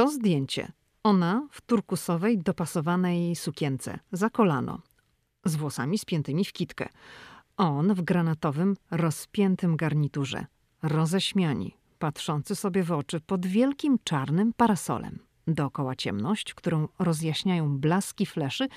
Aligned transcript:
To 0.00 0.08
zdjęcie. 0.08 0.72
Ona 1.02 1.48
w 1.50 1.60
turkusowej, 1.60 2.38
dopasowanej 2.38 3.36
sukience, 3.36 3.98
za 4.12 4.30
kolano, 4.30 4.82
z 5.44 5.56
włosami 5.56 5.98
spiętymi 5.98 6.44
w 6.44 6.52
kitkę. 6.52 6.88
On 7.56 7.94
w 7.94 8.02
granatowym, 8.02 8.76
rozpiętym 8.90 9.76
garniturze, 9.76 10.46
roześmiani, 10.82 11.76
patrzący 11.98 12.54
sobie 12.56 12.82
w 12.82 12.92
oczy 12.92 13.20
pod 13.20 13.46
wielkim 13.46 13.98
czarnym 14.04 14.52
parasolem. 14.52 15.18
Dookoła 15.46 15.96
ciemność, 15.96 16.54
którą 16.54 16.88
rozjaśniają 16.98 17.78
blaski 17.78 18.26
fleszy, 18.26 18.68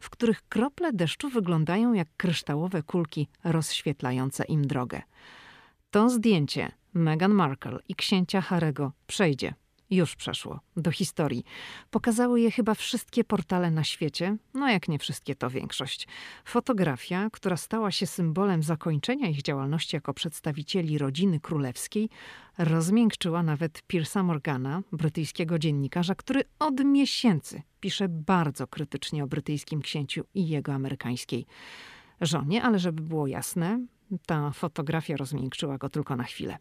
w 0.00 0.10
których 0.10 0.48
krople 0.48 0.92
deszczu 0.92 1.28
wyglądają 1.28 1.92
jak 1.92 2.08
kryształowe 2.16 2.82
kulki 2.82 3.28
rozświetlające 3.44 4.44
im 4.44 4.66
drogę. 4.66 5.02
To 5.90 6.10
zdjęcie 6.10 6.72
Meghan 6.94 7.32
Markle 7.32 7.78
i 7.88 7.94
księcia 7.94 8.40
Harego 8.40 8.92
przejdzie 9.06 9.54
już 9.96 10.16
przeszło 10.16 10.60
do 10.76 10.90
historii. 10.90 11.44
Pokazały 11.90 12.40
je 12.40 12.50
chyba 12.50 12.74
wszystkie 12.74 13.24
portale 13.24 13.70
na 13.70 13.84
świecie, 13.84 14.36
no 14.54 14.68
jak 14.68 14.88
nie 14.88 14.98
wszystkie, 14.98 15.34
to 15.34 15.50
większość. 15.50 16.08
Fotografia, 16.44 17.30
która 17.32 17.56
stała 17.56 17.90
się 17.90 18.06
symbolem 18.06 18.62
zakończenia 18.62 19.28
ich 19.28 19.42
działalności 19.42 19.96
jako 19.96 20.14
przedstawicieli 20.14 20.98
rodziny 20.98 21.40
królewskiej, 21.40 22.08
rozmiękczyła 22.58 23.42
nawet 23.42 23.82
Piersa 23.86 24.22
Morgana, 24.22 24.82
brytyjskiego 24.92 25.58
dziennikarza, 25.58 26.14
który 26.14 26.42
od 26.58 26.84
miesięcy 26.84 27.62
pisze 27.80 28.08
bardzo 28.08 28.66
krytycznie 28.66 29.24
o 29.24 29.26
brytyjskim 29.26 29.82
księciu 29.82 30.24
i 30.34 30.48
jego 30.48 30.72
amerykańskiej 30.72 31.46
żonie, 32.20 32.62
ale 32.62 32.78
żeby 32.78 33.02
było 33.02 33.26
jasne, 33.26 33.86
ta 34.26 34.50
fotografia 34.50 35.16
rozmiękczyła 35.16 35.78
go 35.78 35.88
tylko 35.88 36.16
na 36.16 36.24
chwilę. 36.24 36.58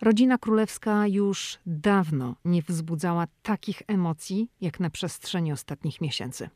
Rodzina 0.00 0.38
królewska 0.38 1.06
już 1.06 1.58
dawno 1.66 2.36
nie 2.44 2.62
wzbudzała 2.62 3.26
takich 3.42 3.82
emocji 3.86 4.48
jak 4.60 4.80
na 4.80 4.90
przestrzeni 4.90 5.52
ostatnich 5.52 6.00
miesięcy. 6.00 6.50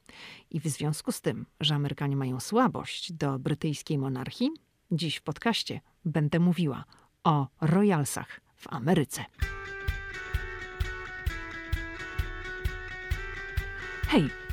I 0.51 0.61
w 0.61 0.65
związku 0.65 1.13
z 1.13 1.21
tym, 1.21 1.47
że 1.61 1.75
Amerykanie 1.75 2.17
mają 2.17 2.41
słabość 2.41 3.13
do 3.13 3.39
brytyjskiej 3.39 3.99
monarchii, 3.99 4.51
dziś 4.91 5.17
w 5.17 5.23
podcaście 5.23 5.81
będę 6.05 6.39
mówiła 6.39 6.85
o 7.25 7.47
royalsach 7.61 8.41
w 8.57 8.73
Ameryce. 8.73 9.25
Hej, 14.09 14.31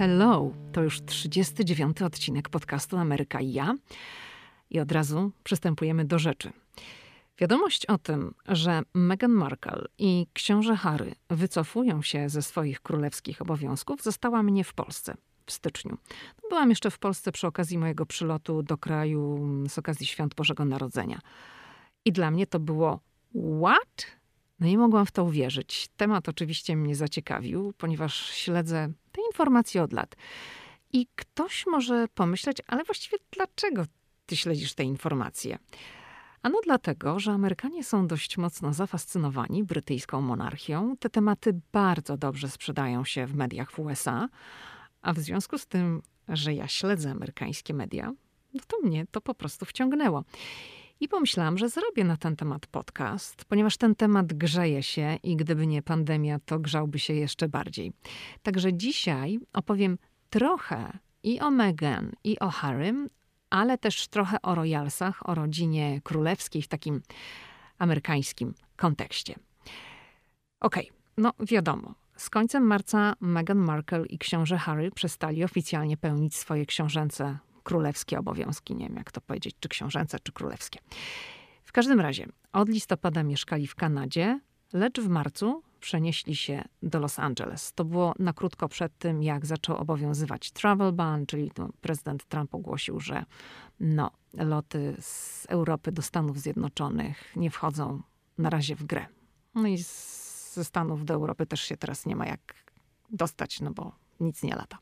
hello. 0.00 0.52
To 0.72 0.82
już 0.82 1.02
39 1.04 2.02
odcinek 2.02 2.48
podcastu 2.48 2.96
Ameryka 2.96 3.40
i 3.40 3.52
ja. 3.52 3.74
I 4.70 4.80
od 4.80 4.92
razu 4.92 5.32
przystępujemy 5.44 6.04
do 6.04 6.18
rzeczy. 6.18 6.52
Wiadomość 7.38 7.86
o 7.86 7.98
tym, 7.98 8.34
że 8.48 8.82
Meghan 8.94 9.30
Markle 9.30 9.84
i 9.98 10.26
książę 10.32 10.76
Harry 10.76 11.14
wycofują 11.30 12.02
się 12.02 12.28
ze 12.28 12.42
swoich 12.42 12.80
królewskich 12.80 13.42
obowiązków, 13.42 14.02
została 14.02 14.42
mnie 14.42 14.64
w 14.64 14.74
Polsce 14.74 15.14
w 15.46 15.52
styczniu. 15.52 15.98
Byłam 16.50 16.70
jeszcze 16.70 16.90
w 16.90 16.98
Polsce 16.98 17.32
przy 17.32 17.46
okazji 17.46 17.78
mojego 17.78 18.06
przylotu 18.06 18.62
do 18.62 18.78
kraju 18.78 19.48
z 19.68 19.78
okazji 19.78 20.06
Świąt 20.06 20.34
Bożego 20.34 20.64
Narodzenia. 20.64 21.20
I 22.04 22.12
dla 22.12 22.30
mnie 22.30 22.46
to 22.46 22.60
było 22.60 23.00
what? 23.60 24.06
No 24.60 24.66
nie 24.66 24.78
mogłam 24.78 25.06
w 25.06 25.12
to 25.12 25.24
uwierzyć. 25.24 25.88
Temat 25.96 26.28
oczywiście 26.28 26.76
mnie 26.76 26.96
zaciekawił, 26.96 27.72
ponieważ 27.78 28.30
śledzę 28.30 28.92
te 29.30 29.32
informacje 29.32 29.82
od 29.82 29.92
lat. 29.92 30.16
I 30.92 31.06
ktoś 31.16 31.66
może 31.66 32.08
pomyśleć, 32.14 32.58
ale 32.66 32.84
właściwie 32.84 33.18
dlaczego 33.30 33.84
ty 34.26 34.36
śledzisz 34.36 34.74
te 34.74 34.84
informacje? 34.84 35.58
Ano 36.42 36.58
dlatego, 36.64 37.20
że 37.20 37.32
Amerykanie 37.32 37.84
są 37.84 38.06
dość 38.06 38.38
mocno 38.38 38.72
zafascynowani 38.72 39.64
brytyjską 39.64 40.20
monarchią. 40.20 40.96
Te 40.96 41.10
tematy 41.10 41.60
bardzo 41.72 42.16
dobrze 42.16 42.48
sprzedają 42.48 43.04
się 43.04 43.26
w 43.26 43.34
mediach 43.34 43.72
w 43.72 43.78
USA, 43.78 44.28
a 45.02 45.12
w 45.12 45.18
związku 45.18 45.58
z 45.58 45.66
tym, 45.66 46.02
że 46.28 46.54
ja 46.54 46.68
śledzę 46.68 47.10
amerykańskie 47.10 47.74
media, 47.74 48.12
no 48.54 48.60
to 48.66 48.80
mnie 48.82 49.06
to 49.10 49.20
po 49.20 49.34
prostu 49.34 49.64
wciągnęło. 49.64 50.24
I 51.00 51.08
pomyślałam, 51.08 51.58
że 51.58 51.68
zrobię 51.68 52.04
na 52.04 52.16
ten 52.16 52.36
temat 52.36 52.66
podcast, 52.66 53.44
ponieważ 53.44 53.76
ten 53.76 53.94
temat 53.94 54.32
grzeje 54.32 54.82
się 54.82 55.18
i 55.22 55.36
gdyby 55.36 55.66
nie 55.66 55.82
pandemia, 55.82 56.38
to 56.38 56.58
grzałby 56.58 56.98
się 56.98 57.14
jeszcze 57.14 57.48
bardziej. 57.48 57.92
Także 58.42 58.74
dzisiaj 58.74 59.40
opowiem 59.52 59.98
trochę 60.30 60.98
i 61.22 61.40
o 61.40 61.50
Meghan, 61.50 62.12
i 62.24 62.38
o 62.38 62.48
Harrym, 62.48 63.08
ale 63.50 63.78
też 63.78 64.08
trochę 64.08 64.42
o 64.42 64.54
royalsach, 64.54 65.28
o 65.28 65.34
rodzinie 65.34 66.00
królewskiej 66.04 66.62
w 66.62 66.68
takim 66.68 67.02
amerykańskim 67.78 68.54
kontekście. 68.76 69.34
Okej, 70.60 70.90
okay, 70.90 71.00
no 71.16 71.32
wiadomo. 71.40 71.94
Z 72.16 72.30
końcem 72.30 72.62
marca 72.62 73.14
Meghan 73.20 73.58
Markle 73.58 74.06
i 74.06 74.18
książę 74.18 74.58
Harry 74.58 74.90
przestali 74.90 75.44
oficjalnie 75.44 75.96
pełnić 75.96 76.36
swoje 76.36 76.66
książęce 76.66 77.38
królewskie 77.62 78.18
obowiązki. 78.18 78.76
Nie 78.76 78.88
wiem, 78.88 78.96
jak 78.96 79.12
to 79.12 79.20
powiedzieć, 79.20 79.56
czy 79.60 79.68
książęce, 79.68 80.18
czy 80.22 80.32
królewskie. 80.32 80.80
W 81.64 81.72
każdym 81.72 82.00
razie, 82.00 82.26
od 82.52 82.68
listopada 82.68 83.22
mieszkali 83.22 83.66
w 83.66 83.74
Kanadzie, 83.74 84.40
lecz 84.72 85.00
w 85.00 85.08
marcu 85.08 85.62
przenieśli 85.80 86.36
się 86.36 86.64
do 86.82 86.98
Los 86.98 87.18
Angeles. 87.18 87.72
To 87.72 87.84
było 87.84 88.14
na 88.18 88.32
krótko 88.32 88.68
przed 88.68 88.98
tym, 88.98 89.22
jak 89.22 89.46
zaczął 89.46 89.76
obowiązywać 89.76 90.50
travel 90.50 90.92
ban, 90.92 91.26
czyli 91.26 91.50
prezydent 91.80 92.24
Trump 92.24 92.54
ogłosił, 92.54 93.00
że 93.00 93.24
no, 93.80 94.10
loty 94.34 94.96
z 95.00 95.46
Europy 95.48 95.92
do 95.92 96.02
Stanów 96.02 96.38
Zjednoczonych 96.38 97.32
nie 97.36 97.50
wchodzą 97.50 98.02
na 98.38 98.50
razie 98.50 98.76
w 98.76 98.84
grę. 98.84 99.06
No 99.54 99.68
i 99.68 99.78
ze 100.52 100.64
Stanów 100.64 101.04
do 101.04 101.14
Europy 101.14 101.46
też 101.46 101.60
się 101.60 101.76
teraz 101.76 102.06
nie 102.06 102.16
ma 102.16 102.26
jak 102.26 102.54
dostać, 103.10 103.60
no 103.60 103.70
bo 103.70 103.92
nic 104.20 104.42
nie 104.42 104.54
lata. 104.54 104.78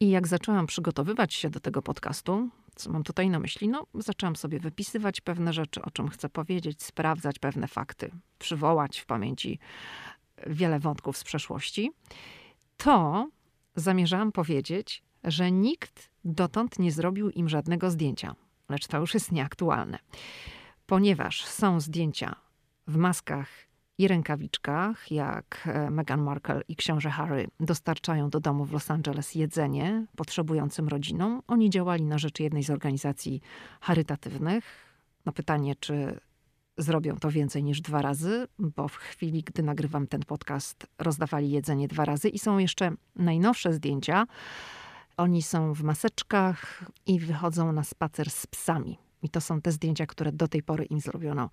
I 0.00 0.10
jak 0.10 0.26
zaczęłam 0.26 0.66
przygotowywać 0.66 1.34
się 1.34 1.50
do 1.50 1.60
tego 1.60 1.82
podcastu, 1.82 2.48
co 2.74 2.90
mam 2.90 3.04
tutaj 3.04 3.30
na 3.30 3.38
myśli? 3.38 3.68
No, 3.68 3.86
zaczęłam 3.94 4.36
sobie 4.36 4.60
wypisywać 4.60 5.20
pewne 5.20 5.52
rzeczy, 5.52 5.82
o 5.82 5.90
czym 5.90 6.08
chcę 6.08 6.28
powiedzieć, 6.28 6.82
sprawdzać 6.82 7.38
pewne 7.38 7.68
fakty, 7.68 8.10
przywołać 8.38 8.98
w 8.98 9.06
pamięci 9.06 9.58
wiele 10.46 10.78
wątków 10.78 11.16
z 11.16 11.24
przeszłości. 11.24 11.92
To 12.76 13.28
zamierzałam 13.74 14.32
powiedzieć, 14.32 15.02
że 15.24 15.52
nikt 15.52 16.10
dotąd 16.24 16.78
nie 16.78 16.92
zrobił 16.92 17.30
im 17.30 17.48
żadnego 17.48 17.90
zdjęcia, 17.90 18.34
lecz 18.68 18.86
to 18.86 18.98
już 18.98 19.14
jest 19.14 19.32
nieaktualne, 19.32 19.98
ponieważ 20.86 21.44
są 21.44 21.80
zdjęcia 21.80 22.36
w 22.86 22.96
maskach 22.96 23.67
i 23.98 24.08
rękawiczkach, 24.08 25.10
jak 25.10 25.62
e, 25.66 25.90
Meghan 25.90 26.22
Markle 26.22 26.60
i 26.68 26.76
książę 26.76 27.10
Harry 27.10 27.46
dostarczają 27.60 28.30
do 28.30 28.40
domu 28.40 28.64
w 28.64 28.72
Los 28.72 28.90
Angeles 28.90 29.34
jedzenie 29.34 30.06
potrzebującym 30.16 30.88
rodzinom. 30.88 31.42
Oni 31.46 31.70
działali 31.70 32.04
na 32.04 32.18
rzecz 32.18 32.40
jednej 32.40 32.62
z 32.62 32.70
organizacji 32.70 33.40
charytatywnych. 33.80 34.64
Na 35.24 35.32
pytanie, 35.32 35.74
czy 35.80 36.20
zrobią 36.78 37.16
to 37.16 37.30
więcej 37.30 37.64
niż 37.64 37.80
dwa 37.80 38.02
razy, 38.02 38.46
bo 38.58 38.88
w 38.88 38.94
chwili, 38.94 39.42
gdy 39.42 39.62
nagrywam 39.62 40.06
ten 40.06 40.20
podcast, 40.20 40.86
rozdawali 40.98 41.50
jedzenie 41.50 41.88
dwa 41.88 42.04
razy 42.04 42.28
i 42.28 42.38
są 42.38 42.58
jeszcze 42.58 42.90
najnowsze 43.16 43.72
zdjęcia. 43.72 44.26
Oni 45.16 45.42
są 45.42 45.74
w 45.74 45.82
maseczkach 45.82 46.84
i 47.06 47.20
wychodzą 47.20 47.72
na 47.72 47.84
spacer 47.84 48.30
z 48.30 48.46
psami. 48.46 48.98
I 49.22 49.28
to 49.28 49.40
są 49.40 49.60
te 49.60 49.72
zdjęcia, 49.72 50.06
które 50.06 50.32
do 50.32 50.48
tej 50.48 50.62
pory 50.62 50.84
im 50.84 51.00
zrobiono 51.00 51.50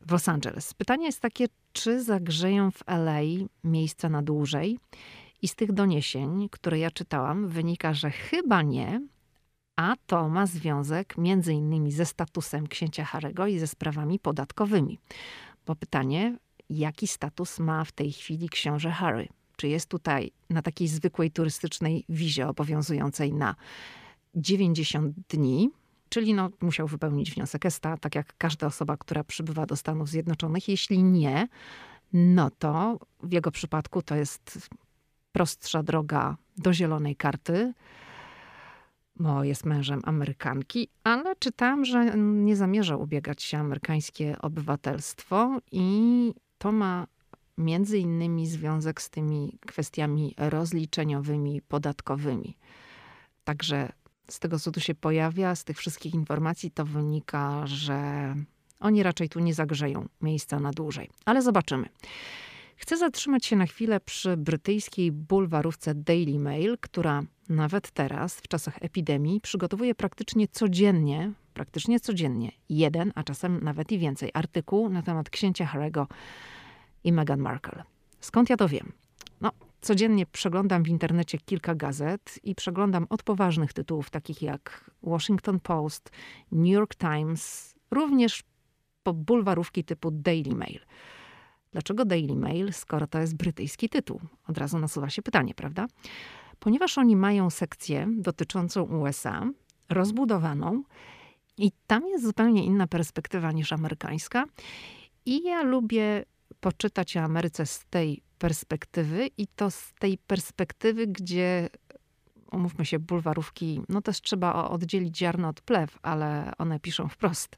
w 0.00 0.12
Los 0.12 0.28
Angeles. 0.28 0.74
Pytanie 0.74 1.06
jest 1.06 1.20
takie, 1.20 1.46
czy 1.72 2.02
zagrzeją 2.02 2.70
w 2.70 2.82
LA 2.86 3.20
miejsca 3.64 4.08
na 4.08 4.22
dłużej? 4.22 4.78
I 5.42 5.48
z 5.48 5.54
tych 5.54 5.72
doniesień, 5.72 6.48
które 6.48 6.78
ja 6.78 6.90
czytałam, 6.90 7.48
wynika, 7.48 7.94
że 7.94 8.10
chyba 8.10 8.62
nie, 8.62 9.00
a 9.76 9.94
to 10.06 10.28
ma 10.28 10.46
związek 10.46 11.18
między 11.18 11.52
innymi 11.52 11.92
ze 11.92 12.06
statusem 12.06 12.66
księcia 12.66 13.04
Harego 13.04 13.46
i 13.46 13.58
ze 13.58 13.66
sprawami 13.66 14.18
podatkowymi. 14.18 14.98
Bo 15.66 15.76
pytanie, 15.76 16.38
jaki 16.70 17.06
status 17.06 17.58
ma 17.58 17.84
w 17.84 17.92
tej 17.92 18.12
chwili 18.12 18.48
książę 18.48 18.90
Harry? 18.90 19.28
Czy 19.56 19.68
jest 19.68 19.88
tutaj 19.88 20.32
na 20.50 20.62
takiej 20.62 20.88
zwykłej 20.88 21.30
turystycznej 21.30 22.04
wizie 22.08 22.48
obowiązującej 22.48 23.32
na 23.32 23.54
90 24.34 25.16
dni, 25.28 25.70
czyli 26.08 26.34
no, 26.34 26.50
musiał 26.60 26.86
wypełnić 26.86 27.34
wniosek 27.34 27.66
ESTA, 27.66 27.96
tak 27.96 28.14
jak 28.14 28.34
każda 28.38 28.66
osoba, 28.66 28.96
która 28.96 29.24
przybywa 29.24 29.66
do 29.66 29.76
Stanów 29.76 30.08
Zjednoczonych. 30.08 30.68
Jeśli 30.68 31.02
nie, 31.02 31.48
no 32.12 32.50
to 32.50 32.98
w 33.22 33.32
jego 33.32 33.50
przypadku 33.50 34.02
to 34.02 34.16
jest 34.16 34.68
prostsza 35.32 35.82
droga 35.82 36.36
do 36.56 36.72
zielonej 36.72 37.16
karty, 37.16 37.72
bo 39.16 39.44
jest 39.44 39.66
mężem 39.66 40.00
Amerykanki, 40.04 40.88
ale 41.04 41.36
czytałam, 41.36 41.84
że 41.84 42.16
nie 42.16 42.56
zamierza 42.56 42.96
ubiegać 42.96 43.42
się 43.42 43.58
amerykańskie 43.58 44.36
obywatelstwo 44.42 45.60
i 45.72 46.34
to 46.58 46.72
ma 46.72 47.06
między 47.58 47.98
innymi 47.98 48.46
związek 48.46 49.02
z 49.02 49.10
tymi 49.10 49.58
kwestiami 49.66 50.34
rozliczeniowymi, 50.38 51.62
podatkowymi. 51.62 52.56
Także 53.44 53.92
z 54.30 54.38
tego, 54.38 54.58
co 54.58 54.72
tu 54.72 54.80
się 54.80 54.94
pojawia, 54.94 55.54
z 55.54 55.64
tych 55.64 55.78
wszystkich 55.78 56.14
informacji, 56.14 56.70
to 56.70 56.84
wynika, 56.84 57.66
że 57.66 58.34
oni 58.80 59.02
raczej 59.02 59.28
tu 59.28 59.40
nie 59.40 59.54
zagrzeją 59.54 60.08
miejsca 60.20 60.60
na 60.60 60.70
dłużej. 60.70 61.10
Ale 61.24 61.42
zobaczymy. 61.42 61.88
Chcę 62.76 62.96
zatrzymać 62.96 63.46
się 63.46 63.56
na 63.56 63.66
chwilę 63.66 64.00
przy 64.00 64.36
brytyjskiej 64.36 65.12
bulwarówce 65.12 65.94
Daily 65.94 66.38
Mail, 66.38 66.78
która 66.80 67.22
nawet 67.48 67.90
teraz, 67.90 68.40
w 68.40 68.48
czasach 68.48 68.78
epidemii, 68.80 69.40
przygotowuje 69.40 69.94
praktycznie 69.94 70.48
codziennie, 70.48 71.32
praktycznie 71.54 72.00
codziennie, 72.00 72.52
jeden, 72.68 73.12
a 73.14 73.22
czasem 73.22 73.64
nawet 73.64 73.92
i 73.92 73.98
więcej 73.98 74.30
artykuł 74.34 74.88
na 74.88 75.02
temat 75.02 75.30
księcia 75.30 75.70
Harry'ego 75.74 76.06
i 77.04 77.12
Meghan 77.12 77.40
Markle. 77.40 77.82
Skąd 78.20 78.50
ja 78.50 78.56
to 78.56 78.68
wiem? 78.68 78.92
Codziennie 79.80 80.26
przeglądam 80.26 80.82
w 80.82 80.88
internecie 80.88 81.38
kilka 81.38 81.74
gazet 81.74 82.38
i 82.42 82.54
przeglądam 82.54 83.06
od 83.10 83.22
poważnych 83.22 83.72
tytułów, 83.72 84.10
takich 84.10 84.42
jak 84.42 84.90
Washington 85.02 85.60
Post, 85.60 86.10
New 86.52 86.72
York 86.72 86.94
Times, 86.94 87.74
również 87.90 88.42
po 89.02 89.12
bulwarówki 89.14 89.84
typu 89.84 90.10
Daily 90.10 90.54
Mail. 90.54 90.80
Dlaczego 91.72 92.04
Daily 92.04 92.36
Mail, 92.36 92.72
skoro 92.72 93.06
to 93.06 93.18
jest 93.18 93.36
brytyjski 93.36 93.88
tytuł? 93.88 94.20
Od 94.48 94.58
razu 94.58 94.78
nasuwa 94.78 95.10
się 95.10 95.22
pytanie, 95.22 95.54
prawda? 95.54 95.86
Ponieważ 96.58 96.98
oni 96.98 97.16
mają 97.16 97.50
sekcję 97.50 98.06
dotyczącą 98.10 98.82
USA, 98.82 99.50
rozbudowaną, 99.88 100.82
i 101.58 101.72
tam 101.86 102.06
jest 102.08 102.24
zupełnie 102.24 102.64
inna 102.64 102.86
perspektywa 102.86 103.52
niż 103.52 103.72
amerykańska. 103.72 104.44
I 105.26 105.42
ja 105.42 105.62
lubię 105.62 106.24
poczytać 106.60 107.16
o 107.16 107.20
Ameryce 107.20 107.66
z 107.66 107.86
tej 107.90 108.22
perspektywy 108.38 109.26
i 109.38 109.46
to 109.46 109.70
z 109.70 109.92
tej 109.98 110.18
perspektywy, 110.18 111.06
gdzie 111.06 111.68
umówmy 112.52 112.86
się, 112.86 112.98
bulwarówki, 112.98 113.80
no 113.88 114.02
też 114.02 114.20
trzeba 114.20 114.68
oddzielić 114.68 115.18
ziarno 115.18 115.48
od 115.48 115.60
plew, 115.60 115.98
ale 116.02 116.52
one 116.58 116.80
piszą 116.80 117.08
wprost. 117.08 117.56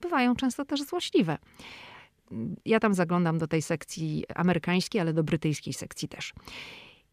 Bywają 0.00 0.36
często 0.36 0.64
też 0.64 0.82
złośliwe. 0.82 1.38
Ja 2.64 2.80
tam 2.80 2.94
zaglądam 2.94 3.38
do 3.38 3.48
tej 3.48 3.62
sekcji 3.62 4.24
amerykańskiej, 4.34 5.00
ale 5.00 5.12
do 5.12 5.24
brytyjskiej 5.24 5.72
sekcji 5.72 6.08
też. 6.08 6.32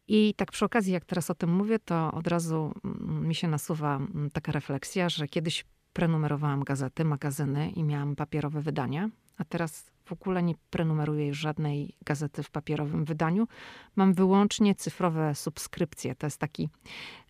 I 0.08 0.34
tak 0.36 0.52
przy 0.52 0.64
okazji, 0.64 0.92
jak 0.92 1.04
teraz 1.04 1.30
o 1.30 1.34
tym 1.34 1.54
mówię, 1.54 1.78
to 1.78 2.12
od 2.12 2.26
razu 2.26 2.72
mm, 2.84 3.28
mi 3.28 3.34
się 3.34 3.48
nasuwa 3.48 3.96
mm, 3.96 4.30
taka 4.32 4.52
refleksja, 4.52 5.08
że 5.08 5.28
kiedyś 5.28 5.64
prenumerowałam 5.92 6.64
gazety, 6.64 7.04
magazyny 7.04 7.70
i 7.70 7.82
miałam 7.82 8.16
papierowe 8.16 8.60
wydania, 8.60 9.10
a 9.40 9.44
teraz 9.44 9.90
w 10.04 10.12
ogóle 10.12 10.42
nie 10.42 10.54
prenumeruję 10.70 11.26
już 11.26 11.38
żadnej 11.38 11.96
gazety 12.04 12.42
w 12.42 12.50
papierowym 12.50 13.04
wydaniu. 13.04 13.48
Mam 13.96 14.14
wyłącznie 14.14 14.74
cyfrowe 14.74 15.34
subskrypcje. 15.34 16.14
To 16.14 16.26
jest 16.26 16.38
taki 16.38 16.68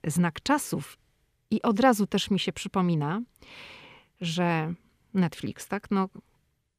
znak 0.04 0.42
czasów. 0.42 0.98
I 1.50 1.62
od 1.62 1.80
razu 1.80 2.06
też 2.06 2.30
mi 2.30 2.38
się 2.38 2.52
przypomina, 2.52 3.22
że 4.20 4.74
Netflix, 5.14 5.68
tak? 5.68 5.90
No, 5.90 6.08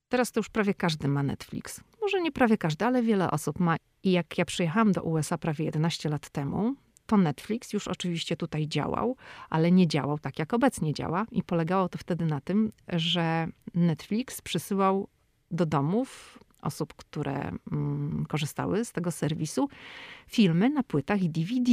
teraz 0.09 0.31
to 0.31 0.39
już 0.39 0.49
prawie 0.49 0.73
każdy 0.73 1.07
ma 1.07 1.23
Netflix. 1.23 1.81
Może 2.01 2.21
nie 2.21 2.31
prawie 2.31 2.57
każdy, 2.57 2.85
ale 2.85 3.03
wiele 3.03 3.31
osób 3.31 3.59
ma. 3.59 3.75
I 4.03 4.11
jak 4.11 4.37
ja 4.37 4.45
przyjechałam 4.45 4.91
do 4.91 5.03
USA 5.03 5.37
prawie 5.37 5.65
11 5.65 6.09
lat 6.09 6.29
temu, 6.29 6.75
to 7.05 7.17
Netflix 7.17 7.73
już 7.73 7.87
oczywiście 7.87 8.37
tutaj 8.37 8.67
działał, 8.67 9.15
ale 9.49 9.71
nie 9.71 9.87
działał 9.87 10.19
tak, 10.19 10.39
jak 10.39 10.53
obecnie 10.53 10.93
działa. 10.93 11.25
I 11.31 11.43
polegało 11.43 11.89
to 11.89 11.97
wtedy 11.97 12.25
na 12.25 12.41
tym, 12.41 12.71
że 12.87 13.47
Netflix 13.73 14.41
przysyłał 14.41 15.07
do 15.51 15.65
domów 15.65 16.39
osób, 16.61 16.93
które 16.93 17.51
mm, 17.71 18.25
korzystały 18.29 18.85
z 18.85 18.91
tego 18.91 19.11
serwisu, 19.11 19.69
filmy 20.27 20.69
na 20.69 20.83
płytach 20.83 21.21
i 21.21 21.29
DVD. 21.29 21.71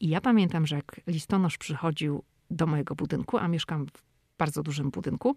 I 0.00 0.08
ja 0.08 0.20
pamiętam, 0.20 0.66
że 0.66 0.76
jak 0.76 1.00
listonosz 1.06 1.58
przychodził 1.58 2.22
do 2.50 2.66
mojego 2.66 2.94
budynku, 2.94 3.38
a 3.38 3.48
mieszkam 3.48 3.86
w 3.86 4.02
bardzo 4.38 4.62
dużym 4.62 4.90
budynku, 4.90 5.36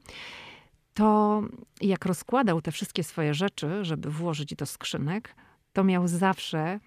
to 0.93 1.41
jak 1.81 2.05
rozkładał 2.05 2.61
te 2.61 2.71
wszystkie 2.71 3.03
swoje 3.03 3.33
rzeczy, 3.33 3.85
żeby 3.85 4.11
włożyć 4.11 4.55
do 4.55 4.65
skrzynek, 4.65 5.35
to 5.73 5.83
miał 5.83 6.07
zawsze 6.07 6.79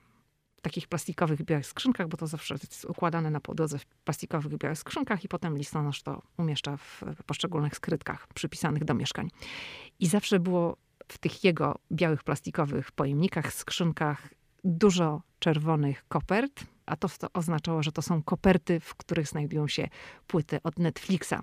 takich 0.62 0.89
plastikowych 0.89 1.43
białych 1.43 1.67
skrzynkach, 1.67 2.09
bo 2.09 2.17
to 2.17 2.27
zawsze 2.27 2.55
jest 2.55 2.85
układane 2.85 3.31
na 3.31 3.41
podłodze 3.41 3.79
w 3.79 3.87
plastikowych 3.87 4.59
białych 4.59 4.79
skrzynkach 4.79 5.25
i 5.25 5.29
potem 5.29 5.59
listonosz 5.59 6.03
to 6.03 6.23
umieszcza 6.37 6.77
w 6.77 7.03
poszczególnych 7.27 7.77
skrytkach 7.77 8.27
przypisanych 8.35 8.85
do 8.85 8.95
mieszkań. 8.95 9.31
I 10.01 10.07
zawsze 10.07 10.41
było 10.41 10.77
w 11.09 11.19
tych 11.19 11.45
jego 11.45 11.79
białych 11.93 12.25
plastikowych 12.25 12.93
pojemnikach, 12.93 13.53
skrzynkach 13.53 14.35
dużo 14.65 15.23
czerwonych 15.39 16.05
kopert, 16.09 16.65
a 16.87 16.97
to, 16.97 17.09
to 17.09 17.33
oznaczało, 17.33 17.83
że 17.83 17.93
to 17.93 18.03
są 18.03 18.23
koperty, 18.23 18.81
w 18.81 18.95
których 18.95 19.29
znajdują 19.29 19.69
się 19.69 19.89
płyty 20.27 20.62
od 20.62 20.79
Netflixa. 20.79 21.35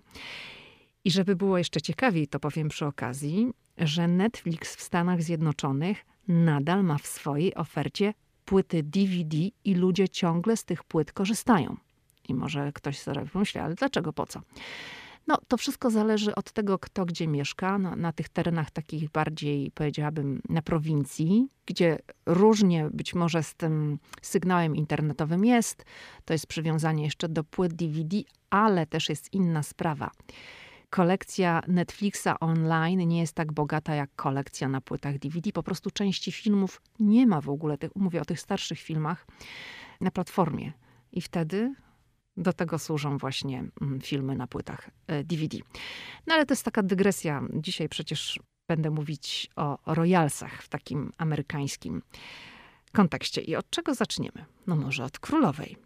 I 1.04 1.12
żeby 1.12 1.36
było 1.36 1.58
jeszcze 1.58 1.82
ciekawiej, 1.82 2.28
to 2.28 2.40
powiem 2.40 2.70
przy 2.70 2.86
okazji, 2.86 3.52
że 3.78 4.08
Netflix 4.08 4.76
w 4.76 4.82
Stanach 4.82 5.24
Zjednoczonych 5.24 6.06
nadal 6.28 6.84
ma 6.84 6.98
w 6.98 7.08
swojej 7.08 7.56
ofercie 7.56 8.14
płyty 8.48 8.84
DVD 8.84 9.38
i 9.66 9.76
ludzie 9.76 10.10
ciągle 10.10 10.58
z 10.58 10.64
tych 10.64 10.84
płyt 10.84 11.12
korzystają. 11.12 11.78
I 12.30 12.34
może 12.34 12.72
ktoś 12.74 13.00
sobie 13.00 13.26
pomyśli, 13.26 13.60
ale 13.60 13.76
dlaczego, 13.76 14.14
po 14.14 14.26
co? 14.26 14.42
No, 15.28 15.38
to 15.48 15.58
wszystko 15.58 15.90
zależy 15.90 16.36
od 16.36 16.52
tego, 16.52 16.80
kto 16.80 17.06
gdzie 17.06 17.28
mieszka. 17.28 17.78
No, 17.78 17.96
na 17.96 18.12
tych 18.14 18.30
terenach 18.30 18.72
takich 18.72 19.10
bardziej, 19.10 19.72
powiedziałabym, 19.72 20.42
na 20.50 20.62
prowincji, 20.62 21.48
gdzie 21.66 22.00
różnie 22.26 22.90
być 22.94 23.16
może 23.16 23.44
z 23.44 23.56
tym 23.56 24.00
sygnałem 24.22 24.76
internetowym 24.76 25.46
jest. 25.46 25.86
To 26.26 26.34
jest 26.34 26.48
przywiązanie 26.48 27.04
jeszcze 27.04 27.30
do 27.30 27.44
płyt 27.44 27.74
DVD, 27.74 28.18
ale 28.50 28.86
też 28.86 29.10
jest 29.10 29.34
inna 29.34 29.64
sprawa 29.64 30.12
kolekcja 30.90 31.62
Netflixa 31.68 32.40
online 32.40 33.08
nie 33.08 33.20
jest 33.20 33.34
tak 33.34 33.54
bogata 33.54 33.96
jak 33.96 34.10
kolekcja 34.16 34.70
na 34.70 34.82
płytach 34.82 35.20
DVD. 35.20 35.52
Po 35.52 35.64
prostu 35.64 35.92
części 35.92 36.32
filmów 36.32 36.82
nie 37.00 37.28
ma 37.28 37.42
w 37.42 37.50
ogóle, 37.50 37.78
tych, 37.78 37.92
mówię 37.96 38.22
o 38.22 38.26
tych 38.26 38.40
starszych 38.40 38.80
filmach, 38.80 39.28
na 40.02 40.12
platformie. 40.12 40.74
I 41.12 41.22
wtedy 41.22 41.74
do 42.38 42.54
tego 42.54 42.80
służą 42.80 43.18
właśnie 43.18 43.64
mm, 43.82 44.02
filmy 44.02 44.36
na 44.36 44.48
płytach 44.48 44.90
DVD. 45.24 45.58
E, 45.58 45.62
no 46.28 46.36
ale 46.36 46.46
to 46.46 46.52
jest 46.52 46.66
taka 46.66 46.84
dygresja. 46.84 47.42
Dzisiaj 47.54 47.90
przecież 47.90 48.40
będę 48.68 48.90
mówić 48.90 49.50
o 49.56 49.78
royalsach 49.86 50.64
w 50.64 50.70
takim 50.70 51.12
amerykańskim 51.18 52.02
kontekście. 52.92 53.42
I 53.42 53.56
od 53.56 53.70
czego 53.70 53.94
zaczniemy? 53.94 54.46
No 54.68 54.76
może 54.76 55.04
od 55.04 55.20
królowej. 55.20 55.78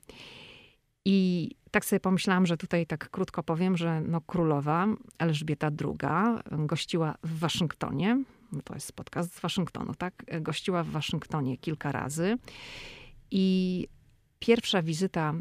I 1.05 1.49
tak 1.71 1.85
sobie 1.85 1.99
pomyślałam, 1.99 2.45
że 2.45 2.57
tutaj 2.57 2.85
tak 2.85 3.09
krótko 3.09 3.43
powiem, 3.43 3.77
że 3.77 4.01
no 4.01 4.21
królowa 4.21 4.87
Elżbieta 5.19 5.67
II 5.67 6.39
gościła 6.67 7.15
w 7.23 7.39
Waszyngtonie. 7.39 8.23
To 8.63 8.73
jest 8.73 8.93
podcast 8.93 9.35
z 9.35 9.39
Waszyngtonu, 9.39 9.93
tak? 9.93 10.25
Gościła 10.41 10.83
w 10.83 10.89
Waszyngtonie 10.89 11.57
kilka 11.57 11.91
razy. 11.91 12.37
I 13.31 13.87
pierwsza 14.39 14.81
wizyta 14.81 15.33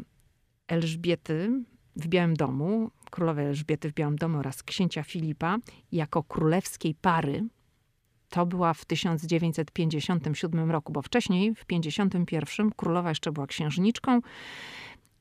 Elżbiety 0.67 1.63
w 1.95 2.07
Białym 2.07 2.33
Domu, 2.33 2.91
królowej 3.11 3.45
Elżbiety 3.45 3.89
w 3.89 3.93
Białym 3.93 4.15
Domu 4.15 4.39
oraz 4.39 4.63
księcia 4.63 5.03
Filipa 5.03 5.57
jako 5.91 6.23
królewskiej 6.23 6.95
pary, 6.95 7.43
to 8.29 8.45
była 8.45 8.73
w 8.73 8.85
1957 8.85 10.71
roku, 10.71 10.93
bo 10.93 11.01
wcześniej, 11.01 11.55
w 11.55 11.65
1951, 11.65 12.71
królowa 12.71 13.09
jeszcze 13.09 13.31
była 13.31 13.47
księżniczką. 13.47 14.21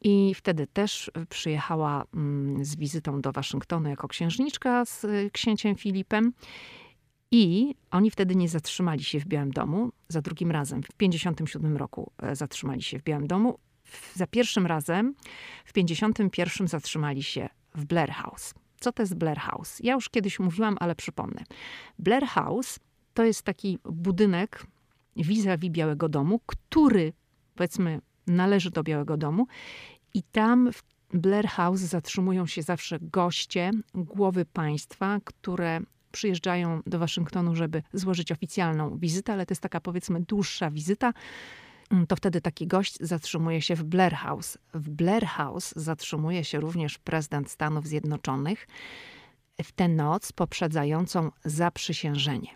I 0.00 0.35
wtedy 0.35 0.66
też 0.66 1.11
przyjechała 1.28 2.04
mm, 2.14 2.64
z 2.64 2.76
wizytą 2.76 3.21
do 3.21 3.33
Waszyngtonu 3.33 3.88
jako 3.88 4.09
księżniczka 4.09 4.85
z 4.85 5.04
y, 5.04 5.30
księciem 5.33 5.75
Filipem. 5.76 6.33
I 7.30 7.75
oni 7.90 8.11
wtedy 8.11 8.37
nie 8.37 8.49
zatrzymali 8.49 9.04
się 9.04 9.21
w 9.21 9.26
Białym 9.26 9.50
Domu. 9.50 9.92
Za 10.09 10.23
drugim 10.23 10.50
razem, 10.50 10.83
w 10.83 10.87
1957 10.87 11.76
roku 11.76 12.12
e, 12.23 12.37
zatrzymali 12.37 12.83
się 12.83 12.99
w 12.99 13.02
Białym 13.02 13.26
Domu. 13.26 13.59
Za 14.14 14.26
pierwszym 14.26 14.66
razem, 14.66 15.14
w 15.64 15.73
1951 15.73 16.69
zatrzymali 16.69 17.23
się 17.23 17.49
w 17.75 17.85
Blair 17.85 18.11
House. 18.11 18.54
Co 18.80 18.92
to 18.92 19.02
jest 19.02 19.14
Blair 19.14 19.38
House? 19.38 19.80
Ja 19.80 19.95
już 19.95 20.09
kiedyś 20.09 20.40
mówiłam, 20.40 20.76
ale 20.80 20.95
przypomnę. 20.95 21.45
Blair 21.99 22.26
House 22.26 22.78
to 23.14 23.25
jest 23.25 23.42
taki 23.42 23.78
budynek 23.85 24.66
vis-a-vis 25.16 25.71
Białego 25.71 26.09
Domu, 26.09 26.40
który 26.47 27.12
powiedzmy 27.54 28.00
należy 28.31 28.71
do 28.71 28.83
Białego 28.83 29.17
Domu 29.17 29.47
i 30.15 30.23
tam 30.23 30.73
w 30.73 30.83
Blair 31.13 31.49
House 31.49 31.81
zatrzymują 31.81 32.47
się 32.47 32.63
zawsze 32.63 32.99
goście, 33.01 33.71
głowy 33.95 34.45
państwa, 34.45 35.21
które 35.25 35.81
przyjeżdżają 36.13 36.83
do 36.87 36.99
Waszyngtonu, 36.99 37.57
żeby 37.57 37.83
złożyć 37.93 38.33
oficjalną 38.33 38.99
wizytę, 38.99 39.33
ale 39.33 39.47
to 39.47 39.53
jest 39.53 39.63
taka 39.63 39.81
powiedzmy 39.81 40.21
dłuższa 40.21 40.71
wizyta. 40.71 41.13
Mm, 41.91 42.07
to 42.07 42.17
wtedy 42.17 42.41
taki 42.41 42.67
gość 42.67 42.99
zatrzymuje 43.01 43.63
się 43.63 43.75
w 43.75 43.85
Blair 43.85 44.15
House. 44.15 44.59
W 44.75 44.91
Blair 44.91 45.27
House 45.27 45.73
zatrzymuje 45.77 46.45
się 46.45 46.61
również 46.61 46.99
prezydent 46.99 47.51
Stanów 47.51 47.87
Zjednoczonych 47.87 48.67
w 49.63 49.73
tę 49.73 49.89
noc 49.89 50.33
poprzedzającą 50.33 51.31
zaprzysiężenie. 51.45 52.49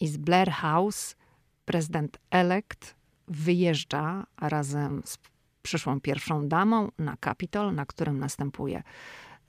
I 0.00 0.08
z 0.08 0.16
Blair 0.16 0.50
House 0.50 1.16
prezydent 1.64 2.18
elekt 2.30 2.94
wyjeżdża 3.32 4.26
razem 4.40 5.02
z 5.04 5.18
przyszłą 5.62 6.00
pierwszą 6.00 6.48
damą 6.48 6.88
na 6.98 7.16
Kapitol, 7.16 7.74
na 7.74 7.86
którym 7.86 8.18
następuje 8.18 8.82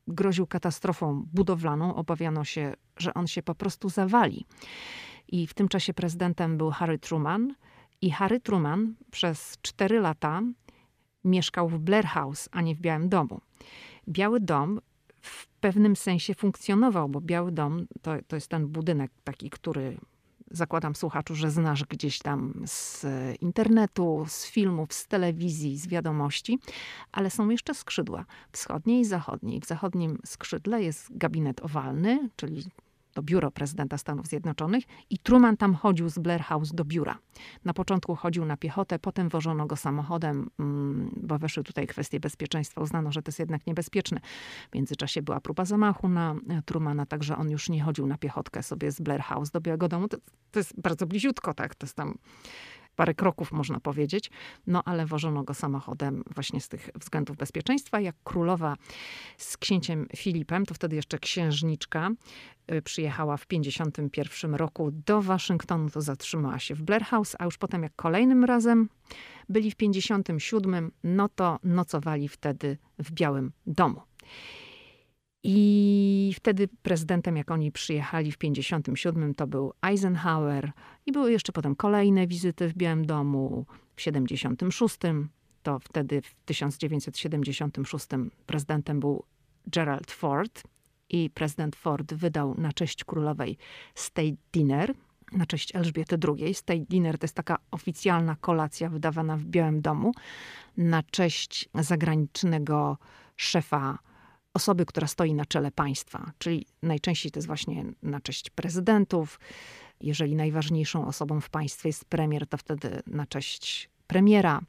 groził 0.09 0.47
katastrofą 0.47 1.25
budowlaną. 1.33 1.95
Obawiano 1.95 2.45
się, 2.45 2.75
że 2.97 3.14
on 3.14 3.26
się 3.26 3.42
po 3.42 3.54
prostu 3.54 3.88
zawali. 3.88 4.47
I 5.28 5.47
w 5.47 5.54
tym 5.54 5.68
czasie 5.68 5.95
prezydentem 5.95 6.59
był 6.59 6.71
Harry 6.71 6.99
Truman. 6.99 7.54
I 8.00 8.11
Harry 8.11 8.40
Truman 8.40 8.95
przez 9.11 9.59
4 9.62 10.00
lata 10.00 10.42
mieszkał 11.25 11.68
w 11.68 11.78
Blair 11.78 12.06
House, 12.06 12.49
a 12.52 12.61
nie 12.61 12.75
w 12.75 12.80
Białym 12.80 13.09
Domu. 13.09 13.40
Biały 14.09 14.40
Dom 14.40 14.80
pewnym 15.66 15.96
sensie 15.96 16.35
funkcjonował, 16.35 17.08
bo 17.08 17.20
Biały 17.20 17.52
Dom 17.52 17.87
to, 18.02 18.12
to 18.28 18.37
jest 18.37 18.49
ten 18.49 18.68
budynek 18.68 19.11
taki, 19.25 19.50
który 19.50 19.96
zakładam 20.50 20.94
słuchaczu, 20.94 21.35
że 21.35 21.50
znasz 21.50 21.85
gdzieś 21.85 22.18
tam 22.18 22.62
z 22.66 23.06
internetu, 23.40 24.25
z 24.28 24.46
filmów, 24.46 24.92
z 24.92 25.06
telewizji, 25.06 25.78
z 25.78 25.87
wiadomości, 25.87 26.58
ale 27.12 27.30
są 27.30 27.49
jeszcze 27.49 27.75
skrzydła 27.75 28.25
wschodnie 28.52 29.00
i 29.00 29.04
zachodnie. 29.04 29.61
W 29.61 29.66
zachodnim 29.66 30.18
skrzydle 30.25 30.82
jest 30.82 31.18
gabinet 31.18 31.64
owalny, 31.64 32.28
czyli 32.37 32.64
to 33.16 33.23
biuro 33.23 33.50
prezydenta 33.50 33.99
Stanów 33.99 34.26
Zjednoczonych 34.26 34.85
i 35.11 35.18
Truman 35.18 35.56
tam 35.56 35.75
chodził 35.75 36.08
z 36.08 36.18
Blair 36.18 36.42
House 36.42 36.73
do 36.75 36.85
biura. 36.85 37.18
Na 37.64 37.75
początku 37.75 38.14
chodził 38.14 38.44
na 38.44 38.56
piechotę, 38.56 38.99
potem 38.99 39.28
wożono 39.28 39.66
go 39.66 39.76
samochodem, 39.76 40.50
mm, 40.58 41.11
bo 41.23 41.38
weszły 41.38 41.64
tutaj 41.64 41.87
kwestie 41.87 42.20
bezpieczeństwa. 42.20 42.80
Uznano, 42.80 43.12
że 43.12 43.23
to 43.23 43.28
jest 43.28 43.38
jednak 43.38 43.66
niebezpieczne. 43.66 44.20
W 44.70 44.75
międzyczasie 44.75 45.23
była 45.23 45.40
próba 45.40 45.64
zamachu 45.64 46.08
na 46.08 46.35
e, 46.49 46.62
Trumana, 46.62 47.06
także 47.06 47.37
on 47.37 47.50
już 47.50 47.68
nie 47.68 47.82
chodził 47.82 48.06
na 48.06 48.18
piechotkę 48.18 48.62
sobie 48.62 48.92
z 48.92 49.00
Blair 49.00 49.23
House 49.23 49.50
do 49.50 49.61
Białego 49.61 49.88
Domu. 49.88 50.08
To, 50.08 50.16
to 50.50 50.58
jest 50.61 50.80
bardzo 50.80 51.06
bliziutko, 51.06 51.54
tak? 51.54 51.75
To 51.75 51.87
jest 51.87 51.96
tam 51.96 52.18
parę 52.96 53.14
kroków, 53.14 53.52
można 53.52 53.80
powiedzieć. 53.80 54.30
No 54.66 54.82
ale 54.85 55.06
wożono 55.06 55.42
go 55.42 55.54
samochodem 55.54 56.23
właśnie 56.35 56.61
z 56.61 56.68
tych 56.68 56.90
względów 57.00 57.37
bezpieczeństwa. 57.37 58.00
Jak 58.00 58.16
królowa 58.25 58.76
z 59.37 59.56
księciem 59.56 60.06
Filipem, 60.16 60.66
to 60.66 60.75
wtedy 60.75 60.96
jeszcze 60.96 61.18
księżniczka, 61.18 62.11
przyjechała 62.85 63.37
w 63.37 63.46
51 63.46 64.54
roku 64.54 64.90
do 64.90 65.23
Waszyngtonu, 65.23 65.90
to 65.90 66.00
zatrzymała 66.00 66.58
się 66.58 66.75
w 66.75 66.82
Blair 66.82 67.04
House, 67.04 67.37
a 67.38 67.44
już 67.44 67.58
potem 67.58 67.82
jak 67.82 67.92
kolejnym 67.96 68.44
razem 68.44 68.88
byli 69.49 69.70
w 69.70 69.76
57, 69.76 70.92
no 71.04 71.28
to 71.28 71.58
nocowali 71.64 72.28
wtedy 72.28 72.78
w 72.99 73.12
Białym 73.12 73.52
Domu. 73.66 74.00
I 75.49 76.32
wtedy 76.37 76.68
prezydentem, 76.82 77.37
jak 77.37 77.50
oni 77.50 77.73
przyjechali 77.73 78.32
w 78.32 78.38
57, 78.38 79.35
to 79.35 79.46
był 79.46 79.73
Eisenhower 79.82 80.73
i 81.06 81.12
były 81.12 81.32
jeszcze 81.32 81.52
potem 81.52 81.76
kolejne 81.76 82.26
wizyty 82.26 82.68
w 82.68 82.75
Białym 82.75 83.06
Domu. 83.06 83.66
W 83.96 84.02
76, 84.02 84.99
to 85.62 85.78
wtedy 85.78 86.23
w 86.23 86.35
1976 86.44 88.06
prezydentem 88.46 89.00
był 89.00 89.25
Gerald 89.66 90.11
Ford 90.11 90.62
i 91.11 91.31
prezydent 91.31 91.77
Ford 91.77 92.15
wydał 92.15 92.55
na 92.59 92.73
cześć 92.73 93.05
królowej 93.05 93.59
State 93.95 94.37
Dinner, 94.53 94.95
na 95.33 95.47
cześć 95.47 95.77
Elżbiety 95.77 96.19
II. 96.29 96.55
State 96.55 96.85
Dinner 96.91 97.19
to 97.19 97.25
jest 97.25 97.35
taka 97.35 97.59
oficjalna 97.71 98.37
kolacja 98.41 98.91
wydawana 98.91 99.37
w 99.37 99.45
Białym 99.45 99.81
Domu 99.81 100.13
na 100.77 101.03
cześć 101.03 101.69
zagranicznego 101.75 102.99
szefa 103.37 103.99
osoby, 104.55 104.87
która 104.87 105.07
stoi 105.07 105.35
na 105.35 105.45
czele 105.45 105.71
państwa, 105.71 106.33
czyli 106.39 106.67
najczęściej 106.83 107.33
to 107.33 107.39
jest 107.39 107.47
właśnie 107.47 107.85
na 108.03 108.21
cześć 108.21 108.51
prezydentów. 108.51 109.41
Jeżeli 110.01 110.37
najważniejszą 110.37 111.07
osobą 111.07 111.41
w 111.41 111.51
państwie 111.51 111.89
jest 111.89 112.05
premier, 112.05 112.47
to 112.47 112.57
wtedy 112.57 113.03
na 113.07 113.27
cześć 113.27 113.91
premiera. 114.07 114.61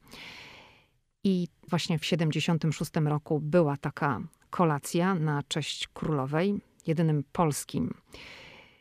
I 1.23 1.47
właśnie 1.69 1.99
w 1.99 2.05
76 2.05 2.91
roku 2.95 3.39
była 3.39 3.77
taka 3.77 4.21
kolacja 4.57 5.15
na 5.15 5.43
cześć 5.47 5.87
królowej, 5.87 6.61
jedynym 6.87 7.23
polskim 7.31 7.93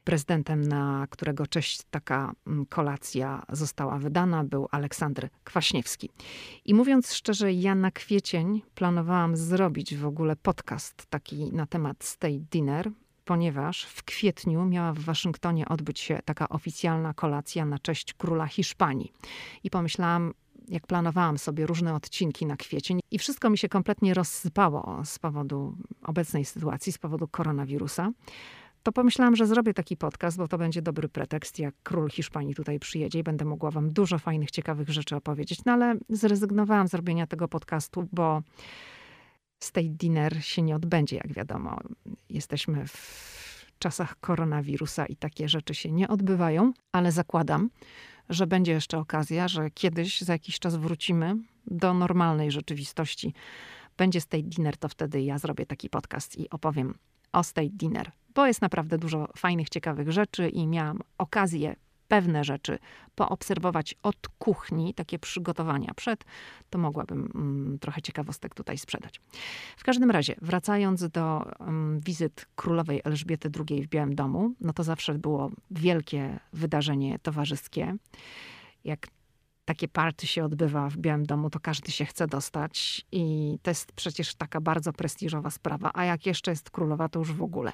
Prezydentem, 0.04 0.62
na 0.62 1.06
którego 1.10 1.46
cześć 1.46 1.82
taka 1.90 2.32
mm, 2.46 2.66
kolacja 2.66 3.42
została 3.52 3.98
wydana, 3.98 4.44
był 4.44 4.68
Aleksander 4.70 5.28
Kwaśniewski. 5.44 6.10
I 6.64 6.74
mówiąc 6.74 7.14
szczerze, 7.14 7.52
ja 7.52 7.74
na 7.74 7.90
kwiecień 7.90 8.62
planowałam 8.74 9.36
zrobić 9.36 9.96
w 9.96 10.06
ogóle 10.06 10.36
podcast 10.36 11.06
taki 11.06 11.52
na 11.52 11.66
temat 11.66 12.04
State 12.04 12.44
Dinner, 12.50 12.90
ponieważ 13.24 13.84
w 13.84 14.02
kwietniu 14.02 14.64
miała 14.64 14.92
w 14.92 14.98
Waszyngtonie 14.98 15.68
odbyć 15.68 16.00
się 16.00 16.18
taka 16.24 16.48
oficjalna 16.48 17.14
kolacja 17.14 17.64
na 17.64 17.78
cześć 17.78 18.14
króla 18.14 18.46
Hiszpanii. 18.46 19.12
I 19.64 19.70
pomyślałam, 19.70 20.32
jak 20.68 20.86
planowałam 20.86 21.38
sobie 21.38 21.66
różne 21.66 21.94
odcinki 21.94 22.46
na 22.46 22.56
kwiecień 22.56 23.00
i 23.10 23.18
wszystko 23.18 23.50
mi 23.50 23.58
się 23.58 23.68
kompletnie 23.68 24.14
rozsypało 24.14 25.02
z 25.04 25.18
powodu 25.18 25.76
obecnej 26.02 26.44
sytuacji, 26.44 26.92
z 26.92 26.98
powodu 26.98 27.28
koronawirusa 27.28 28.10
to 28.86 28.92
pomyślałam, 28.92 29.36
że 29.36 29.46
zrobię 29.46 29.74
taki 29.74 29.96
podcast, 29.96 30.38
bo 30.38 30.48
to 30.48 30.58
będzie 30.58 30.82
dobry 30.82 31.08
pretekst, 31.08 31.58
jak 31.58 31.74
król 31.82 32.10
Hiszpanii 32.10 32.54
tutaj 32.54 32.78
przyjedzie 32.78 33.18
i 33.18 33.22
będę 33.22 33.44
mogła 33.44 33.70
wam 33.70 33.92
dużo 33.92 34.18
fajnych, 34.18 34.50
ciekawych 34.50 34.88
rzeczy 34.88 35.16
opowiedzieć. 35.16 35.64
No 35.64 35.72
ale 35.72 35.94
zrezygnowałam 36.08 36.88
z 36.88 36.94
robienia 36.94 37.26
tego 37.26 37.48
podcastu, 37.48 38.08
bo 38.12 38.42
State 39.58 39.88
Dinner 39.88 40.44
się 40.44 40.62
nie 40.62 40.76
odbędzie, 40.76 41.16
jak 41.16 41.32
wiadomo. 41.32 41.80
Jesteśmy 42.30 42.86
w 42.86 43.72
czasach 43.78 44.20
koronawirusa 44.20 45.06
i 45.06 45.16
takie 45.16 45.48
rzeczy 45.48 45.74
się 45.74 45.92
nie 45.92 46.08
odbywają, 46.08 46.72
ale 46.92 47.12
zakładam, 47.12 47.70
że 48.28 48.46
będzie 48.46 48.72
jeszcze 48.72 48.98
okazja, 48.98 49.48
że 49.48 49.70
kiedyś, 49.70 50.20
za 50.20 50.32
jakiś 50.32 50.58
czas 50.58 50.76
wrócimy 50.76 51.36
do 51.66 51.94
normalnej 51.94 52.50
rzeczywistości. 52.50 53.34
Będzie 53.96 54.20
State 54.20 54.42
Dinner, 54.42 54.76
to 54.76 54.88
wtedy 54.88 55.22
ja 55.22 55.38
zrobię 55.38 55.66
taki 55.66 55.90
podcast 55.90 56.38
i 56.38 56.50
opowiem 56.50 56.98
o 57.32 57.42
State 57.42 57.70
Dinner 57.72 58.12
bo 58.36 58.46
jest 58.46 58.62
naprawdę 58.62 58.98
dużo 58.98 59.28
fajnych, 59.36 59.68
ciekawych 59.68 60.12
rzeczy 60.12 60.48
i 60.48 60.66
miałam 60.66 61.00
okazję 61.18 61.76
pewne 62.08 62.44
rzeczy 62.44 62.78
poobserwować 63.14 63.94
od 64.02 64.28
kuchni, 64.38 64.94
takie 64.94 65.18
przygotowania 65.18 65.94
przed, 65.96 66.24
to 66.70 66.78
mogłabym 66.78 67.30
mm, 67.34 67.78
trochę 67.78 68.02
ciekawostek 68.02 68.54
tutaj 68.54 68.78
sprzedać. 68.78 69.20
W 69.76 69.84
każdym 69.84 70.10
razie, 70.10 70.34
wracając 70.42 71.08
do 71.08 71.52
mm, 71.60 72.00
wizyt 72.00 72.46
królowej 72.56 73.00
Elżbiety 73.04 73.50
II 73.68 73.82
w 73.82 73.88
Białym 73.88 74.14
Domu, 74.14 74.52
no 74.60 74.72
to 74.72 74.84
zawsze 74.84 75.14
było 75.14 75.50
wielkie 75.70 76.38
wydarzenie 76.52 77.18
towarzyskie. 77.18 77.94
Jak 78.84 79.06
takie 79.66 79.88
party 79.88 80.26
się 80.26 80.44
odbywa 80.44 80.90
w 80.90 80.96
Białym 80.96 81.26
Domu, 81.26 81.50
to 81.50 81.60
każdy 81.60 81.92
się 81.92 82.04
chce 82.04 82.26
dostać 82.26 83.06
i 83.12 83.58
to 83.62 83.70
jest 83.70 83.92
przecież 83.92 84.34
taka 84.34 84.60
bardzo 84.60 84.92
prestiżowa 84.92 85.50
sprawa, 85.50 85.90
a 85.94 86.04
jak 86.04 86.26
jeszcze 86.26 86.50
jest 86.50 86.70
królowa, 86.70 87.08
to 87.08 87.18
już 87.18 87.32
w 87.32 87.42
ogóle. 87.42 87.72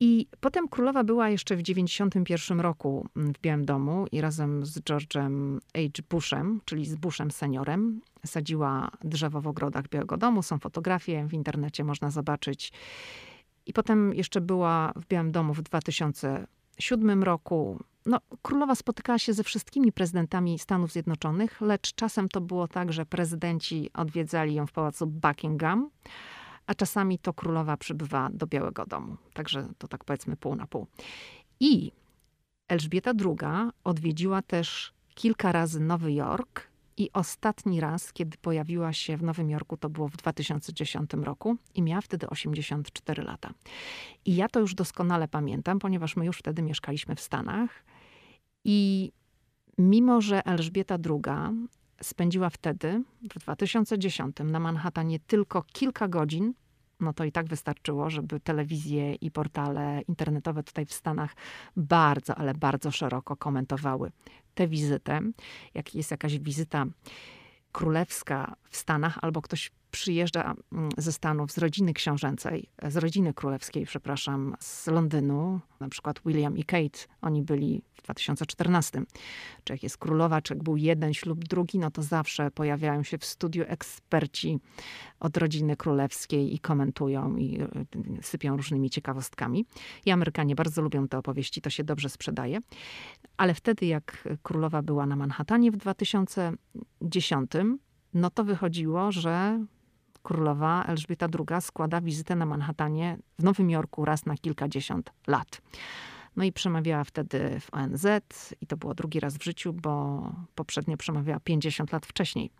I 0.00 0.26
potem 0.40 0.68
królowa 0.68 1.04
była 1.04 1.28
jeszcze 1.28 1.56
w 1.56 1.62
91 1.62 2.60
roku 2.60 3.08
w 3.16 3.38
Białym 3.38 3.64
Domu 3.64 4.06
i 4.12 4.20
razem 4.20 4.66
z 4.66 4.78
George'em 4.78 5.58
H. 5.74 6.02
Bushem, 6.10 6.60
czyli 6.64 6.86
z 6.86 6.96
Bushem 6.96 7.30
seniorem, 7.30 8.00
sadziła 8.26 8.90
drzewo 9.04 9.40
w 9.40 9.46
ogrodach 9.46 9.88
Białego 9.88 10.16
Domu. 10.16 10.42
Są 10.42 10.58
fotografie, 10.58 11.26
w 11.28 11.32
internecie 11.32 11.84
można 11.84 12.10
zobaczyć. 12.10 12.72
I 13.66 13.72
potem 13.72 14.14
jeszcze 14.14 14.40
była 14.40 14.92
w 14.96 15.06
Białym 15.06 15.32
Domu 15.32 15.54
w 15.54 15.62
2007 15.62 17.22
roku. 17.22 17.78
no, 18.06 18.20
królowa 18.42 18.74
spotykała 18.74 19.18
się 19.18 19.32
ze 19.32 19.44
wszystkimi 19.44 19.92
prezydentami 19.92 20.58
Stanów 20.58 20.92
Zjednoczonych, 20.92 21.60
lecz 21.60 21.94
czasem 21.94 22.28
to 22.28 22.40
było 22.40 22.68
tak, 22.68 22.92
że 22.92 23.06
prezydenci 23.06 23.90
odwiedzali 23.94 24.54
ją 24.54 24.66
w 24.66 24.72
pałacu 24.72 25.06
Buckingham, 25.06 25.90
a 26.68 26.74
czasami 26.74 27.18
to 27.18 27.32
królowa 27.32 27.76
przybywa 27.76 28.28
do 28.32 28.46
Białego 28.46 28.86
Domu. 28.86 29.16
Także 29.32 29.68
to 29.78 29.88
tak 29.88 30.04
powiedzmy 30.04 30.36
pół 30.36 30.56
na 30.56 30.66
pół. 30.66 30.86
I 31.60 31.92
Elżbieta 32.68 33.10
II 33.24 33.70
odwiedziła 33.84 34.42
też 34.42 34.92
kilka 35.14 35.52
razy 35.52 35.80
Nowy 35.80 36.12
Jork 36.12 36.68
i 36.96 37.10
ostatni 37.12 37.80
raz, 37.80 38.12
kiedy 38.12 38.36
pojawiła 38.38 38.92
się 38.92 39.16
w 39.16 39.22
Nowym 39.22 39.50
Jorku, 39.50 39.76
to 39.76 39.90
było 39.90 40.08
w 40.08 40.16
2010 40.16 41.10
roku 41.12 41.56
i 41.74 41.82
miała 41.82 42.00
wtedy 42.00 42.28
84 42.28 43.22
lata. 43.22 43.50
I 44.24 44.36
ja 44.36 44.48
to 44.48 44.60
już 44.60 44.74
doskonale 44.74 45.28
pamiętam, 45.28 45.78
ponieważ 45.78 46.16
my 46.16 46.26
już 46.26 46.38
wtedy 46.38 46.62
mieszkaliśmy 46.62 47.14
w 47.14 47.20
Stanach. 47.20 47.84
I 48.64 49.12
mimo, 49.78 50.20
że 50.20 50.46
Elżbieta 50.46 50.94
II 50.94 51.68
spędziła 52.02 52.50
wtedy, 52.50 53.02
w 53.34 53.38
2010, 53.38 54.36
na 54.44 54.60
Manhattanie 54.60 55.18
tylko 55.20 55.62
kilka 55.62 56.08
godzin, 56.08 56.54
no 57.00 57.12
to 57.12 57.24
i 57.24 57.32
tak 57.32 57.46
wystarczyło, 57.46 58.10
żeby 58.10 58.40
telewizje 58.40 59.14
i 59.14 59.30
portale 59.30 60.02
internetowe 60.08 60.62
tutaj 60.62 60.86
w 60.86 60.92
Stanach 60.92 61.36
bardzo, 61.76 62.34
ale 62.34 62.54
bardzo 62.54 62.90
szeroko 62.90 63.36
komentowały 63.36 64.10
tę 64.54 64.68
wizytę. 64.68 65.20
Jak 65.74 65.94
jest 65.94 66.10
jakaś 66.10 66.38
wizyta 66.38 66.86
królewska 67.72 68.56
w 68.70 68.76
Stanach, 68.76 69.18
albo 69.22 69.42
ktoś 69.42 69.70
przyjeżdża 69.90 70.54
mm, 70.72 70.88
ze 70.98 71.12
Stanów, 71.12 71.52
z 71.52 71.58
rodziny 71.58 71.92
książęcej, 71.92 72.68
z 72.88 72.96
rodziny 72.96 73.34
królewskiej, 73.34 73.86
przepraszam, 73.86 74.56
z 74.60 74.86
Londynu, 74.86 75.60
na 75.80 75.88
przykład 75.88 76.20
William 76.26 76.58
i 76.58 76.64
Kate, 76.64 76.98
oni 77.22 77.42
byli 77.42 77.82
w 77.94 78.02
2014. 78.02 79.02
Czy 79.64 79.72
jak 79.72 79.82
jest 79.82 79.98
królowa, 79.98 80.42
czy 80.42 80.54
jak 80.54 80.62
był 80.62 80.76
jeden 80.76 81.14
ślub, 81.14 81.44
drugi, 81.44 81.78
no 81.78 81.90
to 81.90 82.02
zawsze 82.02 82.50
pojawiają 82.50 83.02
się 83.02 83.18
w 83.18 83.24
studiu 83.24 83.64
eksperci 83.68 84.58
od 85.20 85.36
rodziny 85.36 85.76
królewskiej 85.76 86.54
i 86.54 86.58
komentują 86.58 87.36
i 87.36 87.60
y, 87.62 88.22
sypią 88.22 88.56
różnymi 88.56 88.90
ciekawostkami. 88.90 89.66
I 90.06 90.10
Amerykanie 90.10 90.54
bardzo 90.54 90.82
lubią 90.82 91.08
te 91.08 91.18
opowieści, 91.18 91.60
to 91.60 91.70
się 91.70 91.84
dobrze 91.84 92.08
sprzedaje. 92.08 92.58
Ale 93.36 93.54
wtedy, 93.54 93.86
jak 93.86 94.28
królowa 94.42 94.82
była 94.82 95.06
na 95.06 95.16
Manhattanie 95.16 95.70
w 95.70 95.76
2010, 95.76 97.50
no 98.14 98.30
to 98.30 98.44
wychodziło, 98.44 99.12
że 99.12 99.64
królowa 100.28 100.84
Elżbieta 100.84 101.26
II 101.38 101.62
składa 101.62 102.00
wizytę 102.00 102.36
na 102.36 102.46
Manhattanie 102.46 103.18
w 103.38 103.42
Nowym 103.42 103.70
Jorku 103.70 104.04
raz 104.04 104.26
na 104.26 104.36
kilkadziesiąt 104.36 105.12
lat. 105.26 105.60
No 106.36 106.44
i 106.44 106.52
przemawiała 106.52 107.04
wtedy 107.04 107.60
w 107.60 107.74
ONZ 107.74 108.06
i 108.60 108.66
to 108.66 108.76
było 108.76 108.94
drugi 108.94 109.20
raz 109.20 109.36
w 109.36 109.44
życiu, 109.44 109.72
bo 109.72 110.22
poprzednio 110.54 110.96
przemawiała 110.96 111.40
50 111.40 111.92
lat 111.92 112.06
wcześniej. 112.06 112.50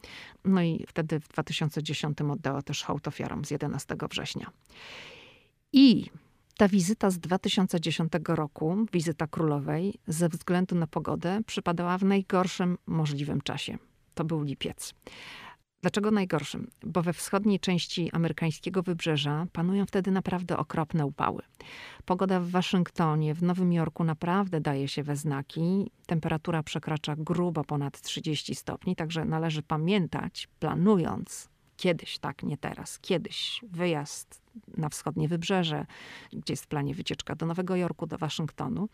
No 0.44 0.62
i 0.62 0.84
wtedy 0.88 1.20
w 1.20 1.28
2010 1.28 2.20
oddała 2.20 2.62
też 2.62 2.82
hołd 2.82 3.08
ofiarom 3.08 3.44
z 3.44 3.50
11 3.50 3.96
września. 4.10 4.50
I 5.72 6.10
ta 6.56 6.68
wizyta 6.68 7.10
z 7.10 7.18
2010 7.18 8.12
roku, 8.28 8.86
wizyta 8.92 9.26
królowej, 9.26 9.94
ze 10.06 10.28
względu 10.28 10.74
na 10.74 10.86
pogodę, 10.86 11.40
przypadała 11.46 11.98
w 11.98 12.04
najgorszym 12.04 12.78
możliwym 12.86 13.40
czasie. 13.40 13.78
To 14.14 14.24
był 14.24 14.42
lipiec. 14.42 14.94
Dlaczego 15.82 16.10
najgorszym? 16.10 16.70
Bo 16.82 17.02
we 17.02 17.12
wschodniej 17.12 17.60
części 17.60 18.10
amerykańskiego 18.12 18.82
wybrzeża 18.82 19.46
panują 19.52 19.86
wtedy 19.86 20.10
naprawdę 20.10 20.56
okropne 20.56 21.06
upały. 21.06 21.42
Pogoda 22.04 22.40
w 22.40 22.50
Waszyngtonie, 22.50 23.34
w 23.34 23.42
Nowym 23.42 23.72
Jorku 23.72 24.04
naprawdę 24.04 24.60
daje 24.60 24.88
się 24.88 25.02
we 25.02 25.16
znaki. 25.16 25.90
Temperatura 26.06 26.62
przekracza 26.62 27.16
grubo 27.16 27.64
ponad 27.64 28.00
30 28.00 28.54
stopni, 28.54 28.96
także 28.96 29.24
należy 29.24 29.62
pamiętać, 29.62 30.48
planując 30.58 31.48
kiedyś, 31.76 32.18
tak, 32.18 32.42
nie 32.42 32.56
teraz, 32.56 32.98
kiedyś 32.98 33.60
wyjazd 33.70 34.42
na 34.76 34.88
wschodnie 34.88 35.28
wybrzeże, 35.28 35.86
gdzie 36.32 36.52
jest 36.52 36.64
w 36.64 36.68
planie 36.68 36.94
wycieczka 36.94 37.34
do 37.34 37.46
Nowego 37.46 37.76
Jorku, 37.76 38.06
do 38.06 38.18
Waszyngtonu, 38.18 38.88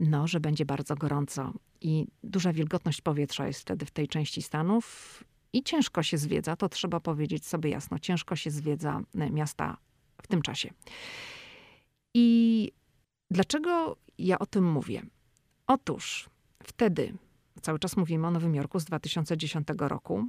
no, 0.00 0.26
że 0.26 0.40
będzie 0.40 0.64
bardzo 0.64 0.96
gorąco 0.96 1.52
i 1.80 2.06
duża 2.22 2.52
wilgotność 2.52 3.00
powietrza 3.00 3.46
jest 3.46 3.60
wtedy 3.60 3.86
w 3.86 3.90
tej 3.90 4.08
części 4.08 4.42
Stanów 4.42 5.24
i 5.54 5.62
ciężko 5.62 6.02
się 6.02 6.18
zwiedza, 6.18 6.56
to 6.56 6.68
trzeba 6.68 7.00
powiedzieć 7.00 7.46
sobie 7.46 7.70
jasno, 7.70 7.98
ciężko 7.98 8.36
się 8.36 8.50
zwiedza 8.50 9.00
e, 9.14 9.30
miasta 9.30 9.76
w 10.22 10.26
tym 10.26 10.42
czasie. 10.42 10.70
I 12.14 12.72
dlaczego 13.30 13.96
ja 14.18 14.38
o 14.38 14.46
tym 14.46 14.72
mówię? 14.72 15.02
Otóż 15.66 16.28
wtedy, 16.62 17.14
cały 17.62 17.78
czas 17.78 17.96
mówimy 17.96 18.26
o 18.26 18.30
Nowym 18.30 18.54
Jorku 18.54 18.80
z 18.80 18.84
2010 18.84 19.68
roku, 19.78 20.28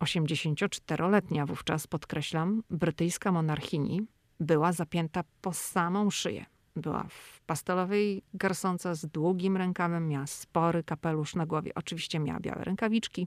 84-letnia 0.00 1.46
wówczas, 1.46 1.86
podkreślam, 1.86 2.62
brytyjska 2.70 3.32
monarchini 3.32 4.06
była 4.40 4.72
zapięta 4.72 5.24
po 5.40 5.52
samą 5.52 6.10
szyję. 6.10 6.46
Była 6.76 7.06
w 7.08 7.40
pastelowej 7.40 8.22
garsonce 8.34 8.94
z 8.94 9.06
długim 9.06 9.56
rękawem, 9.56 10.08
miała 10.08 10.26
spory 10.26 10.84
kapelusz 10.84 11.34
na 11.34 11.46
głowie. 11.46 11.72
Oczywiście 11.74 12.18
miała 12.18 12.40
białe 12.40 12.64
rękawiczki, 12.64 13.26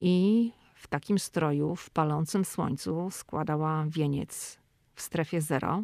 i 0.00 0.52
w 0.74 0.88
takim 0.88 1.18
stroju 1.18 1.76
w 1.76 1.90
palącym 1.90 2.44
słońcu 2.44 3.08
składała 3.10 3.84
wieniec 3.88 4.58
w 4.94 5.02
strefie 5.02 5.40
zero, 5.40 5.82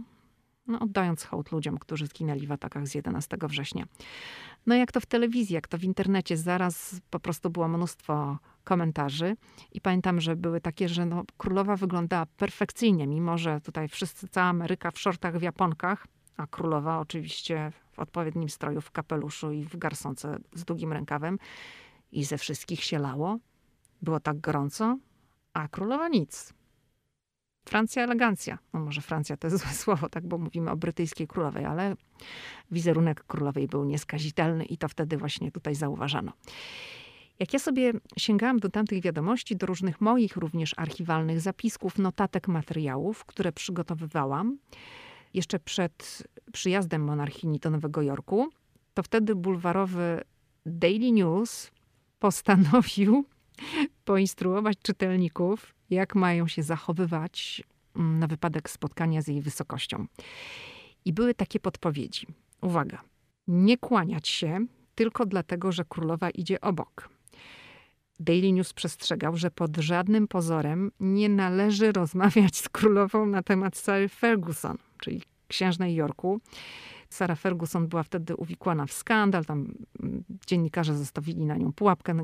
no, 0.67 0.81
oddając 0.81 1.25
hołd 1.25 1.53
ludziom, 1.53 1.79
którzy 1.79 2.07
zginęli 2.07 2.47
w 2.47 2.53
atakach 2.53 2.87
z 2.87 2.95
11 2.95 3.37
września. 3.43 3.85
No 4.67 4.75
jak 4.75 4.93
to 4.93 5.01
w 5.01 5.07
telewizji, 5.07 5.55
jak 5.55 5.69
to 5.69 5.79
w 5.79 5.85
internecie, 5.85 6.37
zaraz 6.37 7.01
po 7.11 7.21
prostu 7.21 7.51
było 7.51 7.69
mnóstwo 7.69 8.39
komentarzy 8.65 9.37
i 9.73 9.81
pamiętam, 9.81 10.21
że 10.21 10.37
były 10.37 10.61
takie, 10.61 10.89
że 10.89 11.07
no, 11.07 11.25
królowa 11.37 11.77
wyglądała 11.77 12.27
perfekcyjnie, 12.27 13.07
mimo 13.07 13.39
że 13.39 13.61
tutaj 13.61 13.89
wszyscy, 13.89 14.29
cała 14.29 14.47
Ameryka 14.47 14.91
w 14.91 14.99
shortach, 14.99 15.39
w 15.39 15.43
japonkach, 15.43 16.07
a 16.37 16.47
królowa 16.47 16.99
oczywiście 16.99 17.73
w 17.93 17.99
odpowiednim 17.99 18.49
stroju, 18.49 18.81
w 18.81 18.91
kapeluszu 18.91 19.53
i 19.53 19.65
w 19.65 19.77
garsonce 19.77 20.39
z 20.55 20.65
długim 20.65 20.93
rękawem 20.93 21.39
i 22.13 22.25
ze 22.25 22.39
wszystkich 22.39 22.85
się 22.85 22.99
lało. 22.99 23.39
Było 24.03 24.21
tak 24.21 24.41
gorąco, 24.41 24.99
a 25.53 25.69
królowa 25.69 26.09
nic. 26.09 26.55
Francja 27.65 28.03
elegancja. 28.03 28.59
No 28.73 28.81
może 28.81 29.01
Francja 29.01 29.37
to 29.37 29.47
jest 29.47 29.59
złe 29.63 29.73
słowo, 29.73 30.09
tak, 30.09 30.27
bo 30.27 30.39
mówimy 30.39 30.71
o 30.71 30.77
brytyjskiej 30.77 31.27
królowej, 31.27 31.65
ale 31.65 31.97
wizerunek 32.71 33.25
królowej 33.25 33.69
był 33.69 33.85
nieskazitelny 33.85 34.65
i 34.65 34.79
to 34.79 34.89
wtedy 34.89 35.17
właśnie 35.17 35.53
tutaj 35.53 35.75
zauważano. 35.75 36.33
Jak 37.39 37.53
ja 37.53 37.59
sobie 37.59 37.93
sięgałam 38.17 38.59
do 38.59 38.69
tamtych 38.69 39.03
wiadomości, 39.03 39.57
do 39.57 39.67
różnych 39.67 40.01
moich 40.01 40.37
również 40.37 40.75
archiwalnych 40.77 41.41
zapisków, 41.41 41.99
notatek, 41.99 42.49
materiałów, 42.49 43.25
które 43.25 43.53
przygotowywałam 43.53 44.59
jeszcze 45.35 45.59
przed 45.59 46.23
przyjazdem 46.53 47.05
monarchini 47.05 47.59
do 47.59 47.71
Nowego 47.71 48.03
Jorku, 48.03 48.49
to 48.95 49.03
wtedy 49.03 49.35
bulwarowy 49.35 50.25
Daily 50.67 51.13
News 51.13 51.71
postanowił 52.19 53.25
poinstruować 54.05 54.79
czytelników, 54.83 55.75
jak 55.91 56.15
mają 56.15 56.49
się 56.49 56.63
zachowywać 56.63 57.63
mm, 57.97 58.19
na 58.19 58.27
wypadek 58.27 58.71
spotkania 58.71 59.23
z 59.23 59.29
jej 59.29 59.43
wysokością. 59.43 60.07
I 61.05 61.13
były 61.13 61.35
takie 61.35 61.61
podpowiedzi. 61.61 62.27
Uwaga, 62.63 63.03
nie 63.49 63.79
kłaniać 63.79 64.29
się 64.29 64.67
tylko 64.95 65.27
dlatego, 65.27 65.73
że 65.73 65.85
królowa 65.85 66.31
idzie 66.31 66.61
obok. 66.61 67.09
Daily 68.21 68.53
News 68.53 68.73
przestrzegał, 68.73 69.37
że 69.37 69.51
pod 69.51 69.77
żadnym 69.77 70.29
pozorem 70.29 70.91
nie 71.01 71.29
należy 71.29 71.93
rozmawiać 71.93 72.57
z 72.57 72.69
królową 72.69 73.27
na 73.27 73.43
temat 73.43 73.77
Sary 73.77 74.09
Ferguson, 74.09 74.79
czyli 74.99 75.23
księżnej 75.49 75.95
Yorku. 75.95 76.41
Sara 77.11 77.35
Ferguson 77.35 77.89
była 77.89 78.03
wtedy 78.03 78.37
uwikłana 78.37 78.87
w 78.87 78.93
skandal, 78.93 79.45
tam 79.45 79.75
mm, 80.03 80.25
dziennikarze 80.47 80.97
zostawili 80.97 81.47
na 81.47 81.57
nią 81.57 81.73
pułapkę. 81.73 82.21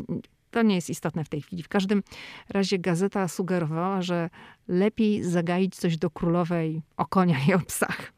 To 0.52 0.62
nie 0.62 0.74
jest 0.74 0.90
istotne 0.90 1.24
w 1.24 1.28
tej 1.28 1.42
chwili. 1.42 1.62
W 1.62 1.68
każdym 1.68 2.02
razie 2.48 2.78
gazeta 2.78 3.28
sugerowała, 3.28 4.02
że 4.02 4.30
lepiej 4.68 5.24
zagaić 5.24 5.76
coś 5.76 5.96
do 5.96 6.10
królowej 6.10 6.82
o 6.96 7.06
koniach 7.06 7.48
i 7.48 7.54
o 7.54 7.58
psach. 7.60 8.12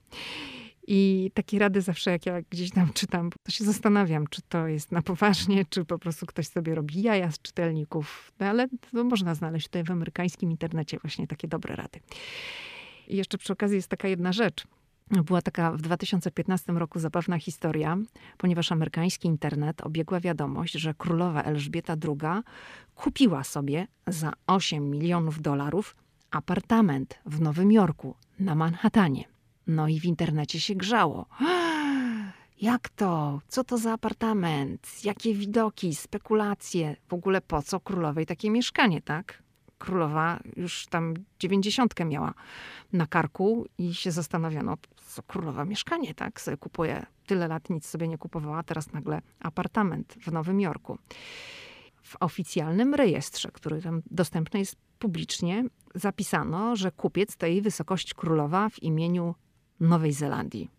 I 0.86 1.30
takie 1.34 1.58
rady 1.58 1.80
zawsze, 1.80 2.10
jak 2.10 2.26
ja 2.26 2.42
gdzieś 2.50 2.70
tam 2.70 2.92
czytam, 2.92 3.30
to 3.42 3.52
się 3.52 3.64
zastanawiam, 3.64 4.26
czy 4.26 4.42
to 4.42 4.66
jest 4.66 4.92
na 4.92 5.02
poważnie, 5.02 5.64
czy 5.70 5.84
po 5.84 5.98
prostu 5.98 6.26
ktoś 6.26 6.48
sobie 6.48 6.74
robi 6.74 7.02
jaja 7.02 7.30
z 7.30 7.42
czytelników. 7.42 8.32
No 8.40 8.46
ale 8.46 8.68
to 8.68 9.04
można 9.04 9.34
znaleźć 9.34 9.66
tutaj 9.66 9.84
w 9.84 9.90
amerykańskim 9.90 10.50
internecie 10.50 10.98
właśnie 10.98 11.26
takie 11.26 11.48
dobre 11.48 11.76
rady. 11.76 12.00
I 13.08 13.16
jeszcze 13.16 13.38
przy 13.38 13.52
okazji 13.52 13.76
jest 13.76 13.88
taka 13.88 14.08
jedna 14.08 14.32
rzecz. 14.32 14.64
Była 15.10 15.42
taka 15.42 15.72
w 15.72 15.80
2015 15.80 16.72
roku 16.72 16.98
zabawna 16.98 17.38
historia, 17.38 17.96
ponieważ 18.38 18.72
amerykański 18.72 19.28
internet 19.28 19.80
obiegła 19.80 20.20
wiadomość, 20.20 20.72
że 20.72 20.94
królowa 20.94 21.42
Elżbieta 21.42 21.96
II 22.04 22.42
kupiła 22.94 23.44
sobie 23.44 23.86
za 24.06 24.32
8 24.46 24.90
milionów 24.90 25.40
dolarów 25.40 25.96
apartament 26.30 27.18
w 27.26 27.40
Nowym 27.40 27.72
Jorku 27.72 28.14
na 28.38 28.54
Manhattanie. 28.54 29.24
No 29.66 29.88
i 29.88 30.00
w 30.00 30.04
internecie 30.04 30.60
się 30.60 30.74
grzało. 30.74 31.26
Jak 32.60 32.88
to? 32.88 33.40
Co 33.48 33.64
to 33.64 33.78
za 33.78 33.92
apartament? 33.92 35.04
Jakie 35.04 35.34
widoki, 35.34 35.94
spekulacje? 35.94 36.96
W 37.08 37.14
ogóle 37.14 37.40
po 37.40 37.62
co 37.62 37.80
królowej 37.80 38.26
takie 38.26 38.50
mieszkanie, 38.50 39.02
tak? 39.02 39.42
Królowa 39.78 40.40
już 40.56 40.86
tam 40.86 41.14
dziewięćdziesiątkę 41.38 42.04
miała 42.04 42.34
na 42.92 43.06
karku 43.06 43.66
i 43.78 43.94
się 43.94 44.12
zastanawiano, 44.12 44.76
co 45.14 45.22
królowa 45.22 45.64
mieszkanie, 45.64 46.14
tak? 46.14 46.40
Sobie 46.40 46.56
tyle 47.26 47.48
lat, 47.48 47.70
nic 47.70 47.86
sobie 47.86 48.08
nie 48.08 48.18
kupowała, 48.18 48.62
teraz 48.62 48.92
nagle 48.92 49.22
apartament 49.40 50.14
w 50.20 50.32
Nowym 50.32 50.60
Jorku. 50.60 50.98
W 52.02 52.16
oficjalnym 52.20 52.94
rejestrze, 52.94 53.50
który 53.52 53.82
tam 53.82 54.02
dostępny 54.10 54.60
jest 54.60 54.76
publicznie, 54.98 55.64
zapisano, 55.94 56.76
że 56.76 56.92
kupiec 56.92 57.36
to 57.36 57.46
jej 57.46 57.62
wysokość 57.62 58.14
królowa 58.14 58.68
w 58.68 58.82
imieniu 58.82 59.34
Nowej 59.80 60.12
Zelandii. 60.12 60.70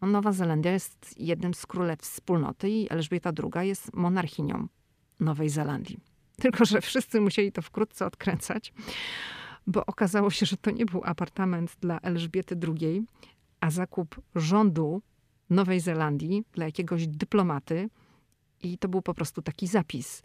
No, 0.00 0.08
Nowa 0.08 0.32
Zelandia 0.32 0.72
jest 0.72 1.20
jednym 1.20 1.54
z 1.54 1.66
królestw 1.66 2.04
wspólnoty 2.04 2.70
i 2.70 2.92
Elżbieta 2.92 3.30
II 3.54 3.68
jest 3.68 3.94
monarchinią 3.94 4.68
Nowej 5.20 5.48
Zelandii. 5.48 5.98
Tylko, 6.36 6.64
że 6.64 6.80
wszyscy 6.80 7.20
musieli 7.20 7.52
to 7.52 7.62
wkrótce 7.62 8.06
odkręcać, 8.06 8.72
bo 9.66 9.86
okazało 9.86 10.30
się, 10.30 10.46
że 10.46 10.56
to 10.56 10.70
nie 10.70 10.86
był 10.86 11.00
apartament 11.04 11.76
dla 11.80 11.98
Elżbiety 11.98 12.56
II, 12.68 13.06
a 13.62 13.70
zakup 13.70 14.20
rządu 14.34 15.02
Nowej 15.50 15.80
Zelandii 15.80 16.44
dla 16.52 16.64
jakiegoś 16.64 17.06
dyplomaty. 17.06 17.90
I 18.62 18.78
to 18.78 18.88
był 18.88 19.02
po 19.02 19.14
prostu 19.14 19.42
taki 19.42 19.66
zapis. 19.66 20.22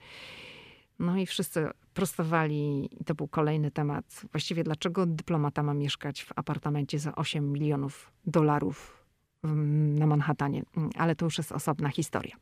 No 1.00 1.18
i 1.18 1.26
wszyscy 1.26 1.68
prostowali, 1.94 2.90
i 3.02 3.04
to 3.04 3.16
był 3.16 3.28
kolejny 3.28 3.72
temat. 3.72 4.22
Właściwie, 4.32 4.64
dlaczego 4.64 5.06
dyplomata 5.06 5.64
ma 5.64 5.74
mieszkać 5.74 6.24
w 6.24 6.32
apartamencie 6.36 7.00
za 7.00 7.16
8 7.16 7.52
milionów 7.52 8.12
dolarów 8.26 9.06
na 9.44 10.08
Manhattanie? 10.08 10.64
Ale 10.96 11.16
to 11.16 11.26
już 11.26 11.38
jest 11.38 11.52
osobna 11.52 11.90
historia. 11.90 12.36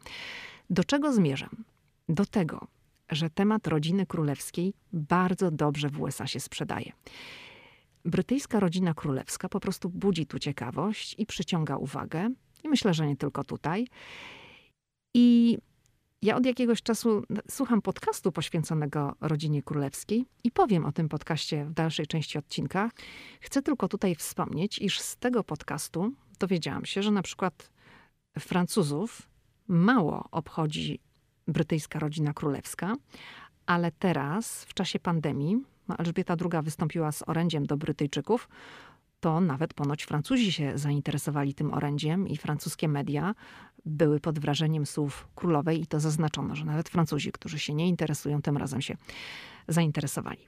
Do 0.69 0.83
czego 0.83 1.13
zmierzam? 1.13 1.63
Do 2.09 2.25
tego, 2.25 2.67
że 3.09 3.29
temat 3.29 3.67
rodziny 3.67 4.05
królewskiej 4.05 4.73
bardzo 4.93 5.51
dobrze 5.51 5.89
w 5.89 6.01
USA 6.01 6.27
się 6.27 6.39
sprzedaje. 6.39 6.91
Brytyjska 8.05 8.59
rodzina 8.59 8.93
królewska 8.93 9.49
po 9.49 9.59
prostu 9.59 9.89
budzi 9.89 10.25
tu 10.25 10.39
ciekawość 10.39 11.15
i 11.17 11.25
przyciąga 11.25 11.77
uwagę. 11.77 12.29
I 12.63 12.69
myślę, 12.69 12.93
że 12.93 13.07
nie 13.07 13.15
tylko 13.15 13.43
tutaj. 13.43 13.87
I 15.13 15.57
ja 16.21 16.35
od 16.35 16.45
jakiegoś 16.45 16.81
czasu 16.81 17.23
słucham 17.49 17.81
podcastu 17.81 18.31
poświęconego 18.31 19.15
rodzinie 19.21 19.63
królewskiej 19.63 20.25
i 20.43 20.51
powiem 20.51 20.85
o 20.85 20.91
tym 20.91 21.09
podcaście 21.09 21.65
w 21.65 21.73
dalszej 21.73 22.07
części 22.07 22.37
odcinka. 22.37 22.89
Chcę 23.41 23.61
tylko 23.61 23.87
tutaj 23.87 24.15
wspomnieć, 24.15 24.79
iż 24.79 24.99
z 24.99 25.17
tego 25.17 25.43
podcastu 25.43 26.11
dowiedziałam 26.39 26.85
się, 26.85 27.03
że 27.03 27.11
na 27.11 27.21
przykład 27.21 27.71
Francuzów 28.39 29.29
mało 29.67 30.27
obchodzi 30.31 30.99
brytyjska 31.47 31.99
rodzina 31.99 32.33
królewska, 32.33 32.95
ale 33.65 33.91
teraz, 33.91 34.65
w 34.65 34.73
czasie 34.73 34.99
pandemii, 34.99 35.63
no 35.87 35.97
Elżbieta 35.97 36.35
II 36.41 36.63
wystąpiła 36.63 37.11
z 37.11 37.23
orędziem 37.27 37.65
do 37.65 37.77
Brytyjczyków, 37.77 38.49
to 39.19 39.41
nawet 39.41 39.73
ponoć 39.73 40.03
Francuzi 40.03 40.51
się 40.51 40.77
zainteresowali 40.77 41.53
tym 41.53 41.73
orędziem 41.73 42.27
i 42.27 42.37
francuskie 42.37 42.87
media 42.87 43.35
były 43.85 44.19
pod 44.19 44.39
wrażeniem 44.39 44.85
słów 44.85 45.27
królowej 45.35 45.81
i 45.81 45.87
to 45.87 45.99
zaznaczono, 45.99 46.55
że 46.55 46.65
nawet 46.65 46.89
Francuzi, 46.89 47.31
którzy 47.31 47.59
się 47.59 47.73
nie 47.73 47.87
interesują, 47.87 48.41
tym 48.41 48.57
razem 48.57 48.81
się 48.81 48.97
zainteresowali. 49.67 50.47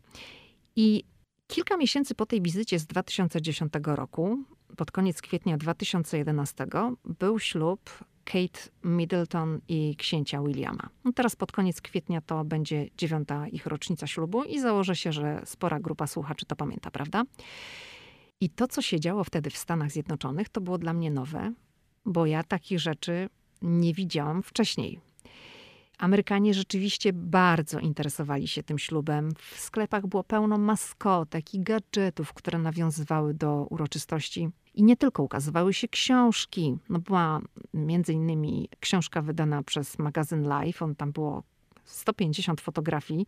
I 0.76 1.04
kilka 1.48 1.78
miesięcy 1.78 2.16
po 2.16 2.26
tej 2.26 2.42
wizycie 2.42 2.80
z 2.80 2.86
2010 2.86 3.74
roku, 3.84 4.44
pod 4.78 4.92
koniec 4.92 5.22
kwietnia 5.22 5.58
2011, 5.58 6.68
był 7.06 7.40
ślub 7.40 7.90
Kate 8.28 8.60
Middleton 8.84 9.60
i 9.68 9.96
księcia 9.96 10.42
Williama. 10.42 10.90
No 11.04 11.14
teraz 11.14 11.36
pod 11.36 11.52
koniec 11.52 11.82
kwietnia 11.82 12.22
to 12.22 12.46
będzie 12.46 12.90
dziewiąta 12.98 13.48
ich 13.48 13.66
rocznica 13.66 14.08
ślubu 14.08 14.44
i 14.44 14.60
założę 14.60 14.96
się, 14.96 15.12
że 15.12 15.42
spora 15.46 15.80
grupa 15.80 16.08
słuchaczy 16.08 16.46
to 16.46 16.56
pamięta, 16.56 16.92
prawda? 16.92 17.24
I 18.42 18.50
to, 18.50 18.68
co 18.68 18.82
się 18.82 19.00
działo 19.00 19.24
wtedy 19.24 19.50
w 19.50 19.58
Stanach 19.58 19.92
Zjednoczonych, 19.92 20.50
to 20.50 20.62
było 20.62 20.78
dla 20.78 20.94
mnie 20.94 21.12
nowe, 21.12 21.54
bo 22.06 22.26
ja 22.26 22.44
takich 22.44 22.80
rzeczy 22.80 23.30
nie 23.62 23.94
widziałam 23.94 24.44
wcześniej. 24.44 25.00
Amerykanie 25.98 26.54
rzeczywiście 26.54 27.14
bardzo 27.14 27.80
interesowali 27.80 28.48
się 28.48 28.64
tym 28.64 28.80
ślubem. 28.80 29.32
W 29.38 29.60
sklepach 29.60 30.08
było 30.08 30.24
pełno 30.24 30.58
maskotek 30.58 31.54
i 31.54 31.60
gadżetów, 31.60 32.34
które 32.34 32.60
nawiązywały 32.60 33.34
do 33.34 33.68
uroczystości. 33.70 34.50
I 34.78 34.84
nie 34.84 34.98
tylko 34.98 35.24
ukazywały 35.24 35.74
się 35.74 35.88
książki. 35.88 36.78
No 36.90 37.00
była 37.00 37.42
między 37.74 38.14
innymi 38.14 38.70
książka 38.80 39.22
wydana 39.22 39.64
przez 39.64 40.00
magazyn 40.00 40.50
Life. 40.50 40.86
On 40.86 40.96
tam 40.96 41.12
było 41.12 41.44
150 41.86 42.62
fotografii, 42.62 43.28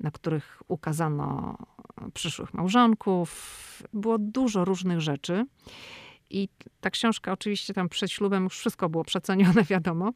na 0.00 0.10
których 0.10 0.62
ukazano 0.68 1.58
przyszłych 2.14 2.54
małżonków. 2.54 3.82
Było 3.92 4.18
dużo 4.18 4.64
różnych 4.64 5.00
rzeczy. 5.00 5.46
I 6.30 6.48
ta 6.80 6.90
książka 6.90 7.32
oczywiście 7.32 7.74
tam 7.74 7.88
przed 7.88 8.10
ślubem 8.10 8.44
już 8.44 8.58
wszystko 8.58 8.88
było 8.88 9.04
przecenione, 9.04 9.64
wiadomo. 9.70 10.12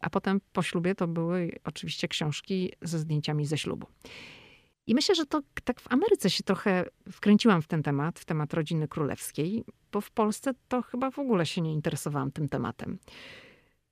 A 0.00 0.10
potem 0.10 0.40
po 0.52 0.62
ślubie 0.62 0.94
to 0.94 1.06
były 1.08 1.52
oczywiście 1.64 2.08
książki 2.08 2.72
ze 2.82 2.98
zdjęciami 2.98 3.46
ze 3.46 3.58
ślubu. 3.58 3.86
I 4.86 4.94
myślę, 4.94 5.14
że 5.14 5.26
to 5.26 5.42
tak 5.64 5.80
w 5.80 5.92
Ameryce 5.92 6.30
się 6.30 6.44
trochę 6.44 6.84
wkręciłam 7.12 7.62
w 7.62 7.66
ten 7.66 7.82
temat, 7.82 8.18
w 8.18 8.24
temat 8.24 8.54
rodziny 8.54 8.88
królewskiej, 8.88 9.64
bo 9.92 10.00
w 10.00 10.10
Polsce 10.10 10.52
to 10.68 10.82
chyba 10.82 11.10
w 11.10 11.18
ogóle 11.18 11.46
się 11.46 11.60
nie 11.60 11.72
interesowałam 11.72 12.32
tym 12.32 12.48
tematem. 12.48 12.98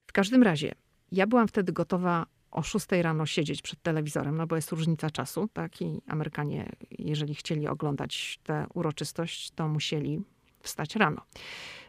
W 0.06 0.12
każdym 0.12 0.42
razie, 0.42 0.72
ja 1.12 1.26
byłam 1.26 1.48
wtedy 1.48 1.72
gotowa 1.72 2.26
o 2.50 2.62
6 2.62 2.86
rano 2.90 3.26
siedzieć 3.26 3.62
przed 3.62 3.82
telewizorem, 3.82 4.36
no 4.36 4.46
bo 4.46 4.56
jest 4.56 4.72
różnica 4.72 5.10
czasu, 5.10 5.48
tak? 5.52 5.80
I 5.80 6.00
Amerykanie, 6.06 6.72
jeżeli 6.90 7.34
chcieli 7.34 7.68
oglądać 7.68 8.40
tę 8.42 8.66
uroczystość, 8.74 9.50
to 9.50 9.68
musieli 9.68 10.22
wstać 10.62 10.96
rano. 10.96 11.22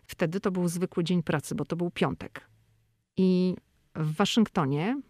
Wtedy 0.07 0.39
to 0.39 0.51
był 0.51 0.67
zwykły 0.67 1.03
dzień 1.03 1.23
pracy, 1.23 1.55
bo 1.55 1.65
to 1.65 1.75
był 1.75 1.91
piątek. 1.91 2.49
I 3.17 3.55
w 3.95 4.15
Waszyngtonie 4.15 5.01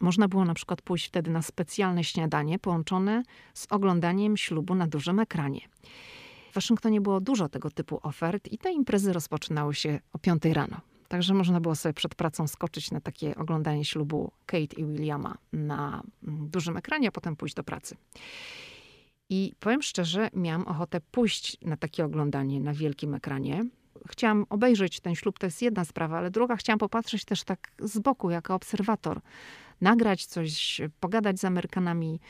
można 0.00 0.28
było 0.28 0.44
na 0.44 0.54
przykład 0.54 0.82
pójść 0.82 1.06
wtedy 1.06 1.30
na 1.30 1.42
specjalne 1.42 2.04
śniadanie 2.04 2.58
połączone 2.58 3.22
z 3.54 3.66
oglądaniem 3.70 4.36
ślubu 4.36 4.74
na 4.74 4.86
dużym 4.86 5.18
ekranie. 5.18 5.60
W 6.50 6.54
Waszyngtonie 6.54 7.00
było 7.00 7.20
dużo 7.20 7.48
tego 7.48 7.70
typu 7.70 8.00
ofert 8.02 8.48
i 8.52 8.58
te 8.58 8.72
imprezy 8.72 9.12
rozpoczynały 9.12 9.74
się 9.74 10.00
o 10.12 10.18
5 10.18 10.44
rano. 10.44 10.80
Także 11.08 11.34
można 11.34 11.60
było 11.60 11.74
sobie 11.74 11.92
przed 11.92 12.14
pracą 12.14 12.48
skoczyć 12.48 12.90
na 12.90 13.00
takie 13.00 13.36
oglądanie 13.36 13.84
ślubu 13.84 14.32
Kate 14.46 14.76
i 14.76 14.84
Williama 14.84 15.38
na 15.52 16.02
mm, 16.24 16.48
dużym 16.48 16.76
ekranie, 16.76 17.08
a 17.08 17.10
potem 17.10 17.36
pójść 17.36 17.54
do 17.54 17.64
pracy. 17.64 17.96
I 19.30 19.52
powiem 19.60 19.82
szczerze, 19.82 20.30
miałam 20.34 20.66
ochotę 20.66 21.00
pójść 21.00 21.56
na 21.62 21.76
takie 21.76 22.04
oglądanie 22.04 22.60
na 22.60 22.72
wielkim 22.72 23.14
ekranie. 23.14 23.64
Chciałam 24.08 24.46
obejrzeć 24.50 25.00
ten 25.00 25.14
ślub, 25.14 25.38
to 25.38 25.46
jest 25.46 25.62
jedna 25.62 25.84
sprawa, 25.84 26.18
ale 26.18 26.30
druga, 26.30 26.56
chciałam 26.56 26.78
popatrzeć 26.78 27.24
też 27.24 27.44
tak 27.44 27.72
z 27.78 27.98
boku, 27.98 28.30
jako 28.30 28.54
obserwator. 28.54 29.20
Nagrać 29.80 30.26
coś, 30.26 30.80
pogadać 31.00 31.40
z 31.40 31.44
Amerykanami, 31.44 32.20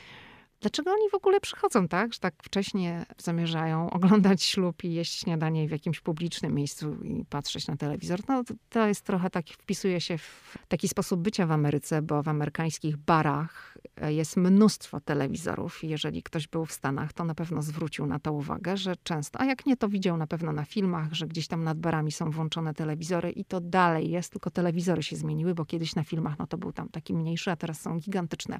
Dlaczego 0.61 0.91
oni 0.91 1.09
w 1.11 1.13
ogóle 1.13 1.39
przychodzą, 1.39 1.87
tak? 1.87 2.13
Że 2.13 2.19
tak 2.19 2.33
wcześnie 2.43 3.05
zamierzają 3.17 3.89
oglądać 3.89 4.43
ślub 4.43 4.83
i 4.83 4.93
jeść 4.93 5.19
śniadanie 5.19 5.67
w 5.67 5.71
jakimś 5.71 5.99
publicznym 5.99 6.53
miejscu 6.53 7.03
i 7.03 7.25
patrzeć 7.25 7.67
na 7.67 7.77
telewizor? 7.77 8.19
No 8.27 8.43
to 8.69 8.87
jest 8.87 9.01
trochę 9.01 9.29
tak, 9.29 9.47
wpisuje 9.47 10.01
się 10.01 10.17
w 10.17 10.57
taki 10.67 10.87
sposób 10.87 11.21
bycia 11.21 11.47
w 11.47 11.51
Ameryce, 11.51 12.01
bo 12.01 12.23
w 12.23 12.27
amerykańskich 12.27 12.97
barach 12.97 13.77
e, 14.01 14.13
jest 14.13 14.37
mnóstwo 14.37 14.99
telewizorów. 14.99 15.83
Jeżeli 15.83 16.23
ktoś 16.23 16.47
był 16.47 16.65
w 16.65 16.73
Stanach, 16.73 17.13
to 17.13 17.23
na 17.23 17.35
pewno 17.35 17.61
zwrócił 17.61 18.05
na 18.05 18.19
to 18.19 18.33
uwagę, 18.33 18.77
że 18.77 18.95
często, 19.03 19.41
a 19.41 19.45
jak 19.45 19.65
nie, 19.65 19.77
to 19.77 19.89
widział 19.89 20.17
na 20.17 20.27
pewno 20.27 20.51
na 20.51 20.65
filmach, 20.65 21.13
że 21.13 21.27
gdzieś 21.27 21.47
tam 21.47 21.63
nad 21.63 21.79
barami 21.79 22.11
są 22.11 22.31
włączone 22.31 22.73
telewizory 22.73 23.31
i 23.31 23.45
to 23.45 23.61
dalej 23.61 24.09
jest, 24.09 24.31
tylko 24.31 24.51
telewizory 24.51 25.03
się 25.03 25.15
zmieniły, 25.15 25.55
bo 25.55 25.65
kiedyś 25.65 25.95
na 25.95 26.03
filmach 26.03 26.39
no 26.39 26.47
to 26.47 26.57
był 26.57 26.71
tam 26.71 26.89
taki 26.89 27.13
mniejszy, 27.13 27.51
a 27.51 27.55
teraz 27.55 27.81
są 27.81 27.99
gigantyczne 27.99 28.59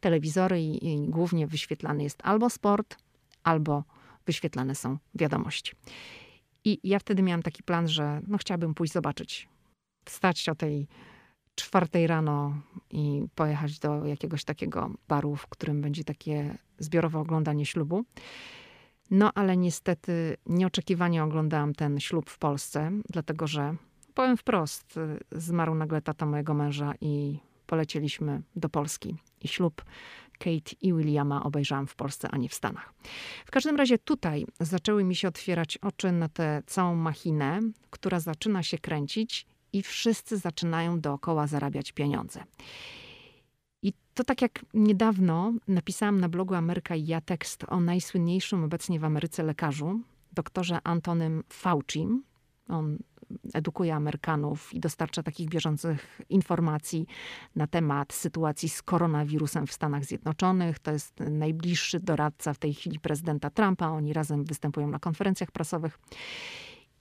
telewizory 0.00 0.60
i, 0.60 0.86
i 0.86 1.08
głównie 1.08 1.46
wyświetlany 1.46 2.02
jest 2.02 2.18
albo 2.22 2.50
sport, 2.50 2.96
albo 3.44 3.84
wyświetlane 4.26 4.74
są 4.74 4.98
wiadomości. 5.14 5.72
I 6.64 6.80
ja 6.84 6.98
wtedy 6.98 7.22
miałam 7.22 7.42
taki 7.42 7.62
plan, 7.62 7.88
że 7.88 8.20
no 8.26 8.38
chciałabym 8.38 8.74
pójść 8.74 8.92
zobaczyć, 8.92 9.48
wstać 10.04 10.48
o 10.48 10.54
tej 10.54 10.88
czwartej 11.54 12.06
rano 12.06 12.62
i 12.90 13.22
pojechać 13.34 13.78
do 13.78 14.06
jakiegoś 14.06 14.44
takiego 14.44 14.90
baru, 15.08 15.36
w 15.36 15.46
którym 15.46 15.82
będzie 15.82 16.04
takie 16.04 16.58
zbiorowe 16.78 17.18
oglądanie 17.18 17.66
ślubu. 17.66 18.04
No 19.10 19.30
ale 19.34 19.56
niestety 19.56 20.36
nieoczekiwanie 20.46 21.24
oglądałam 21.24 21.74
ten 21.74 22.00
ślub 22.00 22.30
w 22.30 22.38
Polsce, 22.38 22.90
dlatego 23.10 23.46
że 23.46 23.76
powiem 24.14 24.36
wprost, 24.36 24.98
zmarł 25.32 25.74
nagle 25.74 26.02
tata 26.02 26.26
mojego 26.26 26.54
męża 26.54 26.94
i 27.00 27.38
polecieliśmy 27.66 28.42
do 28.56 28.68
Polski 28.68 29.16
i 29.42 29.48
ślub 29.48 29.84
Kate 30.38 30.76
i 30.80 30.92
Williama 30.92 31.44
obejrzałam 31.44 31.86
w 31.86 31.94
Polsce, 31.94 32.28
a 32.30 32.36
nie 32.36 32.48
w 32.48 32.54
Stanach. 32.54 32.94
W 33.46 33.50
każdym 33.50 33.76
razie 33.76 33.98
tutaj 33.98 34.46
zaczęły 34.60 35.04
mi 35.04 35.14
się 35.14 35.28
otwierać 35.28 35.78
oczy 35.78 36.12
na 36.12 36.28
tę 36.28 36.62
całą 36.66 36.94
machinę, 36.94 37.60
która 37.90 38.20
zaczyna 38.20 38.62
się 38.62 38.78
kręcić 38.78 39.46
i 39.72 39.82
wszyscy 39.82 40.38
zaczynają 40.38 41.00
dookoła 41.00 41.46
zarabiać 41.46 41.92
pieniądze. 41.92 42.44
I 43.82 43.92
to 44.14 44.24
tak 44.24 44.42
jak 44.42 44.64
niedawno 44.74 45.52
napisałam 45.68 46.20
na 46.20 46.28
blogu 46.28 46.54
Ameryka 46.54 46.94
i 46.94 47.06
ja 47.06 47.20
tekst 47.20 47.64
o 47.68 47.80
najsłynniejszym 47.80 48.64
obecnie 48.64 49.00
w 49.00 49.04
Ameryce 49.04 49.42
lekarzu, 49.42 50.00
doktorze 50.32 50.78
Antonym 50.84 51.44
Fauci. 51.48 52.08
On 52.68 52.98
edukuje 53.54 53.94
Amerykanów 53.94 54.74
i 54.74 54.80
dostarcza 54.80 55.22
takich 55.22 55.48
bieżących 55.48 56.20
informacji 56.28 57.06
na 57.56 57.66
temat 57.66 58.12
sytuacji 58.12 58.68
z 58.68 58.82
koronawirusem 58.82 59.66
w 59.66 59.72
Stanach 59.72 60.04
Zjednoczonych. 60.04 60.78
To 60.78 60.92
jest 60.92 61.20
najbliższy 61.20 62.00
doradca 62.00 62.54
w 62.54 62.58
tej 62.58 62.74
chwili 62.74 63.00
prezydenta 63.00 63.50
Trumpa. 63.50 63.88
Oni 63.88 64.12
razem 64.12 64.44
występują 64.44 64.88
na 64.88 64.98
konferencjach 64.98 65.50
prasowych. 65.50 65.98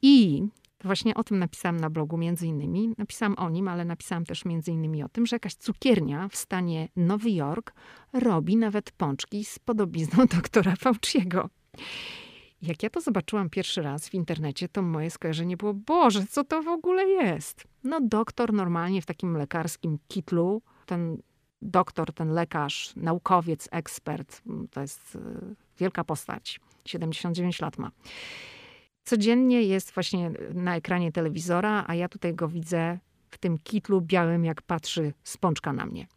I 0.02 0.44
właśnie 0.84 1.16
o 1.16 1.24
tym 1.24 1.40
napisałam 1.40 1.78
na 1.78 1.90
blogu 1.90 2.18
między 2.18 2.48
innymi. 2.48 2.94
Napisałam 2.98 3.36
o 3.38 3.50
nim, 3.50 3.68
ale 3.68 3.86
napisałam 3.86 4.26
też 4.26 4.46
między 4.46 4.72
innymi 4.72 5.04
o 5.04 5.10
tym, 5.10 5.26
że 5.26 5.36
jakaś 5.36 5.56
cukiernia 5.56 6.28
w 6.28 6.36
stanie 6.36 6.90
Nowy 6.96 7.32
Jork 7.32 7.74
robi 8.14 8.58
nawet 8.58 8.92
pączki 8.92 9.46
z 9.46 9.60
podobizną 9.60 10.26
doktora 10.36 10.76
Fauciego. 10.76 11.50
Jak 12.62 12.84
ja 12.84 12.90
to 12.90 13.02
zobaczyłam 13.02 13.50
pierwszy 13.50 13.82
raz 13.82 14.10
w 14.10 14.14
internecie, 14.14 14.70
to 14.70 14.82
moje 14.82 15.10
skojarzenie 15.12 15.58
było, 15.58 15.74
Boże, 15.74 16.26
co 16.30 16.44
to 16.44 16.64
w 16.64 16.68
ogóle 16.68 17.08
jest? 17.08 17.64
No 17.84 18.02
doktor 18.02 18.54
normalnie 18.54 19.02
w 19.02 19.06
takim 19.06 19.38
lekarskim 19.38 20.00
kitlu, 20.08 20.62
ten 20.86 21.18
doktor, 21.62 22.14
ten 22.14 22.30
lekarz, 22.30 22.96
naukowiec, 22.96 23.68
ekspert, 23.72 24.42
to 24.72 24.82
jest 24.82 25.16
y, 25.16 25.20
wielka 25.80 26.04
postać, 26.04 26.60
79 26.86 27.62
lat 27.62 27.78
ma. 27.78 27.92
Codziennie 29.04 29.62
jest 29.62 29.92
właśnie 29.92 30.32
na 30.54 30.76
ekranie 30.76 31.12
telewizora, 31.12 31.84
a 31.88 31.96
ja 31.96 32.10
tutaj 32.10 32.34
go 32.34 32.48
widzę 32.48 33.00
w 33.32 33.38
tym 33.38 33.58
kitlu 33.58 34.02
białym, 34.02 34.46
jak 34.46 34.62
patrzy 34.62 35.14
z 35.24 35.38
pączka 35.38 35.74
na 35.74 35.86
mnie. 35.86 36.08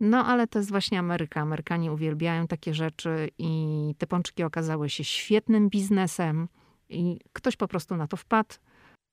No 0.00 0.26
ale 0.26 0.46
to 0.46 0.58
jest 0.58 0.70
właśnie 0.70 0.98
Ameryka. 0.98 1.40
Amerykanie 1.40 1.92
uwielbiają 1.92 2.46
takie 2.46 2.74
rzeczy 2.74 3.28
i 3.38 3.94
te 3.98 4.06
pączki 4.06 4.42
okazały 4.42 4.90
się 4.90 5.04
świetnym 5.04 5.68
biznesem 5.68 6.48
i 6.88 7.18
ktoś 7.32 7.56
po 7.56 7.68
prostu 7.68 7.96
na 7.96 8.06
to 8.06 8.16
wpadł, 8.16 8.54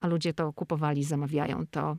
a 0.02 0.08
ludzie 0.08 0.34
to 0.34 0.54
kupowali, 0.54 1.04
zamawiają 1.04 1.68
to. 1.68 1.98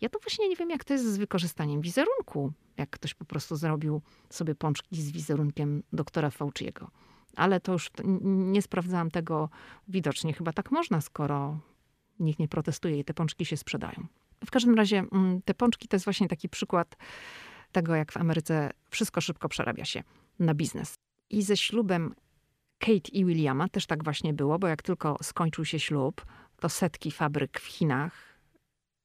Ja 0.00 0.08
to 0.08 0.18
właśnie 0.18 0.48
nie 0.48 0.56
wiem, 0.56 0.70
jak 0.70 0.84
to 0.84 0.92
jest 0.92 1.06
z 1.06 1.16
wykorzystaniem 1.16 1.80
wizerunku. 1.80 2.52
Jak 2.76 2.90
ktoś 2.90 3.14
po 3.14 3.24
prostu 3.24 3.56
zrobił 3.56 4.02
sobie 4.30 4.54
pączki 4.54 5.02
z 5.02 5.10
wizerunkiem 5.10 5.82
doktora 5.92 6.30
Fauciego. 6.30 6.90
Ale 7.36 7.60
to 7.60 7.72
już 7.72 7.90
nie 8.22 8.62
sprawdzałam 8.62 9.10
tego 9.10 9.48
widocznie. 9.88 10.32
Chyba 10.32 10.52
tak 10.52 10.70
można, 10.70 11.00
skoro 11.00 11.58
nikt 12.20 12.38
nie 12.38 12.48
protestuje 12.48 12.98
i 12.98 13.04
te 13.04 13.14
pączki 13.14 13.44
się 13.44 13.56
sprzedają. 13.56 14.06
W 14.44 14.50
każdym 14.50 14.74
razie 14.74 14.98
mm, 14.98 15.42
te 15.42 15.54
pączki 15.54 15.88
to 15.88 15.96
jest 15.96 16.04
właśnie 16.04 16.28
taki 16.28 16.48
przykład 16.48 16.96
tego, 17.72 17.94
jak 17.94 18.12
w 18.12 18.16
Ameryce 18.16 18.70
wszystko 18.90 19.20
szybko 19.20 19.48
przerabia 19.48 19.84
się 19.84 20.02
na 20.38 20.54
biznes. 20.54 20.94
I 21.30 21.42
ze 21.42 21.56
ślubem 21.56 22.14
Kate 22.78 23.10
i 23.12 23.24
Williama 23.24 23.68
też 23.68 23.86
tak 23.86 24.04
właśnie 24.04 24.34
było, 24.34 24.58
bo 24.58 24.68
jak 24.68 24.82
tylko 24.82 25.16
skończył 25.22 25.64
się 25.64 25.78
ślub, 25.78 26.26
to 26.60 26.68
setki 26.68 27.10
fabryk 27.10 27.60
w 27.60 27.66
Chinach 27.66 28.30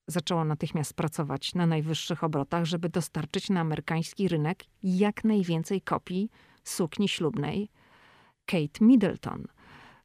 zaczęło 0.08 0.46
natychmiast 0.46 0.94
pracować 0.94 1.56
na 1.56 1.66
najwyższych 1.66 2.24
obrotach, 2.24 2.66
żeby 2.66 2.90
dostarczyć 2.90 3.50
na 3.50 3.60
amerykański 3.60 4.28
rynek 4.28 4.64
jak 4.84 5.24
najwięcej 5.24 5.82
kopii 5.82 6.30
sukni 6.64 7.08
ślubnej 7.08 7.70
Kate 8.46 8.86
Middleton. 8.86 9.48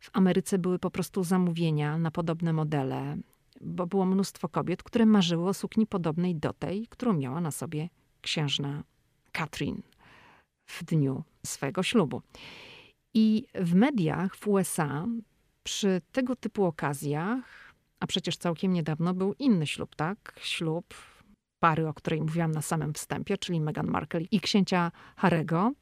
W 0.01 0.11
Ameryce 0.12 0.59
były 0.59 0.79
po 0.79 0.90
prostu 0.90 1.25
zamówienia 1.25 1.99
na 1.99 2.11
podobne 2.11 2.53
modele, 2.53 3.16
bo 3.61 3.87
było 3.87 4.07
mnóstwo 4.07 4.49
kobiet, 4.49 4.83
które 4.83 5.07
marzyły 5.07 5.49
o 5.49 5.55
sukni 5.55 5.87
podobnej 5.87 6.37
do 6.37 6.53
tej, 6.53 6.87
którą 6.87 7.12
miała 7.12 7.40
na 7.40 7.51
sobie 7.51 7.88
księżna 8.20 8.83
Katrin 9.33 9.83
w 10.66 10.85
dniu 10.85 11.24
swojego 11.46 11.83
ślubu. 11.83 12.22
I 13.14 13.46
w 13.54 13.74
mediach 13.74 14.37
w 14.37 14.48
USA 14.48 15.06
przy 15.62 16.00
tego 16.12 16.37
typu 16.37 16.64
okazjach, 16.64 17.74
a 18.00 18.06
przecież 18.06 18.37
całkiem 18.37 18.72
niedawno 18.72 19.14
był 19.14 19.35
inny 19.38 19.66
ślub, 19.66 19.94
tak? 19.96 20.35
Ślub 20.40 20.94
pary, 21.61 21.88
o 21.88 21.94
której 21.94 22.20
mówiłam 22.20 22.52
na 22.52 22.62
samym 22.62 22.94
wstępie, 22.94 23.38
czyli 23.38 23.61
Meghan 23.61 23.87
Markle 23.87 24.20
i 24.20 24.40
księcia 24.40 24.92
Harego. 25.16 25.72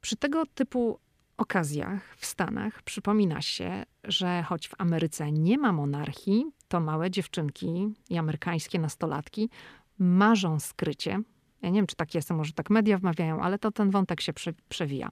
Przy 0.00 0.16
tego 0.16 0.46
typu 0.46 0.98
okazjach 1.36 2.16
w 2.16 2.26
Stanach 2.26 2.82
przypomina 2.82 3.42
się, 3.42 3.82
że 4.04 4.42
choć 4.42 4.68
w 4.68 4.74
Ameryce 4.78 5.32
nie 5.32 5.58
ma 5.58 5.72
monarchii, 5.72 6.46
to 6.68 6.80
małe 6.80 7.10
dziewczynki 7.10 7.94
i 8.10 8.18
amerykańskie 8.18 8.78
nastolatki 8.78 9.50
marzą 9.98 10.60
skrycie 10.60 11.22
ja 11.62 11.70
nie 11.70 11.78
wiem, 11.78 11.86
czy 11.86 11.96
tak 11.96 12.14
jest, 12.14 12.30
może 12.30 12.52
tak 12.52 12.70
media 12.70 12.98
wmawiają, 12.98 13.40
ale 13.40 13.58
to 13.58 13.70
ten 13.70 13.90
wątek 13.90 14.20
się 14.20 14.32
prze, 14.32 14.52
przewija. 14.68 15.08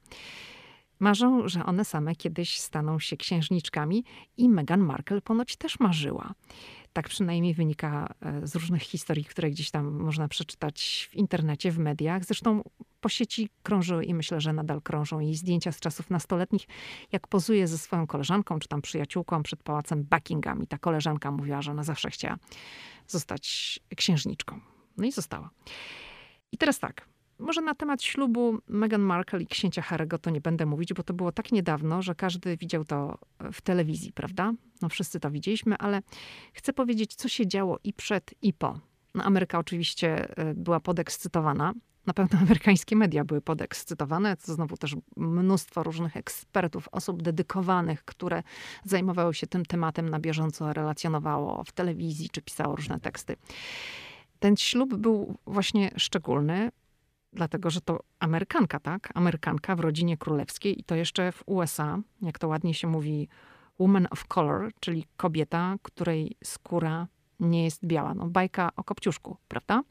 Marzą, 1.00 1.48
że 1.48 1.66
one 1.66 1.84
same 1.84 2.16
kiedyś 2.16 2.60
staną 2.60 2.98
się 2.98 3.16
księżniczkami 3.16 4.04
i 4.36 4.48
Meghan 4.48 4.80
Markle 4.80 5.20
ponoć 5.20 5.56
też 5.56 5.80
marzyła. 5.80 6.34
Tak 6.92 7.08
przynajmniej 7.08 7.54
wynika 7.54 8.14
e, 8.20 8.46
z 8.46 8.54
różnych 8.54 8.82
historii, 8.82 9.24
które 9.24 9.50
gdzieś 9.50 9.70
tam 9.70 9.90
można 9.90 10.28
przeczytać 10.28 11.08
w 11.10 11.14
internecie, 11.14 11.70
w 11.72 11.78
mediach. 11.78 12.24
Zresztą 12.24 12.62
po 13.00 13.08
sieci 13.08 13.48
krążyły 13.62 14.04
i 14.04 14.14
myślę, 14.14 14.40
że 14.40 14.52
nadal 14.52 14.82
krążą 14.82 15.20
jej 15.20 15.34
zdjęcia 15.34 15.72
z 15.72 15.80
czasów 15.80 16.10
nastoletnich, 16.10 16.66
jak 17.12 17.28
pozuje 17.28 17.68
ze 17.68 17.78
swoją 17.78 18.06
koleżanką 18.06 18.58
czy 18.58 18.68
tam 18.68 18.82
przyjaciółką 18.82 19.42
przed 19.42 19.62
pałacem 19.62 20.04
Buckingham. 20.04 20.62
I 20.62 20.66
ta 20.66 20.78
koleżanka 20.78 21.30
mówiła, 21.30 21.62
że 21.62 21.70
ona 21.70 21.84
zawsze 21.84 22.10
chciała 22.10 22.36
zostać 23.06 23.78
księżniczką. 23.96 24.60
No 24.96 25.06
i 25.06 25.12
została. 25.12 25.50
I 26.52 26.58
teraz 26.58 26.78
tak. 26.78 27.08
Może 27.38 27.60
na 27.60 27.74
temat 27.74 28.02
ślubu 28.02 28.58
Meghan 28.68 29.00
Markle 29.00 29.42
i 29.42 29.46
księcia 29.46 29.82
Harry'ego 29.82 30.18
to 30.18 30.30
nie 30.30 30.40
będę 30.40 30.66
mówić, 30.66 30.94
bo 30.94 31.02
to 31.02 31.14
było 31.14 31.32
tak 31.32 31.52
niedawno, 31.52 32.02
że 32.02 32.14
każdy 32.14 32.56
widział 32.56 32.84
to 32.84 33.18
w 33.52 33.60
telewizji, 33.60 34.12
prawda? 34.12 34.52
No 34.82 34.88
wszyscy 34.88 35.20
to 35.20 35.30
widzieliśmy, 35.30 35.76
ale 35.78 36.02
chcę 36.52 36.72
powiedzieć, 36.72 37.14
co 37.14 37.28
się 37.28 37.46
działo 37.46 37.78
i 37.84 37.92
przed, 37.92 38.34
i 38.42 38.52
po. 38.52 38.80
No, 39.14 39.24
Ameryka 39.24 39.58
oczywiście 39.58 40.36
e, 40.36 40.54
była 40.54 40.80
podekscytowana. 40.80 41.72
Na 42.06 42.14
pewno 42.14 42.38
amerykańskie 42.46 42.96
media 42.96 43.24
były 43.24 43.40
podekscytowane. 43.40 44.36
To 44.36 44.54
znowu 44.54 44.76
też 44.76 44.96
mnóstwo 45.16 45.82
różnych 45.82 46.16
ekspertów, 46.16 46.88
osób 46.92 47.22
dedykowanych, 47.22 48.04
które 48.04 48.42
zajmowały 48.84 49.34
się 49.34 49.46
tym 49.46 49.64
tematem 49.64 50.08
na 50.08 50.18
bieżąco, 50.18 50.72
relacjonowało 50.72 51.64
w 51.64 51.72
telewizji 51.72 52.30
czy 52.30 52.42
pisało 52.42 52.76
różne 52.76 53.00
teksty. 53.00 53.36
Ten 54.40 54.56
ślub 54.56 54.96
był 54.96 55.34
właśnie 55.46 55.90
szczególny, 55.96 56.70
dlatego 57.32 57.70
że 57.70 57.80
to 57.80 58.00
Amerykanka, 58.18 58.80
tak? 58.80 59.08
Amerykanka 59.14 59.76
w 59.76 59.80
rodzinie 59.80 60.16
królewskiej 60.16 60.80
i 60.80 60.84
to 60.84 60.94
jeszcze 60.94 61.32
w 61.32 61.42
USA, 61.46 61.98
jak 62.22 62.38
to 62.38 62.48
ładnie 62.48 62.74
się 62.74 62.88
mówi, 62.88 63.28
woman 63.78 64.08
of 64.10 64.24
color, 64.24 64.70
czyli 64.80 65.04
kobieta, 65.16 65.76
której 65.82 66.36
skóra 66.44 67.06
nie 67.40 67.64
jest 67.64 67.86
biała. 67.86 68.14
No, 68.14 68.26
bajka 68.26 68.70
o 68.76 68.84
kopciuszku, 68.84 69.36
prawda? 69.48 69.82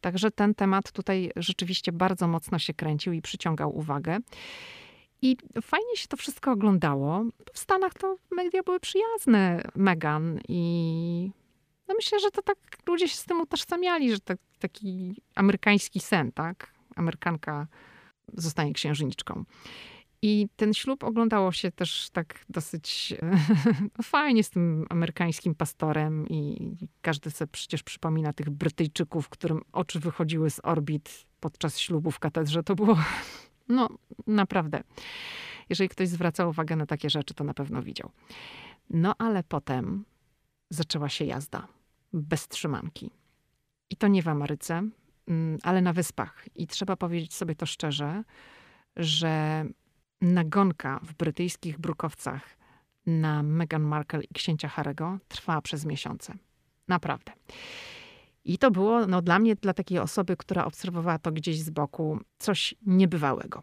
Także 0.00 0.30
ten 0.30 0.54
temat 0.54 0.92
tutaj 0.92 1.30
rzeczywiście 1.36 1.92
bardzo 1.92 2.28
mocno 2.28 2.58
się 2.58 2.74
kręcił 2.74 3.12
i 3.12 3.22
przyciągał 3.22 3.76
uwagę. 3.76 4.18
I 5.22 5.36
fajnie 5.62 5.96
się 5.96 6.08
to 6.08 6.16
wszystko 6.16 6.52
oglądało. 6.52 7.24
W 7.52 7.58
Stanach 7.58 7.94
to 7.94 8.16
media 8.30 8.62
były 8.62 8.80
przyjazne 8.80 9.62
Meghan 9.76 10.40
i 10.48 11.30
no 11.88 11.94
myślę, 11.94 12.20
że 12.20 12.30
to 12.30 12.42
tak 12.42 12.58
ludzie 12.86 13.08
się 13.08 13.16
z 13.16 13.24
tym 13.24 13.40
utożsamiali, 13.40 14.12
że 14.12 14.20
to 14.20 14.34
taki 14.58 15.22
amerykański 15.34 16.00
sen, 16.00 16.32
tak? 16.32 16.74
Amerykanka 16.96 17.66
zostanie 18.32 18.72
księżniczką. 18.72 19.44
I 20.22 20.48
ten 20.56 20.74
ślub 20.74 21.04
oglądało 21.04 21.52
się 21.52 21.72
też 21.72 22.10
tak 22.10 22.44
dosyć 22.48 23.14
no 23.98 24.02
fajnie 24.02 24.44
z 24.44 24.50
tym 24.50 24.86
amerykańskim 24.90 25.54
pastorem 25.54 26.28
i 26.28 26.72
każdy 27.02 27.30
sobie 27.30 27.48
przecież 27.52 27.82
przypomina 27.82 28.32
tych 28.32 28.50
Brytyjczyków, 28.50 29.28
którym 29.28 29.62
oczy 29.72 30.00
wychodziły 30.00 30.50
z 30.50 30.60
orbit 30.62 31.26
podczas 31.40 31.78
ślubu 31.78 32.10
w 32.10 32.18
katedrze. 32.18 32.62
To 32.62 32.74
było, 32.74 32.98
no 33.68 33.88
naprawdę. 34.26 34.82
Jeżeli 35.68 35.88
ktoś 35.88 36.08
zwraca 36.08 36.46
uwagę 36.46 36.76
na 36.76 36.86
takie 36.86 37.10
rzeczy, 37.10 37.34
to 37.34 37.44
na 37.44 37.54
pewno 37.54 37.82
widział. 37.82 38.10
No 38.90 39.14
ale 39.18 39.42
potem 39.42 40.04
zaczęła 40.70 41.08
się 41.08 41.24
jazda 41.24 41.68
bez 42.12 42.48
trzymanki. 42.48 43.10
I 43.90 43.96
to 43.96 44.08
nie 44.08 44.22
w 44.22 44.28
Ameryce, 44.28 44.82
mm, 45.28 45.58
ale 45.62 45.82
na 45.82 45.92
wyspach. 45.92 46.48
I 46.54 46.66
trzeba 46.66 46.96
powiedzieć 46.96 47.34
sobie 47.34 47.54
to 47.54 47.66
szczerze, 47.66 48.24
że 48.96 49.64
nagonka 50.20 51.00
w 51.02 51.14
brytyjskich 51.14 51.78
brukowcach 51.78 52.56
na 53.06 53.42
Meghan 53.42 53.82
Markle 53.82 54.24
i 54.24 54.34
księcia 54.34 54.68
Harego 54.68 55.18
trwała 55.28 55.62
przez 55.62 55.84
miesiące. 55.84 56.34
Naprawdę. 56.88 57.32
I 58.44 58.58
to 58.58 58.70
było 58.70 59.06
no, 59.06 59.22
dla 59.22 59.38
mnie, 59.38 59.56
dla 59.56 59.74
takiej 59.74 59.98
osoby, 59.98 60.36
która 60.36 60.64
obserwowała 60.64 61.18
to 61.18 61.32
gdzieś 61.32 61.60
z 61.60 61.70
boku, 61.70 62.18
coś 62.38 62.74
niebywałego. 62.86 63.62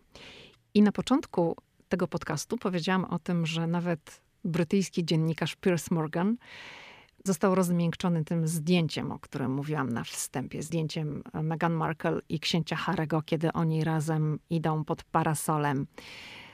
I 0.73 0.81
na 0.81 0.91
początku 0.91 1.55
tego 1.89 2.07
podcastu 2.07 2.57
powiedziałam 2.57 3.05
o 3.05 3.19
tym, 3.19 3.45
że 3.45 3.67
nawet 3.67 4.21
brytyjski 4.43 5.05
dziennikarz 5.05 5.55
Piers 5.55 5.91
Morgan 5.91 6.37
został 7.25 7.55
rozmiękczony 7.55 8.25
tym 8.25 8.47
zdjęciem, 8.47 9.11
o 9.11 9.19
którym 9.19 9.53
mówiłam 9.53 9.89
na 9.89 10.03
wstępie. 10.03 10.63
Zdjęciem 10.63 11.23
Meghan 11.33 11.73
Markle 11.73 12.19
i 12.29 12.39
księcia 12.39 12.75
Harego, 12.75 13.21
kiedy 13.21 13.53
oni 13.53 13.83
razem 13.83 14.39
idą 14.49 14.85
pod 14.85 15.03
parasolem. 15.03 15.87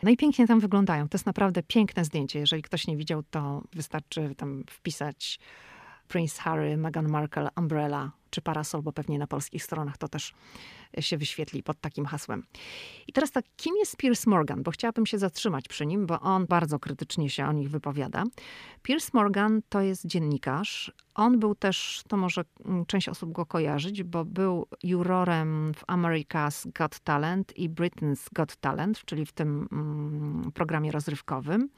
No 0.04 0.12
i 0.12 0.18
pięknie 0.18 0.48
tam 0.48 0.60
wyglądają. 0.60 1.10
To 1.10 1.16
jest 1.16 1.26
naprawdę 1.26 1.64
piękne 1.64 2.06
zdjęcie. 2.06 2.40
Jeżeli 2.40 2.62
ktoś 2.62 2.88
nie 2.88 2.98
widział, 2.98 3.24
to 3.24 3.64
wystarczy 3.74 4.36
tam 4.36 4.64
wpisać 4.70 5.40
Prince 6.08 6.38
Harry, 6.38 6.78
Meghan 6.78 7.08
Markle, 7.08 7.50
Umbrella 7.58 8.12
czy 8.30 8.42
Parasol, 8.42 8.82
bo 8.82 8.92
pewnie 8.92 9.20
na 9.20 9.28
polskich 9.28 9.63
stronach 9.63 9.98
to 9.98 10.08
też 10.08 10.34
się 11.00 11.18
wyświetli 11.18 11.63
pod 11.63 11.82
takim 11.82 12.06
hasłem. 12.06 12.44
I 13.08 13.13
teraz 13.13 13.32
tak, 13.32 13.46
kim 13.58 13.76
jest 13.76 13.98
Piers 13.98 14.28
Morgan? 14.28 14.63
Bo 14.63 14.72
chciałabym 14.72 15.06
się 15.06 15.18
zatrzymać 15.18 15.68
przy 15.68 15.86
nim, 15.86 16.06
bo 16.06 16.20
on 16.20 16.46
bardzo 16.46 16.80
krytycznie 16.80 17.30
się 17.30 17.46
o 17.46 17.52
nich 17.52 17.70
wypowiada. 17.70 18.24
Piers 18.82 19.13
Morgan 19.13 19.62
to 19.70 19.82
jest 19.82 20.06
dziennikarz. 20.06 20.92
On 21.16 21.40
był 21.40 21.56
też, 21.56 22.02
to 22.08 22.18
może 22.18 22.44
mm, 22.66 22.86
część 22.86 23.10
osób 23.10 23.32
go 23.32 23.46
kojarzyć, 23.46 24.04
bo 24.04 24.26
był 24.26 24.68
jurorem 24.84 25.74
w 25.74 25.86
America's 25.86 26.72
Got 26.72 27.00
Talent 27.00 27.58
i 27.58 27.70
Britain's 27.70 28.28
Got 28.34 28.56
Talent, 28.56 29.06
czyli 29.06 29.26
w 29.26 29.32
tym 29.32 29.68
mm, 29.72 30.52
programie 30.52 30.92
rozrywkowym. 30.92 31.70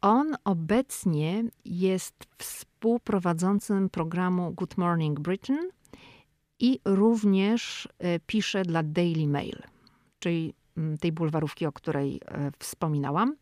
On 0.00 0.36
obecnie 0.44 1.44
jest 1.64 2.14
współprowadzącym 2.38 3.90
programu 3.90 4.52
Good 4.52 4.78
Morning 4.78 5.20
Britain 5.20 5.68
i 6.60 6.80
również 6.84 7.86
y, 7.86 8.20
pisze 8.26 8.62
dla 8.62 8.82
Daily 8.82 9.26
Mail, 9.26 9.62
czyli 10.18 10.54
mm, 10.76 10.98
tej 10.98 11.12
bulwarówki, 11.12 11.66
o 11.66 11.72
której 11.72 12.16
y, 12.16 12.20
wspominałam. 12.58 13.36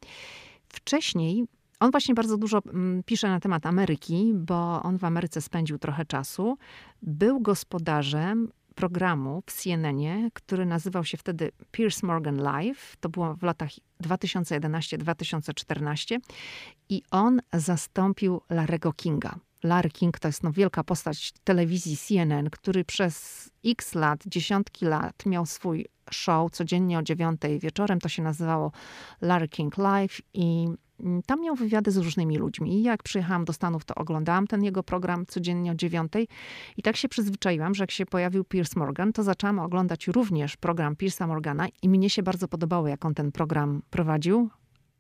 Wcześniej 0.69 1.47
on 1.81 1.91
właśnie 1.91 2.15
bardzo 2.15 2.37
dużo 2.37 2.63
mm, 2.67 3.03
pisze 3.03 3.29
na 3.29 3.41
temat 3.41 3.67
Ameryki, 3.67 4.33
bo 4.35 4.83
on 4.83 4.99
w 4.99 5.05
Ameryce 5.05 5.41
spędził 5.41 5.79
trochę 5.79 6.05
czasu. 6.05 6.59
Był 7.03 7.41
gospodarzem 7.41 8.53
programu 8.77 9.43
w 9.47 9.53
CNN, 9.53 10.31
który 10.35 10.67
nazywał 10.67 11.05
się 11.05 11.17
wtedy 11.17 11.53
Pierce 11.71 12.07
Morgan 12.07 12.37
Live. 12.37 12.97
To 13.01 13.09
było 13.09 13.35
w 13.35 13.43
latach 13.43 13.71
2011-2014 14.03 16.19
i 16.89 17.03
on 17.11 17.41
zastąpił 17.53 18.41
Larego 18.51 18.93
Kinga. 18.93 19.39
Larry 19.63 19.91
King 19.91 20.19
to 20.19 20.29
jest 20.29 20.43
no 20.43 20.53
wielka 20.53 20.85
postać 20.85 21.33
telewizji 21.45 21.97
CNN, 21.97 22.51
który 22.51 22.85
przez 22.85 23.49
x 23.65 23.95
lat, 23.95 24.21
dziesiątki 24.27 24.85
lat 24.85 25.27
miał 25.27 25.47
swój 25.47 25.87
show 26.11 26.51
codziennie 26.51 26.99
o 26.99 27.03
dziewiątej 27.03 27.59
wieczorem. 27.59 28.01
To 28.01 28.09
się 28.09 28.23
nazywało 28.23 28.73
Larry 29.21 29.49
King 29.49 29.79
Live 29.79 30.21
i 30.35 30.69
tam 31.27 31.43
miał 31.43 31.55
wywiady 31.55 31.91
z 31.91 31.97
różnymi 31.97 32.39
ludźmi. 32.39 32.83
Jak 32.83 33.03
przyjechałam 33.03 33.45
do 33.45 33.53
Stanów, 33.53 33.85
to 33.85 33.95
oglądałam 33.95 34.47
ten 34.47 34.65
jego 34.65 34.83
program 34.83 35.27
codziennie 35.27 35.73
o 35.73 35.75
dziewiątej. 35.75 36.29
I 36.77 36.83
tak 36.83 36.97
się 36.97 37.09
przyzwyczaiłam, 37.09 37.75
że 37.75 37.83
jak 37.83 37.91
się 37.91 38.07
pojawił 38.07 38.45
Piers 38.45 38.77
Morgan, 38.77 39.13
to 39.13 39.23
zaczęłam 39.23 39.59
oglądać 39.59 40.07
również 40.07 40.57
program 40.57 40.97
Piersa 40.97 41.27
Morgana. 41.27 41.67
I 41.83 41.89
mnie 41.89 42.11
się 42.11 42.23
bardzo 42.23 42.49
podobało, 42.49 42.89
jak 42.89 43.05
on 43.05 43.15
ten 43.15 43.33
program 43.33 43.83
prowadził, 43.91 44.51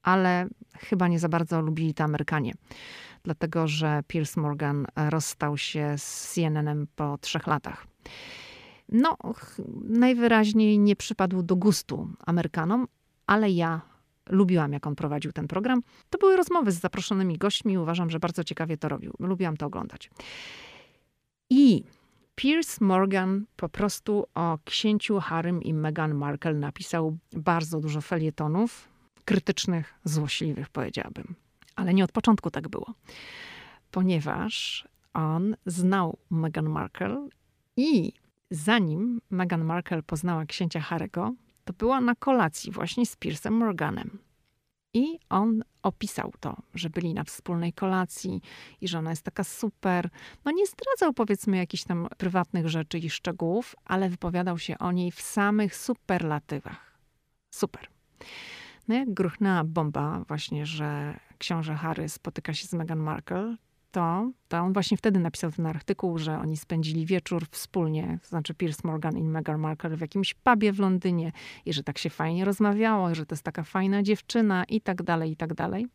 ale 0.02 0.48
chyba 0.78 1.08
nie 1.08 1.18
za 1.18 1.28
bardzo 1.28 1.60
lubili 1.60 1.94
to 1.94 2.04
Amerykanie. 2.04 2.52
Dlatego, 3.22 3.68
że 3.68 4.02
Piers 4.06 4.36
Morgan 4.36 4.86
rozstał 4.96 5.56
się 5.56 5.94
z 5.98 6.32
CNN-em 6.32 6.86
po 6.96 7.18
trzech 7.18 7.46
latach. 7.46 7.86
No, 8.88 9.16
najwyraźniej 9.82 10.78
nie 10.78 10.96
przypadł 10.96 11.42
do 11.42 11.56
gustu 11.56 12.08
Amerykanom, 12.26 12.86
ale 13.26 13.50
ja 13.50 13.80
lubiłam, 14.28 14.72
jak 14.72 14.86
on 14.86 14.96
prowadził 14.96 15.32
ten 15.32 15.48
program. 15.48 15.82
To 16.10 16.18
były 16.18 16.36
rozmowy 16.36 16.72
z 16.72 16.80
zaproszonymi 16.80 17.38
gośćmi. 17.38 17.78
Uważam, 17.78 18.10
że 18.10 18.18
bardzo 18.18 18.44
ciekawie 18.44 18.76
to 18.76 18.88
robił. 18.88 19.12
Lubiłam 19.18 19.56
to 19.56 19.66
oglądać. 19.66 20.10
I 21.50 21.84
Piers 22.34 22.80
Morgan 22.80 23.44
po 23.56 23.68
prostu 23.68 24.26
o 24.34 24.58
księciu 24.64 25.20
Harrym 25.20 25.62
i 25.62 25.74
Meghan 25.74 26.14
Markle 26.14 26.54
napisał 26.54 27.16
bardzo 27.32 27.80
dużo 27.80 28.00
felietonów, 28.00 28.88
krytycznych, 29.24 29.94
złośliwych, 30.04 30.68
powiedziałabym. 30.68 31.34
Ale 31.76 31.94
nie 31.94 32.04
od 32.04 32.12
początku 32.12 32.50
tak 32.50 32.68
było. 32.68 32.94
Ponieważ 33.90 34.84
on 35.14 35.56
znał 35.66 36.18
Meghan 36.30 36.68
Markle 36.68 37.28
i 37.76 38.12
zanim 38.50 39.20
Meghan 39.30 39.64
Markle 39.64 40.02
poznała 40.02 40.46
księcia 40.46 40.80
Harego, 40.80 41.34
to 41.66 41.72
była 41.72 42.00
na 42.00 42.14
kolacji 42.14 42.72
właśnie 42.72 43.06
z 43.06 43.16
Piersem 43.16 43.54
Morganem. 43.54 44.18
I 44.94 45.18
on 45.28 45.62
opisał 45.82 46.32
to, 46.40 46.56
że 46.74 46.90
byli 46.90 47.14
na 47.14 47.24
wspólnej 47.24 47.72
kolacji 47.72 48.40
i 48.80 48.88
że 48.88 48.98
ona 48.98 49.10
jest 49.10 49.22
taka 49.22 49.44
super. 49.44 50.10
No 50.44 50.52
nie 50.52 50.66
zdradzał 50.66 51.12
powiedzmy 51.12 51.56
jakichś 51.56 51.84
tam 51.84 52.08
prywatnych 52.16 52.68
rzeczy 52.68 52.98
i 52.98 53.10
szczegółów, 53.10 53.74
ale 53.84 54.08
wypowiadał 54.08 54.58
się 54.58 54.78
o 54.78 54.92
niej 54.92 55.10
w 55.10 55.20
samych 55.20 55.76
superlatywach. 55.76 56.98
Super. 57.50 57.88
No 58.88 58.94
jak 58.94 59.14
gruchnęła 59.14 59.64
bomba 59.64 60.24
właśnie, 60.28 60.66
że 60.66 61.18
książę 61.38 61.74
Harry 61.74 62.08
spotyka 62.08 62.54
się 62.54 62.66
z 62.66 62.72
Meghan 62.72 62.98
Markle, 62.98 63.56
to, 63.96 64.30
to 64.48 64.58
on 64.58 64.72
właśnie 64.72 64.96
wtedy 64.96 65.20
napisał 65.20 65.52
ten 65.52 65.66
artykuł, 65.66 66.18
że 66.18 66.38
oni 66.38 66.56
spędzili 66.56 67.06
wieczór 67.06 67.46
wspólnie, 67.50 68.18
to 68.22 68.28
znaczy 68.28 68.54
Piers 68.54 68.84
Morgan 68.84 69.16
i 69.16 69.22
Meghan 69.22 69.60
Markle 69.60 69.96
w 69.96 70.00
jakimś 70.00 70.34
pubie 70.34 70.72
w 70.72 70.78
Londynie 70.78 71.32
i 71.66 71.72
że 71.72 71.82
tak 71.82 71.98
się 71.98 72.10
fajnie 72.10 72.44
rozmawiało, 72.44 73.14
że 73.14 73.26
to 73.26 73.34
jest 73.34 73.44
taka 73.44 73.62
fajna 73.62 74.02
dziewczyna 74.02 74.64
i 74.64 74.80
tak 74.80 75.02
dalej, 75.02 75.30
i 75.32 75.36
tak 75.36 75.54
dalej. 75.54 75.86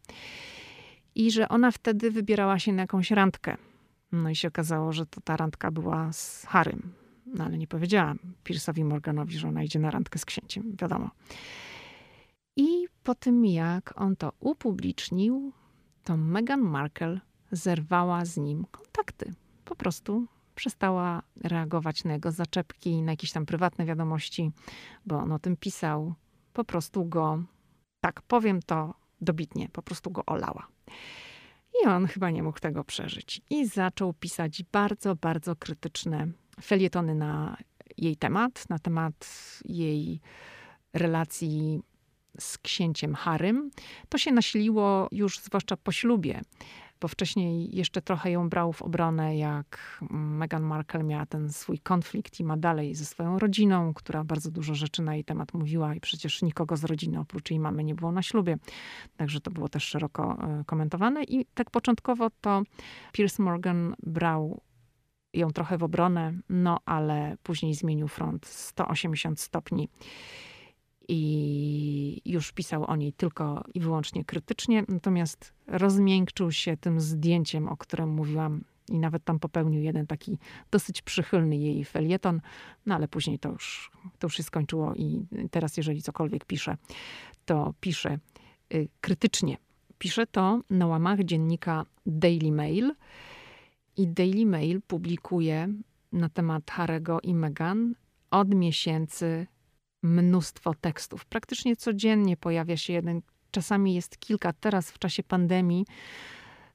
I 1.16 1.32
że 1.32 1.50
ona 1.50 1.72
wtedy 1.72 2.12
wybierała 2.12 2.60
się 2.60 2.74
na 2.74 2.82
jakąś 2.82 3.12
randkę. 3.12 3.58
No 4.12 4.30
i 4.30 4.36
się 4.36 4.48
okazało, 4.48 4.94
że 4.94 5.06
to 5.06 5.22
ta 5.22 5.38
randka 5.38 5.72
była 5.72 6.14
z 6.14 6.46
Harrym. 6.46 6.94
No 7.26 7.44
ale 7.46 7.58
nie 7.58 7.68
powiedziałam 7.68 8.20
Piersowi 8.44 8.84
Morganowi, 8.84 9.38
że 9.38 9.48
ona 9.48 9.64
idzie 9.64 9.80
na 9.80 9.92
randkę 9.92 10.20
z 10.20 10.26
księciem, 10.26 10.76
wiadomo. 10.82 11.10
I 12.56 12.88
po 13.04 13.16
tym, 13.16 13.46
jak 13.46 13.94
on 13.96 14.16
to 14.16 14.34
upublicznił, 14.40 15.52
to 16.04 16.18
Meghan 16.18 16.62
Markle 16.62 17.20
zerwała 17.52 18.26
z 18.26 18.38
nim 18.38 18.66
kontakty. 18.72 19.34
Po 19.66 19.76
prostu 19.76 20.28
przestała 20.56 21.22
reagować 21.44 22.04
na 22.04 22.14
jego 22.14 22.32
zaczepki, 22.32 23.02
na 23.02 23.12
jakieś 23.12 23.32
tam 23.32 23.46
prywatne 23.46 23.86
wiadomości, 23.86 24.52
bo 25.06 25.20
on 25.20 25.32
o 25.32 25.40
tym 25.40 25.58
pisał. 25.58 26.14
Po 26.54 26.64
prostu 26.64 27.06
go, 27.06 27.44
tak 28.02 28.22
powiem 28.22 28.62
to 28.62 28.94
dobitnie, 29.22 29.70
po 29.70 29.82
prostu 29.82 30.12
go 30.12 30.26
olała. 30.26 30.68
I 31.84 31.88
on 31.88 32.08
chyba 32.08 32.30
nie 32.30 32.44
mógł 32.44 32.60
tego 32.60 32.84
przeżyć. 32.84 33.42
I 33.50 33.68
zaczął 33.68 34.14
pisać 34.14 34.64
bardzo, 34.72 35.16
bardzo 35.16 35.56
krytyczne 35.56 36.28
felietony 36.64 37.16
na 37.16 37.58
jej 37.98 38.16
temat, 38.16 38.70
na 38.70 38.80
temat 38.80 39.14
jej 39.66 40.22
relacji 40.94 41.82
z 42.40 42.58
księciem 42.58 43.16
Harym. 43.16 43.72
To 44.10 44.18
się 44.18 44.32
nasiliło 44.32 45.08
już 45.12 45.40
zwłaszcza 45.40 45.78
po 45.78 45.92
ślubie 45.92 46.42
bo 47.02 47.08
wcześniej 47.08 47.76
jeszcze 47.76 48.02
trochę 48.02 48.32
ją 48.32 48.50
brał 48.50 48.74
w 48.74 48.82
obronę, 48.82 49.38
jak 49.38 50.00
Meghan 50.12 50.64
Markle 50.64 51.04
miała 51.04 51.26
ten 51.26 51.52
swój 51.52 51.80
konflikt 51.80 52.40
i 52.40 52.44
ma 52.44 52.58
dalej 52.58 52.96
ze 52.96 53.06
swoją 53.06 53.40
rodziną, 53.40 53.94
która 53.94 54.24
bardzo 54.24 54.52
dużo 54.52 54.76
rzeczy 54.76 55.02
na 55.02 55.16
jej 55.16 55.24
temat 55.24 55.54
mówiła 55.54 55.96
i 55.96 56.00
przecież 56.00 56.42
nikogo 56.42 56.78
z 56.78 56.84
rodziny 56.84 57.20
oprócz 57.20 57.52
jej 57.52 57.60
mamy 57.60 57.84
nie 57.84 57.96
było 57.96 58.12
na 58.12 58.22
ślubie. 58.22 58.58
Także 59.18 59.42
to 59.42 59.52
było 59.52 59.70
też 59.70 59.84
szeroko 59.84 60.38
e, 60.42 60.64
komentowane 60.66 61.24
i 61.24 61.46
tak 61.54 61.72
początkowo 61.72 62.30
to 62.42 62.62
Piers 63.12 63.40
Morgan 63.40 63.96
brał 64.04 64.62
ją 65.34 65.52
trochę 65.52 65.78
w 65.78 65.84
obronę, 65.84 66.34
no 66.50 66.80
ale 66.86 67.38
później 67.44 67.76
zmienił 67.76 68.08
front 68.08 68.46
180 68.46 69.40
stopni 69.40 69.90
i 71.14 72.22
już 72.26 72.52
pisał 72.52 72.86
o 72.86 72.96
niej 72.96 73.14
tylko 73.14 73.64
i 73.74 73.80
wyłącznie 73.80 74.26
krytycznie, 74.26 74.84
natomiast 74.88 75.54
rozmiękczył 75.68 76.52
się 76.52 76.78
tym 76.78 77.00
zdjęciem, 77.02 77.68
o 77.68 77.78
którym 77.78 78.10
mówiłam 78.10 78.64
i 78.90 79.00
nawet 79.00 79.24
tam 79.24 79.40
popełnił 79.40 79.82
jeden 79.82 80.08
taki 80.08 80.38
dosyć 80.72 81.02
przychylny 81.02 81.58
jej 81.58 81.86
felieton, 81.86 82.42
no 82.86 82.96
ale 82.96 83.08
później 83.08 83.40
to 83.40 83.50
już, 83.50 83.92
to 84.20 84.28
już 84.28 84.36
się 84.36 84.44
skończyło 84.44 84.94
i 84.96 85.26
teraz 85.52 85.78
jeżeli 85.78 86.02
cokolwiek 86.02 86.46
pisze, 86.46 86.78
to 87.46 87.74
pisze 87.80 88.20
y, 88.74 88.88
krytycznie. 89.02 89.58
Pisze 89.98 90.28
to 90.28 90.62
na 90.70 90.88
łamach 90.88 91.24
dziennika 91.24 91.86
Daily 92.06 92.52
Mail 92.52 92.96
i 93.98 94.08
Daily 94.08 94.46
Mail 94.46 94.82
publikuje 94.82 95.68
na 96.12 96.30
temat 96.30 96.72
Harego 96.72 97.22
i 97.22 97.34
Meghan 97.34 97.96
od 98.32 98.56
miesięcy 98.56 99.48
mnóstwo 100.04 100.74
tekstów. 100.82 101.26
Praktycznie 101.26 101.76
codziennie 101.76 102.38
pojawia 102.38 102.78
się 102.78 102.94
jeden, 102.94 103.22
czasami 103.52 103.94
jest 103.94 104.18
kilka. 104.20 104.54
Teraz 104.54 104.92
w 104.92 105.00
czasie 105.00 105.24
pandemii 105.24 105.86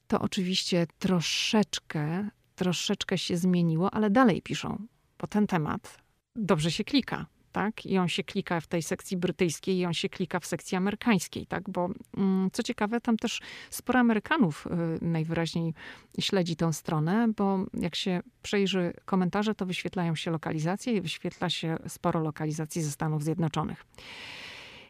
to 0.06 0.20
oczywiście 0.20 0.86
troszeczkę, 0.98 2.28
troszeczkę 2.54 3.18
się 3.18 3.36
zmieniło, 3.36 3.94
ale 3.94 4.10
dalej 4.10 4.42
piszą, 4.42 4.86
bo 5.18 5.26
ten 5.26 5.46
temat 5.46 5.98
dobrze 6.36 6.70
się 6.70 6.84
klika. 6.84 7.26
Tak? 7.56 7.86
I 7.86 7.98
on 7.98 8.08
się 8.08 8.24
klika 8.24 8.60
w 8.60 8.66
tej 8.66 8.82
sekcji 8.82 9.16
brytyjskiej 9.16 9.78
i 9.78 9.86
on 9.86 9.94
się 9.94 10.08
klika 10.08 10.40
w 10.40 10.46
sekcji 10.46 10.76
amerykańskiej, 10.76 11.46
tak? 11.46 11.70
Bo 11.70 11.88
mm, 12.16 12.50
co 12.52 12.62
ciekawe, 12.62 13.00
tam 13.00 13.16
też 13.16 13.40
sporo 13.70 14.00
Amerykanów 14.00 14.66
y, 14.66 15.04
najwyraźniej 15.04 15.74
śledzi 16.20 16.56
tę 16.56 16.72
stronę, 16.72 17.28
bo 17.36 17.58
jak 17.74 17.94
się 17.94 18.20
przejrzy 18.42 18.92
komentarze, 19.04 19.54
to 19.54 19.66
wyświetlają 19.66 20.14
się 20.14 20.30
lokalizacje 20.30 20.92
i 20.92 21.00
wyświetla 21.00 21.50
się 21.50 21.76
sporo 21.88 22.20
lokalizacji 22.20 22.82
ze 22.82 22.90
Stanów 22.90 23.22
Zjednoczonych. 23.24 23.84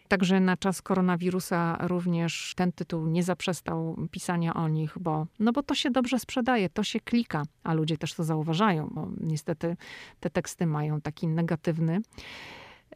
Także 0.08 0.40
na 0.40 0.56
czas 0.56 0.82
koronawirusa 0.82 1.78
również 1.80 2.52
ten 2.56 2.72
tytuł 2.72 3.06
nie 3.06 3.22
zaprzestał 3.22 3.96
pisania 4.10 4.54
o 4.54 4.68
nich, 4.68 4.98
bo, 5.00 5.26
no 5.38 5.52
bo 5.52 5.62
to 5.62 5.74
się 5.74 5.90
dobrze 5.90 6.18
sprzedaje, 6.18 6.68
to 6.68 6.84
się 6.84 7.00
klika, 7.00 7.42
a 7.62 7.74
ludzie 7.74 7.98
też 7.98 8.14
to 8.14 8.24
zauważają, 8.24 8.88
bo 8.92 9.08
niestety 9.20 9.76
te 10.20 10.30
teksty 10.30 10.66
mają 10.66 11.00
taki 11.00 11.28
negatywny 11.28 12.00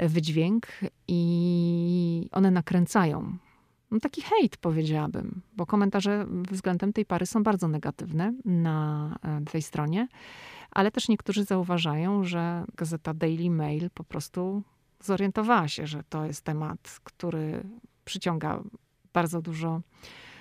wydźwięk 0.00 0.66
i 1.08 2.28
one 2.32 2.50
nakręcają. 2.50 3.36
No 3.90 4.00
taki 4.00 4.22
hejt 4.22 4.56
powiedziałabym, 4.56 5.42
bo 5.56 5.66
komentarze 5.66 6.26
względem 6.50 6.92
tej 6.92 7.06
pary 7.06 7.26
są 7.26 7.42
bardzo 7.42 7.68
negatywne 7.68 8.32
na 8.44 9.18
e, 9.22 9.44
tej 9.44 9.62
stronie, 9.62 10.08
ale 10.70 10.90
też 10.90 11.08
niektórzy 11.08 11.44
zauważają, 11.44 12.24
że 12.24 12.64
gazeta 12.76 13.14
Daily 13.14 13.50
Mail 13.50 13.90
po 13.94 14.04
prostu 14.04 14.62
zorientowała 15.00 15.68
się, 15.68 15.86
że 15.86 16.02
to 16.08 16.24
jest 16.24 16.44
temat, 16.44 17.00
który 17.04 17.62
przyciąga 18.04 18.62
bardzo 19.12 19.42
dużo 19.42 19.80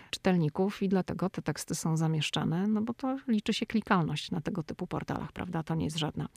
czytelników 0.10 0.82
i 0.82 0.90
dlatego 0.90 1.30
te 1.30 1.42
teksty 1.42 1.76
są 1.76 1.98
zamieszczane, 1.98 2.68
no 2.68 2.82
bo 2.82 2.94
to 2.94 3.18
liczy 3.28 3.54
się 3.54 3.66
klikalność 3.66 4.32
na 4.32 4.42
tego 4.42 4.64
typu 4.64 4.88
portalach, 4.88 5.32
prawda? 5.32 5.64
To 5.64 5.76
nie 5.76 5.86
jest 5.86 5.98
żadna 5.98 6.28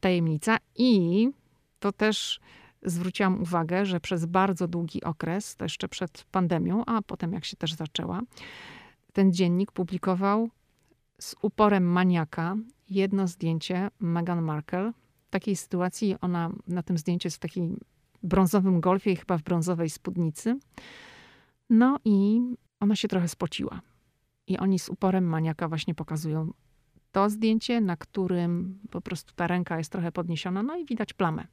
tajemnica. 0.00 0.56
I 0.76 1.28
to 1.80 1.92
też 1.92 2.40
zwróciłam 2.82 3.42
uwagę, 3.42 3.86
że 3.86 4.00
przez 4.00 4.26
bardzo 4.26 4.68
długi 4.68 5.04
okres, 5.04 5.56
to 5.56 5.64
jeszcze 5.64 5.88
przed 5.88 6.24
pandemią, 6.30 6.84
a 6.84 7.02
potem 7.02 7.32
jak 7.32 7.44
się 7.44 7.56
też 7.56 7.72
zaczęła, 7.72 8.20
ten 9.12 9.32
dziennik 9.32 9.72
publikował 9.72 10.50
z 11.20 11.34
uporem 11.42 11.84
maniaka 11.84 12.56
jedno 12.90 13.26
zdjęcie 13.26 13.90
Meghan 14.00 14.42
Markle 14.42 14.92
takiej 15.30 15.56
sytuacji 15.56 16.16
ona 16.20 16.50
na 16.68 16.82
tym 16.82 16.98
zdjęciu 16.98 17.26
jest 17.26 17.36
w 17.36 17.40
takim 17.40 17.80
brązowym 18.22 18.80
golfie 18.80 19.12
i 19.12 19.16
chyba 19.16 19.38
w 19.38 19.42
brązowej 19.42 19.90
spódnicy. 19.90 20.58
No 21.70 21.98
i 22.04 22.40
ona 22.80 22.96
się 22.96 23.08
trochę 23.08 23.28
spociła. 23.28 23.80
I 24.46 24.58
oni 24.58 24.78
z 24.78 24.88
uporem 24.88 25.24
maniaka 25.24 25.68
właśnie 25.68 25.94
pokazują 25.94 26.52
to 27.12 27.30
zdjęcie, 27.30 27.80
na 27.80 27.96
którym 27.96 28.78
po 28.90 29.00
prostu 29.00 29.34
ta 29.34 29.46
ręka 29.46 29.78
jest 29.78 29.92
trochę 29.92 30.12
podniesiona, 30.12 30.62
no 30.62 30.76
i 30.76 30.84
widać 30.84 31.12
plamę. 31.12 31.46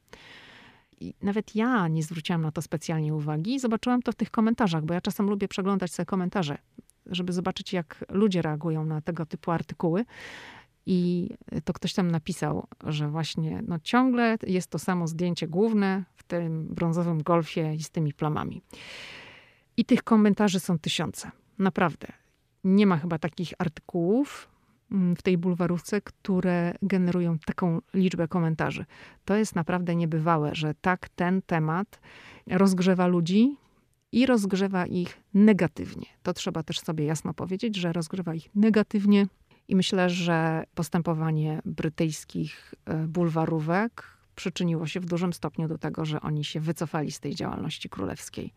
I 1.00 1.14
nawet 1.22 1.54
ja 1.56 1.88
nie 1.88 2.02
zwróciłam 2.02 2.42
na 2.42 2.52
to 2.52 2.62
specjalnie 2.62 3.14
uwagi. 3.14 3.58
Zobaczyłam 3.58 4.02
to 4.02 4.12
w 4.12 4.14
tych 4.14 4.30
komentarzach, 4.30 4.84
bo 4.84 4.94
ja 4.94 5.00
czasem 5.00 5.30
lubię 5.30 5.48
przeglądać 5.48 5.92
sobie 5.92 6.06
komentarze, 6.06 6.58
żeby 7.06 7.32
zobaczyć, 7.32 7.72
jak 7.72 8.04
ludzie 8.08 8.42
reagują 8.42 8.84
na 8.84 9.00
tego 9.00 9.26
typu 9.26 9.50
artykuły. 9.50 10.04
I 10.90 11.30
to 11.64 11.72
ktoś 11.72 11.94
tam 11.94 12.10
napisał, 12.10 12.66
że 12.86 13.08
właśnie 13.08 13.62
no 13.66 13.78
ciągle 13.78 14.38
jest 14.46 14.70
to 14.70 14.78
samo 14.78 15.06
zdjęcie 15.06 15.48
główne 15.48 16.04
w 16.16 16.22
tym 16.22 16.66
brązowym 16.66 17.22
golfie 17.22 17.74
i 17.74 17.82
z 17.82 17.90
tymi 17.90 18.14
plamami. 18.14 18.62
I 19.76 19.84
tych 19.84 20.02
komentarzy 20.02 20.60
są 20.60 20.78
tysiące. 20.78 21.30
Naprawdę. 21.58 22.08
Nie 22.64 22.86
ma 22.86 22.96
chyba 22.96 23.18
takich 23.18 23.52
artykułów 23.58 24.48
mm, 24.92 25.16
w 25.16 25.22
tej 25.22 25.38
bulwarówce, 25.38 26.00
które 26.00 26.74
generują 26.82 27.38
taką 27.38 27.80
liczbę 27.94 28.28
komentarzy. 28.28 28.84
To 29.24 29.36
jest 29.36 29.54
naprawdę 29.54 29.96
niebywałe, 29.96 30.54
że 30.54 30.74
tak 30.80 31.08
ten 31.08 31.42
temat 31.42 32.00
rozgrzewa 32.46 33.06
ludzi 33.06 33.56
i 34.12 34.26
rozgrzewa 34.26 34.86
ich 34.86 35.20
negatywnie. 35.34 36.06
To 36.22 36.32
trzeba 36.32 36.62
też 36.62 36.80
sobie 36.80 37.04
jasno 37.04 37.34
powiedzieć, 37.34 37.76
że 37.76 37.92
rozgrzewa 37.92 38.34
ich 38.34 38.48
negatywnie 38.54 39.26
i 39.68 39.76
myślę, 39.76 40.10
że 40.10 40.64
postępowanie 40.74 41.62
brytyjskich 41.64 42.74
e, 42.84 42.96
bulwarówek 42.96 44.18
przyczyniło 44.34 44.86
się 44.86 45.00
w 45.00 45.04
dużym 45.04 45.32
stopniu 45.32 45.68
do 45.68 45.78
tego, 45.78 46.04
że 46.04 46.20
oni 46.20 46.44
się 46.44 46.60
wycofali 46.60 47.12
z 47.12 47.20
tej 47.20 47.34
działalności 47.34 47.88
królewskiej. 47.88 48.52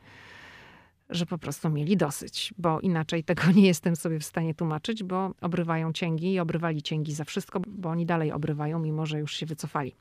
Że 1.10 1.26
po 1.26 1.38
prostu 1.38 1.70
mieli 1.70 1.98
dosyć, 1.98 2.54
bo 2.58 2.80
inaczej 2.80 3.24
tego 3.24 3.52
nie 3.56 3.68
jestem 3.68 3.96
sobie 3.96 4.20
w 4.20 4.26
stanie 4.26 4.56
tłumaczyć, 4.56 5.04
bo 5.04 5.34
obrywają 5.42 5.94
cięgi 5.94 6.34
i 6.34 6.40
obrywali 6.40 6.82
cięgi 6.82 7.14
za 7.14 7.24
wszystko, 7.24 7.60
bo 7.68 7.90
oni 7.90 8.06
dalej 8.06 8.32
obrywają, 8.32 8.80
mimo 8.80 9.06
że 9.06 9.20
już 9.20 9.36
się 9.36 9.46
wycofali. 9.46 9.96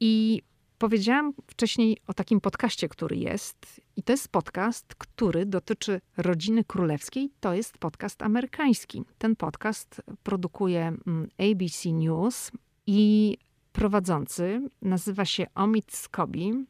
I 0.00 0.42
Powiedziałam 0.82 1.32
wcześniej 1.46 1.98
o 2.06 2.14
takim 2.14 2.40
podcaście, 2.40 2.88
który 2.88 3.16
jest, 3.16 3.80
i 3.96 4.02
to 4.02 4.12
jest 4.12 4.28
podcast, 4.28 4.94
który 4.94 5.46
dotyczy 5.46 6.00
rodziny 6.16 6.64
królewskiej. 6.64 7.30
To 7.40 7.54
jest 7.54 7.78
podcast 7.78 8.22
amerykański. 8.22 9.02
Ten 9.18 9.36
podcast 9.36 10.02
produkuje 10.22 10.82
mm, 11.06 11.28
ABC 11.38 11.92
News 11.92 12.50
i 12.86 13.36
prowadzący 13.72 14.68
nazywa 14.82 15.24
się 15.24 15.46
Omid 15.54 15.92
Scobie. 15.92 16.64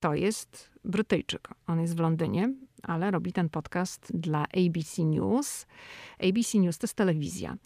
To 0.00 0.14
jest 0.14 0.70
Brytyjczyk. 0.84 1.48
On 1.66 1.80
jest 1.80 1.96
w 1.96 2.00
Londynie, 2.00 2.54
ale 2.82 3.10
robi 3.10 3.32
ten 3.32 3.48
podcast 3.48 4.12
dla 4.14 4.42
ABC 4.42 5.04
News. 5.04 5.66
ABC 6.18 6.58
News 6.58 6.78
to 6.78 6.84
jest 6.84 6.94
telewizja. 6.94 7.56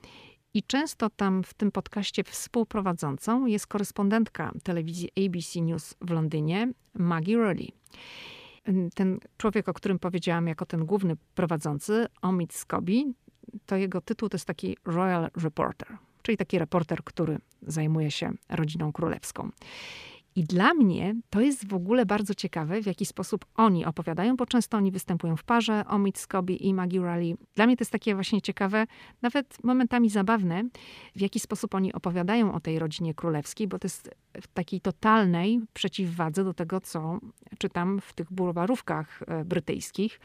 I 0.57 0.63
często 0.63 1.11
tam 1.11 1.43
w 1.43 1.55
tym 1.55 1.73
podcaście 1.73 2.25
współprowadzącą 2.25 3.47
jest 3.47 3.67
korespondentka 3.67 4.53
telewizji 4.63 5.09
ABC 5.27 5.61
News 5.61 5.95
w 6.01 6.11
Londynie, 6.11 6.73
Maggie 6.95 7.37
Rowley. 7.37 7.73
Ten 8.95 9.21
człowiek, 9.39 9.69
o 9.69 9.75
którym 9.75 9.99
powiedziałam 9.99 10.47
jako 10.47 10.67
ten 10.67 10.87
główny 10.87 11.17
prowadzący, 11.35 12.07
Omid 12.23 12.55
Scobie, 12.55 13.05
to 13.67 13.77
jego 13.77 14.01
tytuł 14.01 14.29
to 14.29 14.35
jest 14.35 14.47
taki 14.47 14.77
Royal 14.85 15.31
Reporter, 15.43 15.97
czyli 16.23 16.39
taki 16.39 16.59
reporter, 16.59 17.05
który 17.05 17.39
zajmuje 17.63 18.11
się 18.11 18.33
rodziną 18.49 18.93
królewską. 18.93 19.51
I 20.37 20.45
dla 20.45 20.74
mnie 20.74 21.14
to 21.30 21.41
jest 21.41 21.68
w 21.68 21.74
ogóle 21.74 22.07
bardzo 22.07 22.34
ciekawe, 22.34 22.82
w 22.82 22.87
jaki 22.87 23.07
sposób 23.07 23.45
oni 23.55 23.84
opowiadają, 23.84 24.37
bo 24.37 24.47
często 24.47 24.76
oni 24.76 24.91
występują 24.91 25.37
w 25.37 25.45
parze, 25.45 25.84
Omid 25.87 26.18
Scobie 26.18 26.57
i 26.57 26.74
Maggie 26.74 27.01
Raleigh. 27.01 27.39
Dla 27.55 27.66
mnie 27.66 27.76
to 27.76 27.82
jest 27.82 27.93
takie 27.93 28.14
właśnie 28.14 28.43
ciekawe, 28.43 28.87
nawet 29.22 29.64
momentami 29.64 30.11
zabawne, 30.11 30.64
w 31.16 31.20
jaki 31.20 31.41
sposób 31.41 31.74
oni 31.74 31.93
opowiadają 31.93 32.55
o 32.55 32.61
tej 32.61 32.78
rodzinie 32.78 33.14
królewskiej, 33.14 33.68
bo 33.68 33.78
to 33.78 33.87
jest 33.87 34.11
w 34.43 34.47
takiej 34.47 34.80
totalnej 34.80 35.61
przeciwwadze 35.72 36.45
do 36.45 36.55
tego, 36.55 36.80
co 36.80 37.18
czytam 37.59 38.01
w 38.01 38.12
tych 38.12 38.32
bulwarówkach 38.32 39.22
e, 39.26 39.45
brytyjskich 39.45 40.20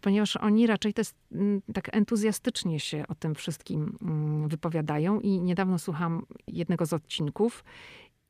ponieważ 0.00 0.36
oni 0.36 0.66
raczej 0.66 0.92
jest, 0.98 1.16
mm, 1.32 1.62
tak 1.74 1.96
entuzjastycznie 1.96 2.80
się 2.80 3.04
o 3.08 3.14
tym 3.14 3.34
wszystkim 3.34 3.96
mm, 4.02 4.48
wypowiadają. 4.48 5.20
I 5.20 5.40
niedawno 5.40 5.78
słucham 5.78 6.26
jednego 6.46 6.86
z 6.86 6.92
odcinków 6.92 7.64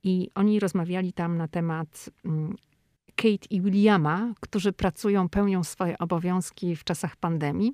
i 0.07 0.30
oni 0.34 0.61
rozmawiali 0.61 1.12
tam 1.12 1.36
na 1.36 1.48
temat 1.48 2.11
mm, 2.24 2.57
Kate 3.16 3.46
i 3.50 3.61
Williama, 3.61 4.34
którzy 4.40 4.72
pracują, 4.72 5.28
pełnią 5.28 5.64
swoje 5.64 5.98
obowiązki 5.98 6.76
w 6.76 6.84
czasach 6.84 7.16
pandemii 7.16 7.72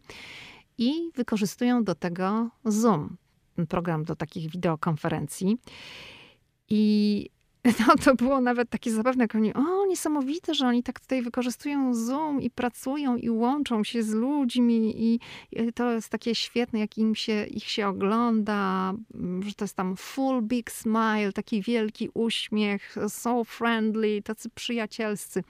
i 0.78 1.10
wykorzystują 1.14 1.84
do 1.84 1.94
tego 1.94 2.50
Zoom, 2.64 3.16
program 3.68 4.04
do 4.04 4.16
takich 4.16 4.50
wideokonferencji. 4.50 5.56
I 6.68 7.30
no 7.86 7.96
to 8.04 8.14
było 8.14 8.40
nawet 8.40 8.70
takie 8.70 8.92
zabawne, 8.92 9.24
jak 9.24 9.34
oni, 9.34 9.54
o 9.54 9.86
niesamowite, 9.86 10.54
że 10.54 10.66
oni 10.66 10.82
tak 10.82 11.00
tutaj 11.00 11.22
wykorzystują 11.22 11.94
Zoom 11.94 12.42
i 12.42 12.50
pracują 12.50 13.16
i 13.16 13.30
łączą 13.30 13.84
się 13.84 14.02
z 14.02 14.10
ludźmi 14.10 14.94
i, 15.04 15.20
to 15.74 15.92
jest 15.92 16.08
takie 16.08 16.34
świetne, 16.34 16.78
jak 16.78 16.98
im 16.98 17.14
się, 17.14 17.46
ich 17.46 17.64
się 17.64 17.88
ogląda, 17.88 18.94
mm, 19.14 19.42
że 19.42 19.54
to 19.54 19.64
jest 19.64 19.76
tam 19.76 19.96
full 19.96 20.42
big 20.42 20.70
smile, 20.70 21.32
taki 21.34 21.62
wielki 21.62 22.10
uśmiech, 22.14 22.96
so 23.08 23.44
friendly, 23.44 24.22
tacy 24.22 24.50
przyjacielscy. 24.50 25.44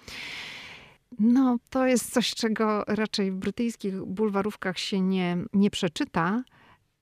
No, 1.19 1.59
to 1.71 1.87
jest 1.87 2.13
coś, 2.13 2.35
czego 2.35 2.85
raczej 2.87 3.31
w 3.31 3.35
brytyjskich 3.35 4.05
bulwarówkach 4.05 4.79
się 4.79 5.01
nie, 5.01 5.37
nie 5.53 5.71
przeczyta 5.71 6.43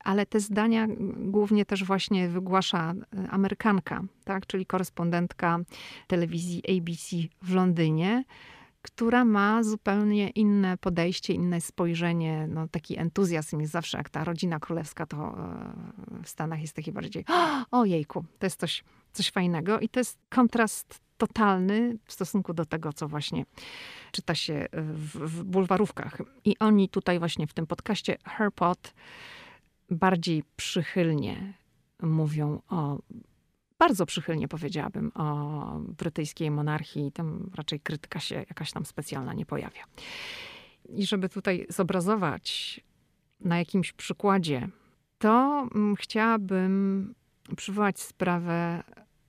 ale 0.04 0.26
te 0.26 0.40
zdania 0.40 0.86
głównie 1.16 1.64
też 1.64 1.84
właśnie 1.84 2.28
wygłasza 2.28 2.92
e, 2.92 3.30
Amerykanka, 3.30 4.02
tak? 4.24 4.46
czyli 4.46 4.66
korespondentka 4.66 5.58
telewizji 6.06 6.62
ABC 6.76 7.16
w 7.42 7.54
Londynie, 7.54 8.24
która 8.82 9.24
ma 9.24 9.62
zupełnie 9.62 10.30
inne 10.30 10.76
podejście, 10.78 11.32
inne 11.32 11.60
spojrzenie, 11.60 12.46
no, 12.50 12.68
taki 12.68 12.98
entuzjazm 12.98 13.60
jest 13.60 13.72
zawsze, 13.72 13.98
jak 13.98 14.10
ta 14.10 14.24
rodzina 14.24 14.60
królewska, 14.60 15.06
to 15.06 15.16
e, 15.16 16.22
w 16.22 16.28
Stanach 16.28 16.60
jest 16.60 16.76
taki 16.76 16.92
bardziej 16.92 17.24
ojejku, 17.70 18.24
to 18.38 18.46
jest 18.46 18.60
coś, 18.60 18.84
coś 19.12 19.30
fajnego 19.30 19.80
i 19.80 19.88
to 19.88 20.00
jest 20.00 20.18
kontrast 20.28 21.00
totalny 21.20 21.98
w 22.04 22.12
stosunku 22.12 22.54
do 22.54 22.64
tego, 22.64 22.92
co 22.92 23.08
właśnie 23.08 23.44
czyta 24.12 24.34
się 24.34 24.66
w, 24.72 25.18
w 25.18 25.44
bulwarówkach. 25.44 26.22
I 26.44 26.58
oni 26.58 26.88
tutaj 26.88 27.18
właśnie 27.18 27.46
w 27.46 27.52
tym 27.52 27.66
podcaście 27.66 28.16
Herpot 28.24 28.94
bardziej 29.90 30.44
przychylnie 30.56 31.54
mówią 32.02 32.62
o 32.68 32.98
bardzo 33.78 34.06
przychylnie 34.06 34.48
powiedziałabym 34.48 35.12
o 35.14 35.78
brytyjskiej 35.78 36.50
monarchii. 36.50 37.12
Tam 37.12 37.50
raczej 37.54 37.80
krytyka 37.80 38.20
się 38.20 38.34
jakaś 38.34 38.72
tam 38.72 38.84
specjalna 38.84 39.34
nie 39.34 39.46
pojawia. 39.46 39.82
I 40.88 41.06
żeby 41.06 41.28
tutaj 41.28 41.66
zobrazować 41.68 42.80
na 43.40 43.58
jakimś 43.58 43.92
przykładzie, 43.92 44.68
to 45.18 45.68
mm, 45.74 45.96
chciałabym 45.96 47.14
przywołać 47.56 48.00
sprawę 48.00 48.82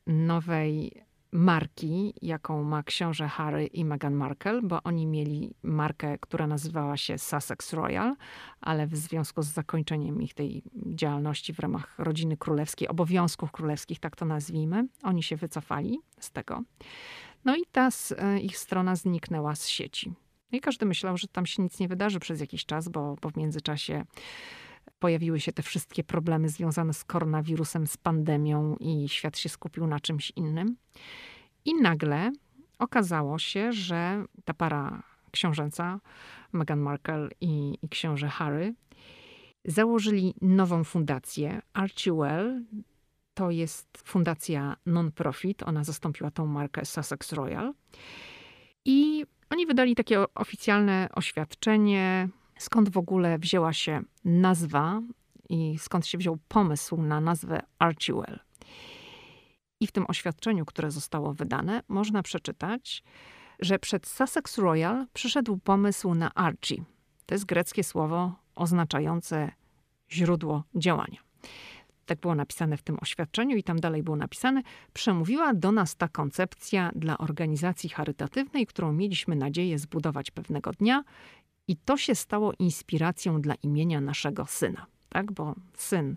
nowej 0.07 1.03
marki, 1.31 2.13
jaką 2.21 2.63
ma 2.63 2.83
książę 2.83 3.27
Harry 3.27 3.65
i 3.65 3.85
Meghan 3.85 4.13
Markle, 4.13 4.61
bo 4.61 4.83
oni 4.83 5.07
mieli 5.07 5.53
markę, 5.63 6.17
która 6.17 6.47
nazywała 6.47 6.97
się 6.97 7.17
Sussex 7.17 7.73
Royal, 7.73 8.15
ale 8.61 8.87
w 8.87 8.95
związku 8.95 9.41
z 9.41 9.47
zakończeniem 9.47 10.21
ich 10.21 10.33
tej 10.33 10.63
działalności 10.75 11.53
w 11.53 11.59
ramach 11.59 11.99
rodziny 11.99 12.37
królewskiej, 12.37 12.87
obowiązków 12.87 13.51
królewskich, 13.51 13.99
tak 13.99 14.15
to 14.15 14.25
nazwijmy, 14.25 14.87
oni 15.03 15.23
się 15.23 15.35
wycofali 15.35 15.99
z 16.19 16.31
tego. 16.31 16.63
No 17.45 17.55
i 17.55 17.61
ta 17.71 17.89
e, 18.17 18.39
ich 18.39 18.57
strona 18.57 18.95
zniknęła 18.95 19.55
z 19.55 19.67
sieci. 19.67 20.13
No 20.51 20.57
I 20.57 20.61
każdy 20.61 20.85
myślał, 20.85 21.17
że 21.17 21.27
tam 21.27 21.45
się 21.45 21.63
nic 21.63 21.79
nie 21.79 21.87
wydarzy 21.87 22.19
przez 22.19 22.39
jakiś 22.39 22.65
czas, 22.65 22.89
bo, 22.89 23.15
bo 23.21 23.29
w 23.29 23.37
międzyczasie 23.37 24.05
pojawiły 25.01 25.39
się 25.39 25.51
te 25.51 25.63
wszystkie 25.63 26.03
problemy 26.03 26.49
związane 26.49 26.93
z 26.93 27.03
koronawirusem, 27.03 27.87
z 27.87 27.97
pandemią 27.97 28.75
i 28.79 29.09
świat 29.09 29.37
się 29.37 29.49
skupił 29.49 29.87
na 29.87 29.99
czymś 29.99 30.31
innym. 30.35 30.75
I 31.65 31.73
nagle 31.81 32.31
okazało 32.79 33.39
się, 33.39 33.73
że 33.73 34.23
ta 34.45 34.53
para 34.53 35.03
książęca, 35.31 35.99
Meghan 36.53 36.79
Markle 36.79 37.29
i, 37.41 37.77
i 37.81 37.89
książę 37.89 38.27
Harry, 38.27 38.73
założyli 39.65 40.33
nową 40.41 40.83
fundację, 40.83 41.61
Archie 41.73 42.13
Well. 42.13 42.63
To 43.33 43.51
jest 43.51 43.87
fundacja 44.05 44.75
non-profit. 44.85 45.63
Ona 45.63 45.83
zastąpiła 45.83 46.31
tą 46.31 46.45
markę 46.45 46.85
Sussex 46.85 47.33
Royal. 47.33 47.73
I 48.85 49.25
oni 49.49 49.65
wydali 49.65 49.95
takie 49.95 50.33
oficjalne 50.35 51.09
oświadczenie, 51.13 52.29
skąd 52.61 52.89
w 52.89 52.97
ogóle 52.97 53.39
wzięła 53.39 53.73
się 53.73 54.01
nazwa 54.25 55.01
i 55.49 55.77
skąd 55.79 56.07
się 56.07 56.17
wziął 56.17 56.37
pomysł 56.47 57.01
na 57.01 57.21
nazwę 57.21 57.61
Archewell. 57.79 58.39
I 59.79 59.87
w 59.87 59.91
tym 59.91 60.05
oświadczeniu, 60.07 60.65
które 60.65 60.91
zostało 60.91 61.33
wydane, 61.33 61.83
można 61.87 62.23
przeczytać, 62.23 63.03
że 63.59 63.79
przed 63.79 64.07
Sussex 64.07 64.57
Royal 64.57 65.07
przyszedł 65.13 65.57
pomysł 65.57 66.13
na 66.13 66.33
Archie. 66.33 66.83
To 67.25 67.35
jest 67.35 67.45
greckie 67.45 67.83
słowo 67.83 68.35
oznaczające 68.55 69.51
źródło 70.11 70.63
działania. 70.75 71.17
Tak 72.05 72.19
było 72.19 72.35
napisane 72.35 72.77
w 72.77 72.83
tym 72.83 72.97
oświadczeniu 73.01 73.57
i 73.57 73.63
tam 73.63 73.79
dalej 73.79 74.03
było 74.03 74.17
napisane, 74.17 74.61
przemówiła 74.93 75.53
do 75.53 75.71
nas 75.71 75.95
ta 75.95 76.07
koncepcja 76.07 76.91
dla 76.95 77.17
organizacji 77.17 77.89
charytatywnej, 77.89 78.67
którą 78.67 78.93
mieliśmy 78.93 79.35
nadzieję 79.35 79.79
zbudować 79.79 80.31
pewnego 80.31 80.71
dnia 80.71 81.03
i 81.71 81.77
to 81.77 81.97
się 81.97 82.15
stało 82.15 82.53
inspiracją 82.59 83.41
dla 83.41 83.55
imienia 83.63 84.01
naszego 84.01 84.45
syna, 84.45 84.85
tak? 85.09 85.31
Bo 85.31 85.55
syn 85.73 86.15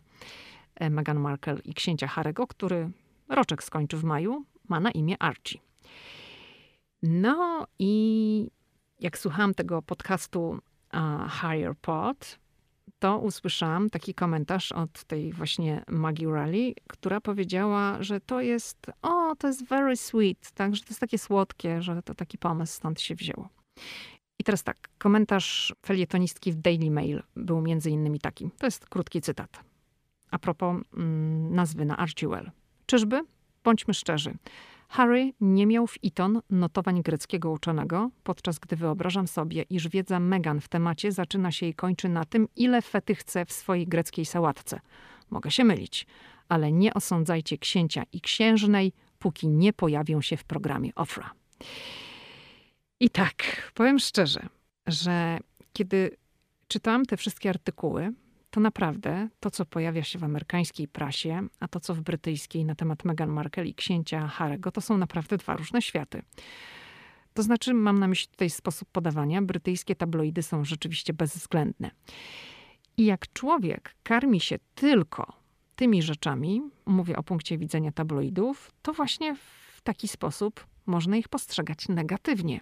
e, 0.75 0.91
Meghan 0.91 1.21
Markle 1.21 1.57
i 1.65 1.75
księcia 1.75 2.07
Harego, 2.07 2.47
który 2.47 2.91
roczek 3.29 3.65
skończy 3.65 3.97
w 3.97 4.05
maju, 4.05 4.45
ma 4.69 4.81
na 4.81 4.91
imię 4.91 5.23
Archie. 5.23 5.59
No 7.03 7.67
i 7.79 8.51
jak 9.01 9.19
słuchałam 9.19 9.55
tego 9.55 9.83
podcastu 9.83 10.49
uh, 10.49 11.33
Higher 11.33 11.77
Pod, 11.81 12.39
to 12.99 13.19
usłyszałam 13.19 13.91
taki 13.91 14.15
komentarz 14.15 14.73
od 14.73 15.05
tej 15.05 15.33
właśnie 15.33 15.85
Maggie 15.89 16.31
Raleigh, 16.31 16.77
która 16.87 17.21
powiedziała, 17.21 18.03
że 18.03 18.21
to 18.21 18.41
jest, 18.41 18.87
o, 19.03 19.37
to 19.37 19.47
jest 19.47 19.65
very 19.65 19.97
sweet, 19.97 20.51
tak, 20.51 20.77
że 20.77 20.83
to 20.83 20.89
jest 20.89 21.01
takie 21.01 21.19
słodkie, 21.19 21.83
że 21.83 22.03
to 22.03 22.15
taki 22.15 22.39
pomysł 22.39 22.73
stąd 22.73 23.01
się 23.01 23.15
wzięło. 23.15 23.49
I 24.45 24.53
teraz 24.53 24.63
tak, 24.63 24.89
komentarz 24.99 25.75
felietonistki 25.87 26.53
w 26.53 26.57
Daily 26.57 26.91
Mail 26.91 27.23
był 27.37 27.61
między 27.61 27.91
innymi 27.91 28.21
taki. 28.21 28.51
To 28.59 28.67
jest 28.67 28.89
krótki 28.89 29.21
cytat. 29.21 29.65
A 30.31 30.39
propos 30.39 30.77
mm, 30.97 31.55
nazwy 31.55 31.85
na 31.85 31.97
Archewell. 31.97 32.51
Czyżby? 32.87 33.21
Bądźmy 33.65 33.95
szczerzy. 33.95 34.35
Harry 34.89 35.33
nie 35.41 35.67
miał 35.67 35.87
w 35.87 35.95
Eton 36.05 36.41
notowań 36.51 37.03
greckiego 37.03 37.51
uczonego, 37.51 38.11
podczas 38.25 38.59
gdy 38.59 38.77
wyobrażam 38.77 39.27
sobie, 39.29 39.63
iż 39.71 39.89
wiedza 39.89 40.21
Megan 40.21 40.61
w 40.61 40.69
temacie 40.69 41.13
zaczyna 41.13 41.53
się 41.53 41.67
i 41.67 41.75
kończy 41.75 42.09
na 42.09 42.25
tym, 42.25 42.49
ile 42.57 42.83
fety 42.83 43.15
chce 43.15 43.45
w 43.45 43.53
swojej 43.53 43.87
greckiej 43.87 44.25
sałatce. 44.25 44.81
Mogę 45.31 45.51
się 45.51 45.65
mylić, 45.65 46.07
ale 46.49 46.73
nie 46.73 46.95
osądzajcie 46.95 47.59
księcia 47.59 48.03
i 48.13 48.21
księżnej, 48.21 48.93
póki 49.19 49.49
nie 49.49 49.73
pojawią 49.73 50.21
się 50.21 50.37
w 50.37 50.45
programie 50.45 50.95
Ofra. 50.95 51.31
I 53.05 53.11
tak, 53.11 53.73
powiem 53.75 53.99
szczerze, 53.99 54.49
że 54.87 55.39
kiedy 55.73 56.17
czytałam 56.69 57.05
te 57.05 57.17
wszystkie 57.17 57.51
artykuły, 57.51 58.13
to 58.51 58.61
naprawdę 58.61 59.29
to, 59.41 59.51
co 59.51 59.65
pojawia 59.65 60.03
się 60.03 60.19
w 60.19 60.25
amerykańskiej 60.25 60.89
prasie, 60.89 61.49
a 61.61 61.69
to, 61.69 61.81
co 61.81 61.95
w 61.95 62.01
brytyjskiej 62.01 62.65
na 62.65 62.75
temat 62.75 63.05
Meghan 63.05 63.31
Markle 63.31 63.67
i 63.67 63.75
księcia 63.75 64.29
Harego, 64.29 64.71
to 64.73 64.81
są 64.81 64.99
naprawdę 64.99 65.37
dwa 65.37 65.57
różne 65.57 65.83
światy. 65.83 66.23
To 67.35 67.43
znaczy, 67.43 67.75
mam 67.75 67.99
na 67.99 68.09
myśli 68.09 68.29
tutaj 68.29 68.51
sposób 68.51 68.89
podawania. 68.93 69.43
Brytyjskie 69.43 69.95
tabloidy 69.97 70.43
są 70.43 70.65
rzeczywiście 70.65 71.13
bezwzględne. 71.15 71.91
I 72.97 73.05
jak 73.05 73.33
człowiek 73.33 73.95
karmi 74.03 74.41
się 74.41 74.59
tylko 74.75 75.33
tymi 75.77 76.03
rzeczami, 76.03 76.63
mówię 76.87 77.17
o 77.17 77.23
punkcie 77.23 77.59
widzenia 77.59 77.93
tabloidów, 77.93 78.71
to 78.83 78.93
właśnie 78.93 79.37
w 79.37 79.81
taki 79.83 80.09
sposób 80.09 80.67
można 80.87 81.17
ich 81.17 81.29
postrzegać 81.29 81.89
negatywnie. 81.89 82.61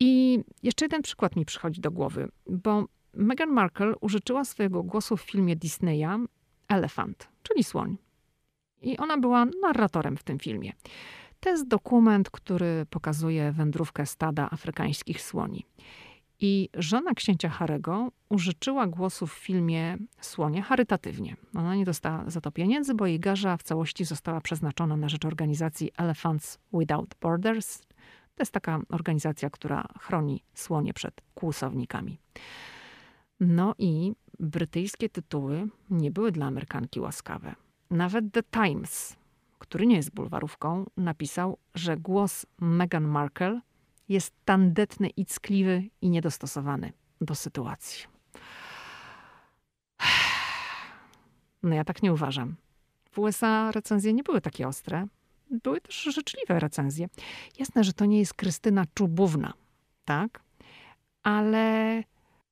I 0.00 0.40
jeszcze 0.62 0.84
jeden 0.84 1.02
przykład 1.02 1.36
mi 1.36 1.44
przychodzi 1.44 1.80
do 1.80 1.90
głowy, 1.90 2.28
bo 2.46 2.84
Meghan 3.14 3.50
Markle 3.50 3.96
użyczyła 4.00 4.44
swojego 4.44 4.82
głosu 4.82 5.16
w 5.16 5.22
filmie 5.22 5.56
Disneya 5.56 6.26
Elephant, 6.68 7.28
czyli 7.42 7.64
słoń. 7.64 7.96
I 8.82 8.96
ona 8.96 9.18
była 9.18 9.46
narratorem 9.62 10.16
w 10.16 10.22
tym 10.22 10.38
filmie. 10.38 10.72
To 11.40 11.50
jest 11.50 11.68
dokument, 11.68 12.30
który 12.30 12.86
pokazuje 12.90 13.52
wędrówkę 13.52 14.06
stada 14.06 14.48
afrykańskich 14.50 15.22
słoni. 15.22 15.66
I 16.44 16.68
żona 16.74 17.14
księcia 17.14 17.48
Harego 17.48 18.12
użyczyła 18.28 18.86
głosu 18.86 19.26
w 19.26 19.32
filmie 19.32 19.98
Słonie 20.20 20.62
charytatywnie. 20.62 21.36
Ona 21.54 21.74
nie 21.74 21.84
dostała 21.84 22.30
za 22.30 22.40
to 22.40 22.50
pieniędzy, 22.50 22.94
bo 22.94 23.06
jej 23.06 23.20
garza 23.20 23.56
w 23.56 23.62
całości 23.62 24.04
została 24.04 24.40
przeznaczona 24.40 24.96
na 24.96 25.08
rzecz 25.08 25.24
organizacji 25.24 25.90
Elephants 25.96 26.58
Without 26.72 27.14
Borders. 27.20 27.78
To 28.34 28.42
jest 28.42 28.52
taka 28.52 28.80
organizacja, 28.88 29.50
która 29.50 29.88
chroni 30.00 30.42
słonie 30.54 30.94
przed 30.94 31.20
kłusownikami. 31.34 32.18
No 33.40 33.74
i 33.78 34.12
brytyjskie 34.40 35.08
tytuły 35.08 35.68
nie 35.90 36.10
były 36.10 36.32
dla 36.32 36.46
Amerykanki 36.46 37.00
łaskawe. 37.00 37.54
Nawet 37.90 38.24
The 38.32 38.42
Times, 38.42 39.16
który 39.58 39.86
nie 39.86 39.96
jest 39.96 40.14
bulwarówką, 40.14 40.86
napisał, 40.96 41.58
że 41.74 41.96
głos 41.96 42.46
Meghan 42.60 43.04
Markle 43.04 43.60
jest 44.12 44.34
tandetny 44.44 45.08
i 45.08 45.26
ckliwy 45.26 45.82
i 46.00 46.10
niedostosowany 46.10 46.92
do 47.20 47.34
sytuacji. 47.34 48.06
No 51.64 51.74
ja 51.74 51.84
tak 51.84 52.02
nie 52.02 52.12
uważam. 52.12 52.56
W 53.10 53.18
USA 53.18 53.72
recenzje 53.72 54.12
nie 54.12 54.22
były 54.22 54.40
takie 54.40 54.68
ostre. 54.68 55.06
Były 55.50 55.80
też 55.80 56.02
życzliwe 56.02 56.60
recenzje. 56.60 57.08
Jasne, 57.58 57.84
że 57.84 57.92
to 57.92 58.04
nie 58.04 58.18
jest 58.18 58.34
Krystyna 58.34 58.84
Czubówna, 58.94 59.52
tak? 60.04 60.42
Ale 61.22 62.02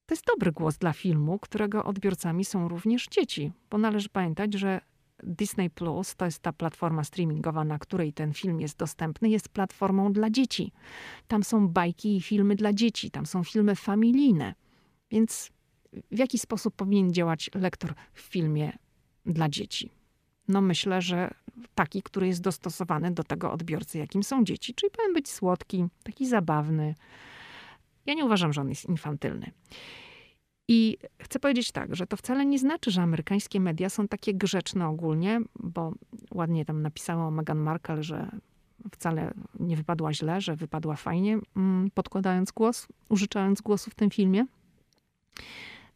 to 0.07 0.15
jest 0.15 0.27
dobry 0.27 0.53
głos 0.53 0.79
dla 0.79 0.93
filmu, 0.93 1.39
którego 1.39 1.85
odbiorcami 1.85 2.45
są 2.45 2.69
również 2.69 3.07
dzieci, 3.07 3.53
bo 3.71 3.79
należy 3.79 4.09
pamiętać, 4.09 4.55
że 4.55 4.81
Disney 5.23 5.71
Plus 5.71 6.16
to 6.16 6.25
jest 6.25 6.39
ta 6.43 6.53
platforma 6.53 7.05
streamingowa, 7.05 7.64
na 7.64 7.79
której 7.79 8.12
ten 8.12 8.33
film 8.33 8.61
jest 8.61 8.79
dostępny, 8.79 9.29
jest 9.29 9.49
platformą 9.49 10.12
dla 10.12 10.31
dzieci. 10.31 10.73
Tam 11.29 11.45
są 11.45 11.68
bajki 11.68 12.16
i 12.16 12.21
filmy 12.21 12.57
dla 12.57 12.73
dzieci, 12.73 13.11
tam 13.11 13.27
są 13.27 13.45
filmy 13.45 13.77
familijne. 13.77 14.55
Więc 15.11 15.51
w 16.11 16.18
jaki 16.18 16.39
sposób 16.39 16.75
powinien 16.77 17.12
działać 17.12 17.51
lektor 17.55 17.95
w 18.12 18.21
filmie 18.21 18.73
dla 19.27 19.49
dzieci? 19.49 19.91
No 20.49 20.61
myślę, 20.61 21.03
że 21.03 21.31
taki, 21.75 22.03
który 22.03 22.27
jest 22.27 22.41
dostosowany 22.41 23.11
do 23.11 23.25
tego 23.25 23.53
odbiorcy, 23.53 23.99
jakim 23.99 24.23
są 24.23 24.45
dzieci. 24.45 24.75
Czyli 24.75 24.91
powinien 24.91 25.14
być 25.14 25.31
słodki, 25.31 25.87
taki 26.03 26.29
zabawny. 26.29 26.95
Ja 28.07 28.14
nie 28.14 28.25
uważam, 28.25 28.53
że 28.53 28.61
on 28.61 28.68
jest 28.68 28.85
infantylny. 28.85 29.51
I 30.73 30.99
chcę 31.18 31.39
powiedzieć 31.39 31.73
tak, 31.73 31.97
że 31.97 32.07
to 32.07 32.16
wcale 32.16 32.47
nie 32.47 32.59
znaczy, 32.59 32.91
że 32.91 33.03
amerykańskie 33.03 33.61
media 33.61 33.89
są 33.89 34.09
takie 34.09 34.35
grzeczne 34.35 34.89
ogólnie, 34.89 35.41
bo 35.61 35.93
ładnie 36.35 36.64
tam 36.64 36.83
napisało 36.83 37.31
Meghan 37.31 37.59
Markle, 37.59 38.03
że 38.03 38.31
wcale 38.93 39.35
nie 39.61 39.77
wypadła 39.77 40.12
źle, 40.12 40.41
że 40.41 40.57
wypadła 40.57 40.97
fajnie, 40.97 41.39
mm, 41.57 41.91
podkładając 41.95 42.53
głos, 42.53 42.87
użyczając 43.09 43.61
głosu 43.61 43.91
w 43.91 43.95
tym 43.95 44.11
filmie. 44.11 44.47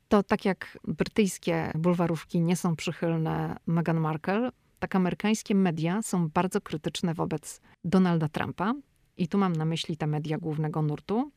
To 0.08 0.22
tak 0.22 0.44
jak 0.44 0.78
brytyjskie 0.84 1.72
bulwarówki 1.74 2.40
nie 2.40 2.56
są 2.56 2.76
przychylne 2.76 3.56
Meghan 3.66 4.00
Markle, 4.00 4.50
tak 4.78 4.96
amerykańskie 4.96 5.54
media 5.54 6.02
są 6.02 6.28
bardzo 6.28 6.60
krytyczne 6.60 7.14
wobec 7.14 7.60
Donalda 7.84 8.28
Trumpa. 8.28 8.74
I 9.16 9.28
tu 9.28 9.38
mam 9.38 9.52
na 9.52 9.64
myśli 9.64 9.96
te 9.96 10.06
media 10.06 10.38
głównego 10.38 10.82
nurtu. 10.82 11.30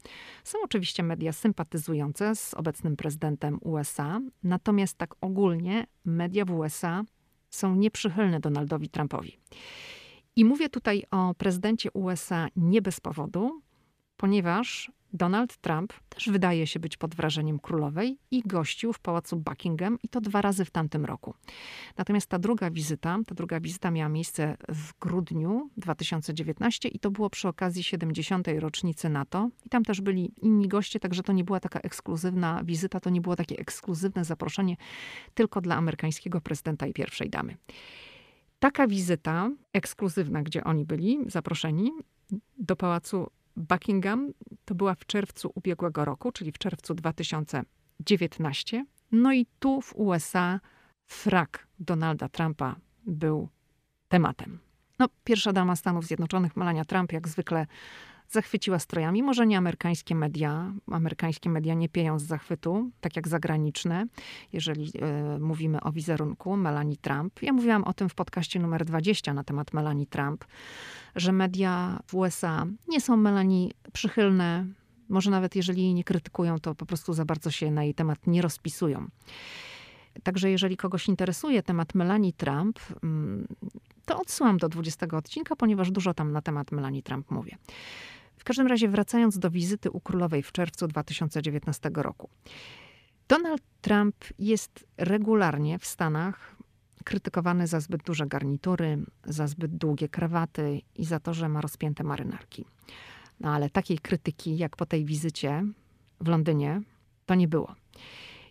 Są 0.43 0.57
oczywiście 0.63 1.03
media 1.03 1.33
sympatyzujące 1.33 2.35
z 2.35 2.53
obecnym 2.53 2.95
prezydentem 2.95 3.59
USA, 3.61 4.19
natomiast 4.43 4.97
tak 4.97 5.15
ogólnie 5.21 5.87
media 6.05 6.45
w 6.45 6.51
USA 6.51 7.03
są 7.49 7.75
nieprzychylne 7.75 8.39
Donaldowi 8.39 8.89
Trumpowi. 8.89 9.37
I 10.35 10.45
mówię 10.45 10.69
tutaj 10.69 11.03
o 11.11 11.33
prezydencie 11.33 11.91
USA 11.91 12.47
nie 12.55 12.81
bez 12.81 12.99
powodu, 12.99 13.61
ponieważ 14.17 14.91
Donald 15.13 15.57
Trump 15.57 15.93
też 16.09 16.29
wydaje 16.29 16.67
się 16.67 16.79
być 16.79 16.97
pod 16.97 17.15
wrażeniem 17.15 17.59
królowej 17.59 18.17
i 18.31 18.41
gościł 18.45 18.93
w 18.93 18.99
pałacu 18.99 19.37
Buckingham 19.37 19.97
i 20.03 20.09
to 20.09 20.21
dwa 20.21 20.41
razy 20.41 20.65
w 20.65 20.71
tamtym 20.71 21.05
roku. 21.05 21.33
Natomiast 21.97 22.29
ta 22.29 22.39
druga 22.39 22.71
wizyta, 22.71 23.17
ta 23.27 23.35
druga 23.35 23.59
wizyta 23.59 23.91
miała 23.91 24.09
miejsce 24.09 24.57
w 24.69 24.99
grudniu 24.99 25.69
2019 25.77 26.89
i 26.89 26.99
to 26.99 27.11
było 27.11 27.29
przy 27.29 27.47
okazji 27.47 27.83
70. 27.83 28.47
rocznicy 28.59 29.09
NATO. 29.09 29.49
I 29.65 29.69
tam 29.69 29.83
też 29.83 30.01
byli 30.01 30.31
inni 30.41 30.67
goście, 30.67 30.99
także 30.99 31.23
to 31.23 31.33
nie 31.33 31.43
była 31.43 31.59
taka 31.59 31.79
ekskluzywna 31.79 32.63
wizyta, 32.63 32.99
to 32.99 33.09
nie 33.09 33.21
było 33.21 33.35
takie 33.35 33.59
ekskluzywne 33.59 34.25
zaproszenie 34.25 34.75
tylko 35.33 35.61
dla 35.61 35.75
amerykańskiego 35.75 36.41
prezydenta 36.41 36.87
i 36.87 36.93
pierwszej 36.93 37.29
damy. 37.29 37.57
Taka 38.59 38.87
wizyta 38.87 39.51
ekskluzywna, 39.73 40.43
gdzie 40.43 40.63
oni 40.63 40.85
byli 40.85 41.17
zaproszeni 41.27 41.91
do 42.57 42.75
pałacu 42.75 43.31
Buckingham 43.57 44.33
to 44.65 44.75
była 44.75 44.95
w 44.95 45.05
czerwcu 45.05 45.51
ubiegłego 45.55 46.05
roku, 46.05 46.31
czyli 46.31 46.51
w 46.51 46.57
czerwcu 46.57 46.93
2019. 46.93 48.85
No 49.11 49.33
i 49.33 49.45
tu 49.59 49.81
w 49.81 49.95
USA 49.95 50.59
frak 51.05 51.67
Donalda 51.79 52.29
Trumpa 52.29 52.75
był 53.05 53.49
tematem. 54.07 54.59
No, 54.99 55.07
pierwsza 55.23 55.53
dama 55.53 55.75
Stanów 55.75 56.05
Zjednoczonych, 56.05 56.55
Melania 56.55 56.85
Trump, 56.85 57.11
jak 57.11 57.27
zwykle 57.27 57.67
zachwyciła 58.29 58.79
strojami. 58.79 59.23
Może 59.23 59.47
nie 59.47 59.57
amerykańskie 59.57 60.15
media. 60.15 60.73
Amerykańskie 60.91 61.49
media 61.49 61.73
nie 61.73 61.89
pieją 61.89 62.19
z 62.19 62.23
zachwytu, 62.23 62.89
tak 63.01 63.15
jak 63.15 63.27
zagraniczne, 63.27 64.05
jeżeli 64.53 64.91
y, 65.35 65.39
mówimy 65.39 65.81
o 65.81 65.91
wizerunku 65.91 66.57
Melanie 66.57 66.97
Trump. 66.97 67.41
Ja 67.41 67.53
mówiłam 67.53 67.83
o 67.83 67.93
tym 67.93 68.09
w 68.09 68.15
podcaście 68.15 68.59
numer 68.59 68.85
20 68.85 69.33
na 69.33 69.43
temat 69.43 69.73
Melanie 69.73 70.05
Trump, 70.05 70.45
że 71.15 71.31
media 71.31 71.99
w 72.07 72.15
USA 72.15 72.65
nie 72.87 73.01
są 73.01 73.17
Melanie 73.17 73.69
przychylne. 73.93 74.65
Może 75.09 75.31
nawet 75.31 75.55
jeżeli 75.55 75.83
jej 75.83 75.93
nie 75.93 76.03
krytykują, 76.03 76.59
to 76.59 76.75
po 76.75 76.85
prostu 76.85 77.13
za 77.13 77.25
bardzo 77.25 77.51
się 77.51 77.71
na 77.71 77.83
jej 77.83 77.93
temat 77.93 78.27
nie 78.27 78.41
rozpisują. 78.41 79.07
Także 80.23 80.51
jeżeli 80.51 80.77
kogoś 80.77 81.07
interesuje 81.07 81.63
temat 81.63 81.95
Melanie 81.95 82.33
Trump, 82.33 82.79
mm, 83.03 83.47
to 84.05 84.19
odsyłam 84.19 84.57
do 84.57 84.69
20 84.69 85.17
odcinka, 85.17 85.55
ponieważ 85.55 85.91
dużo 85.91 86.13
tam 86.13 86.31
na 86.31 86.41
temat 86.41 86.71
Melanie 86.71 87.03
Trump 87.03 87.31
mówię. 87.31 87.57
W 88.37 88.43
każdym 88.43 88.67
razie, 88.67 88.87
wracając 88.87 89.39
do 89.39 89.49
wizyty 89.49 89.91
u 89.91 89.99
królowej 89.99 90.43
w 90.43 90.51
czerwcu 90.51 90.87
2019 90.87 91.91
roku. 91.93 92.29
Donald 93.27 93.61
Trump 93.81 94.15
jest 94.39 94.87
regularnie 94.97 95.79
w 95.79 95.85
Stanach 95.85 96.55
krytykowany 97.03 97.67
za 97.67 97.79
zbyt 97.79 98.03
duże 98.03 98.27
garnitury, 98.27 98.97
za 99.23 99.47
zbyt 99.47 99.77
długie 99.77 100.09
krawaty 100.09 100.81
i 100.95 101.05
za 101.05 101.19
to, 101.19 101.33
że 101.33 101.49
ma 101.49 101.61
rozpięte 101.61 102.03
marynarki. 102.03 102.65
No 103.39 103.53
ale 103.53 103.69
takiej 103.69 103.99
krytyki, 103.99 104.57
jak 104.57 104.75
po 104.75 104.85
tej 104.85 105.05
wizycie 105.05 105.63
w 106.21 106.27
Londynie, 106.27 106.81
to 107.25 107.35
nie 107.35 107.47
było. 107.47 107.75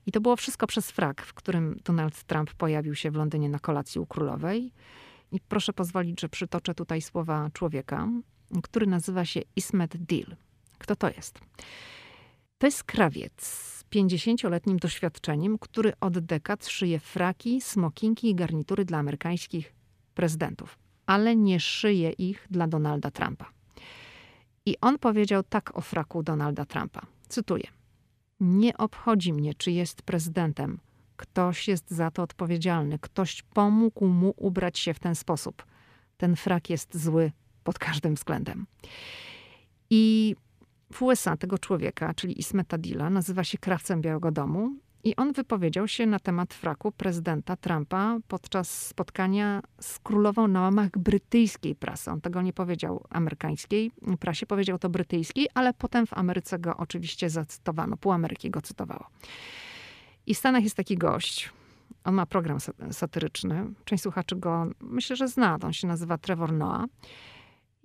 I 0.06 0.12
to 0.12 0.20
było 0.20 0.36
wszystko 0.36 0.66
przez 0.66 0.90
frak, 0.90 1.22
w 1.22 1.34
którym 1.34 1.80
Donald 1.84 2.24
Trump 2.24 2.54
pojawił 2.54 2.94
się 2.94 3.10
w 3.10 3.14
Londynie 3.14 3.48
na 3.48 3.58
kolacji 3.58 4.00
u 4.00 4.06
królowej. 4.06 4.72
I 5.32 5.40
proszę 5.40 5.72
pozwolić, 5.72 6.20
że 6.20 6.28
przytoczę 6.28 6.74
tutaj 6.74 7.02
słowa 7.02 7.50
człowieka, 7.52 8.08
który 8.62 8.86
nazywa 8.86 9.24
się 9.24 9.40
Ismet 9.56 9.96
Dil. 9.96 10.36
Kto 10.78 10.96
to 10.96 11.08
jest? 11.08 11.40
To 12.58 12.66
jest 12.66 12.84
krawiec 12.84 13.32
z 13.46 13.84
50-letnim 13.84 14.76
doświadczeniem, 14.76 15.58
który 15.58 15.92
od 16.00 16.18
dekad 16.18 16.66
szyje 16.66 16.98
fraki, 16.98 17.60
smokinki 17.60 18.30
i 18.30 18.34
garnitury 18.34 18.84
dla 18.84 18.98
amerykańskich 18.98 19.74
prezydentów, 20.14 20.78
ale 21.06 21.36
nie 21.36 21.60
szyje 21.60 22.10
ich 22.10 22.46
dla 22.50 22.66
Donalda 22.66 23.10
Trumpa. 23.10 23.50
I 24.66 24.76
on 24.80 24.98
powiedział 24.98 25.42
tak 25.42 25.78
o 25.78 25.80
fraku 25.80 26.22
Donalda 26.22 26.64
Trumpa. 26.64 27.06
Cytuję: 27.28 27.66
Nie 28.40 28.76
obchodzi 28.76 29.32
mnie, 29.32 29.54
czy 29.54 29.70
jest 29.70 30.02
prezydentem. 30.02 30.80
Ktoś 31.16 31.68
jest 31.68 31.90
za 31.90 32.10
to 32.10 32.22
odpowiedzialny. 32.22 32.98
Ktoś 32.98 33.42
pomógł 33.42 34.06
mu 34.06 34.34
ubrać 34.36 34.78
się 34.78 34.94
w 34.94 34.98
ten 34.98 35.14
sposób. 35.14 35.66
Ten 36.16 36.36
frak 36.36 36.70
jest 36.70 37.02
zły 37.02 37.32
pod 37.66 37.78
każdym 37.78 38.14
względem. 38.14 38.66
I 39.90 40.34
w 40.92 41.02
USA 41.02 41.36
tego 41.36 41.58
człowieka, 41.58 42.14
czyli 42.14 42.38
Ismeta 42.38 42.78
Dilla, 42.78 43.10
nazywa 43.10 43.44
się 43.44 43.58
krawcem 43.58 44.00
Białego 44.00 44.30
Domu. 44.30 44.70
I 45.04 45.16
on 45.16 45.32
wypowiedział 45.32 45.88
się 45.88 46.06
na 46.06 46.18
temat 46.18 46.54
fraku 46.54 46.92
prezydenta 46.92 47.56
Trumpa 47.56 48.18
podczas 48.28 48.86
spotkania 48.86 49.62
z 49.80 49.98
królową 49.98 50.48
na 50.48 50.60
łamach 50.60 50.98
brytyjskiej 50.98 51.74
prasy. 51.74 52.10
On 52.10 52.20
tego 52.20 52.42
nie 52.42 52.52
powiedział 52.52 53.04
amerykańskiej 53.10 53.90
prasie, 54.20 54.46
powiedział 54.46 54.78
to 54.78 54.88
brytyjskiej, 54.88 55.48
ale 55.54 55.74
potem 55.74 56.06
w 56.06 56.14
Ameryce 56.14 56.58
go 56.58 56.76
oczywiście 56.76 57.30
zacytowano. 57.30 57.96
Pół 57.96 58.12
Ameryki 58.12 58.50
go 58.50 58.62
cytowało. 58.62 59.06
I 60.26 60.34
w 60.34 60.38
Stanach 60.38 60.64
jest 60.64 60.76
taki 60.76 60.96
gość. 60.98 61.50
On 62.04 62.14
ma 62.14 62.26
program 62.26 62.58
satyryczny. 62.90 63.66
Część 63.84 64.02
słuchaczy 64.02 64.36
go 64.36 64.66
myślę, 64.80 65.16
że 65.16 65.28
zna. 65.28 65.58
On 65.62 65.72
się 65.72 65.86
nazywa 65.86 66.18
Trevor 66.18 66.52
Noah. 66.52 66.84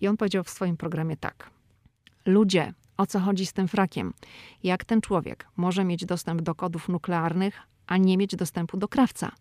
I 0.02 0.08
on 0.08 0.18
powiedział 0.18 0.43
w 0.43 0.49
swoim 0.49 0.78
programie 0.78 1.18
tak. 1.18 1.49
Ludzie, 2.26 2.74
o 2.97 3.06
co 3.06 3.20
chodzi 3.20 3.45
z 3.45 3.54
tym 3.54 3.68
frakiem? 3.68 4.14
Jak 4.64 4.86
ten 4.86 5.02
człowiek 5.02 5.47
może 5.58 5.84
mieć 5.84 6.06
dostęp 6.06 6.41
do 6.41 6.56
kodów 6.56 6.89
nuklearnych, 6.89 7.60
a 7.88 7.97
nie 7.97 8.18
mieć 8.18 8.36
dostępu 8.36 8.78
do 8.78 8.88
krawca? 8.88 9.32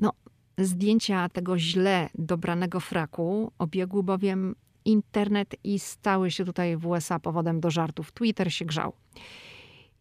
No, 0.00 0.12
zdjęcia 0.58 1.28
tego 1.28 1.58
źle 1.58 2.08
dobranego 2.14 2.80
fraku 2.80 3.52
obiegły 3.58 4.02
bowiem 4.02 4.54
internet 4.84 5.54
i 5.64 5.78
stały 5.78 6.30
się 6.30 6.44
tutaj 6.44 6.76
w 6.76 6.86
USA 6.86 7.18
powodem 7.18 7.60
do 7.60 7.70
żartów. 7.70 8.12
Twitter 8.12 8.52
się 8.52 8.64
grzał. 8.64 8.92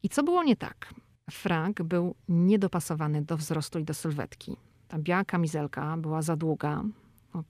I 0.04 0.10
co 0.10 0.24
było 0.24 0.44
nie 0.44 0.56
tak? 0.56 0.94
Frak 1.32 1.84
był 1.84 2.16
niedopasowany 2.30 3.22
do 3.22 3.38
wzrostu 3.38 3.80
i 3.80 3.84
do 3.84 3.94
sylwetki. 3.94 4.58
Ta 4.88 5.00
biała 5.00 5.26
kamizelka 5.26 5.98
była 5.98 6.22
za 6.22 6.36
długa, 6.36 6.84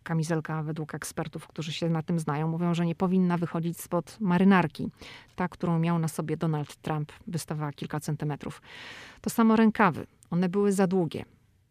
kamizelka 0.04 0.64
według 0.64 0.96
ekspertów, 0.96 1.48
którzy 1.48 1.74
się 1.74 1.90
na 1.90 2.02
tym 2.04 2.20
znają, 2.20 2.48
mówią, 2.48 2.74
że 2.74 2.86
nie 2.86 2.96
powinna 2.96 3.38
wychodzić 3.38 3.80
spod 3.80 4.18
marynarki. 4.20 4.92
Ta, 5.36 5.48
którą 5.48 5.80
miał 5.80 6.00
na 6.00 6.08
sobie 6.08 6.38
Donald 6.38 6.76
Trump, 6.76 7.12
wystawała 7.28 7.72
kilka 7.72 8.00
centymetrów. 8.00 8.62
To 9.22 9.30
samo 9.30 9.56
rękawy. 9.56 10.08
One 10.30 10.50
były 10.50 10.72
za 10.72 10.88
długie, 10.88 11.26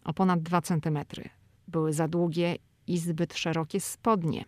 o 0.05 0.13
ponad 0.13 0.43
dwa 0.43 0.61
centymetry. 0.61 1.29
Były 1.69 1.93
za 1.93 2.09
długie 2.09 2.57
i 2.87 2.99
zbyt 2.99 3.35
szerokie 3.35 3.81
spodnie. 3.81 4.45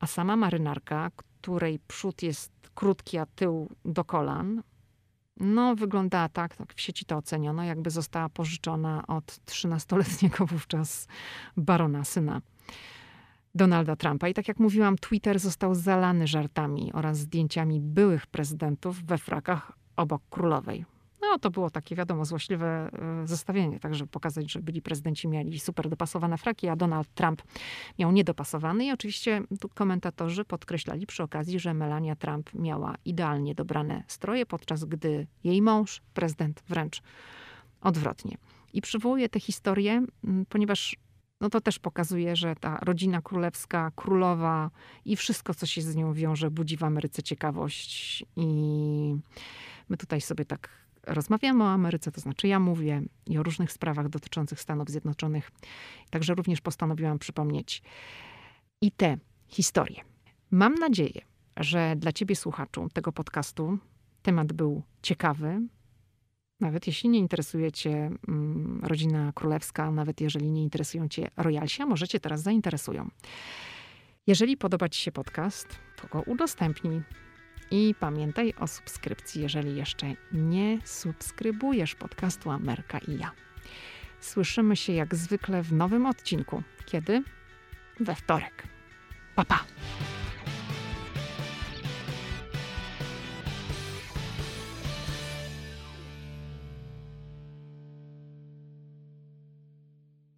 A 0.00 0.06
sama 0.06 0.36
marynarka, 0.36 1.10
której 1.16 1.78
przód 1.88 2.22
jest 2.22 2.52
krótki, 2.74 3.18
a 3.18 3.26
tył 3.26 3.68
do 3.84 4.04
kolan, 4.04 4.62
no, 5.40 5.76
wyglądała 5.76 6.28
tak, 6.28 6.56
tak, 6.56 6.74
w 6.74 6.80
sieci 6.80 7.04
to 7.04 7.16
oceniono, 7.16 7.64
jakby 7.64 7.90
została 7.90 8.28
pożyczona 8.28 9.06
od 9.06 9.24
13-letniego 9.24 10.46
wówczas 10.46 11.06
barona, 11.56 12.04
syna 12.04 12.40
Donalda 13.54 13.96
Trumpa. 13.96 14.28
I 14.28 14.34
tak 14.34 14.48
jak 14.48 14.58
mówiłam, 14.58 14.96
Twitter 14.98 15.38
został 15.38 15.74
zalany 15.74 16.26
żartami 16.26 16.92
oraz 16.92 17.18
zdjęciami 17.18 17.80
byłych 17.80 18.26
prezydentów 18.26 19.04
we 19.04 19.18
frakach 19.18 19.72
obok 19.96 20.22
królowej. 20.30 20.84
No 21.20 21.38
to 21.38 21.50
było 21.50 21.70
takie, 21.70 21.96
wiadomo, 21.96 22.24
złośliwe 22.24 22.66
e, 22.66 23.26
zestawienie, 23.26 23.80
tak 23.80 23.94
żeby 23.94 24.10
pokazać, 24.10 24.52
że 24.52 24.60
byli 24.60 24.82
prezydenci 24.82 25.28
mieli 25.28 25.60
super 25.60 25.88
dopasowane 25.88 26.38
fraki, 26.38 26.68
a 26.68 26.76
Donald 26.76 27.14
Trump 27.14 27.42
miał 27.98 28.12
niedopasowany. 28.12 28.84
I 28.84 28.92
oczywiście 28.92 29.42
tu 29.60 29.68
komentatorzy 29.68 30.44
podkreślali 30.44 31.06
przy 31.06 31.22
okazji, 31.22 31.60
że 31.60 31.74
Melania 31.74 32.16
Trump 32.16 32.54
miała 32.54 32.94
idealnie 33.04 33.54
dobrane 33.54 34.02
stroje, 34.06 34.46
podczas 34.46 34.84
gdy 34.84 35.26
jej 35.44 35.62
mąż, 35.62 36.02
prezydent, 36.14 36.62
wręcz 36.68 37.02
odwrotnie. 37.80 38.36
I 38.72 38.82
przywołuję 38.82 39.28
tę 39.28 39.40
historię, 39.40 40.06
ponieważ 40.48 40.96
no 41.40 41.50
to 41.50 41.60
też 41.60 41.78
pokazuje, 41.78 42.36
że 42.36 42.54
ta 42.56 42.78
rodzina 42.82 43.22
królewska, 43.22 43.92
królowa 43.96 44.70
i 45.04 45.16
wszystko, 45.16 45.54
co 45.54 45.66
się 45.66 45.82
z 45.82 45.96
nią 45.96 46.12
wiąże, 46.12 46.50
budzi 46.50 46.76
w 46.76 46.84
Ameryce 46.84 47.22
ciekawość. 47.22 48.24
I 48.36 48.46
my 49.88 49.96
tutaj 49.96 50.20
sobie 50.20 50.44
tak 50.44 50.68
rozmawiamy 51.06 51.64
o 51.64 51.70
Ameryce, 51.70 52.12
to 52.12 52.20
znaczy 52.20 52.48
ja 52.48 52.60
mówię 52.60 53.02
i 53.26 53.38
o 53.38 53.42
różnych 53.42 53.72
sprawach 53.72 54.08
dotyczących 54.08 54.60
Stanów 54.60 54.88
Zjednoczonych. 54.88 55.50
Także 56.10 56.34
również 56.34 56.60
postanowiłam 56.60 57.18
przypomnieć 57.18 57.82
i 58.80 58.92
te 58.92 59.18
historie. 59.46 60.00
Mam 60.50 60.74
nadzieję, 60.74 61.20
że 61.56 61.96
dla 61.96 62.12
ciebie 62.12 62.36
słuchaczu 62.36 62.88
tego 62.92 63.12
podcastu 63.12 63.78
temat 64.22 64.52
był 64.52 64.82
ciekawy, 65.02 65.60
Nawet 66.60 66.86
jeśli 66.86 67.08
nie 67.08 67.18
interesuje 67.18 67.72
Cię 67.72 68.10
mm, 68.28 68.80
rodzina 68.82 69.32
królewska, 69.34 69.90
nawet 69.90 70.20
jeżeli 70.20 70.50
nie 70.50 70.62
interesują 70.62 71.08
Cię 71.08 71.30
royalsi, 71.36 71.82
a 71.82 71.86
może 71.86 72.08
Cię 72.08 72.20
teraz 72.20 72.42
zainteresują. 72.42 73.08
Jeżeli 74.26 74.56
podoba 74.56 74.88
Ci 74.88 75.02
się 75.02 75.12
podcast, 75.12 75.78
to 75.96 76.08
go 76.08 76.22
udostępnij. 76.22 77.02
I 77.70 77.94
pamiętaj 78.00 78.54
o 78.60 78.66
subskrypcji, 78.66 79.42
jeżeli 79.42 79.76
jeszcze 79.76 80.14
nie 80.32 80.78
subskrybujesz 80.84 81.94
podcastu 81.94 82.50
Ameryka 82.50 82.98
i 82.98 83.18
ja. 83.18 83.30
Słyszymy 84.20 84.76
się 84.76 84.92
jak 84.92 85.14
zwykle 85.14 85.62
w 85.62 85.72
nowym 85.72 86.06
odcinku. 86.06 86.62
Kiedy? 86.86 87.22
We 88.00 88.14
wtorek. 88.14 88.62
Pa, 89.34 89.44
pa! 89.44 89.64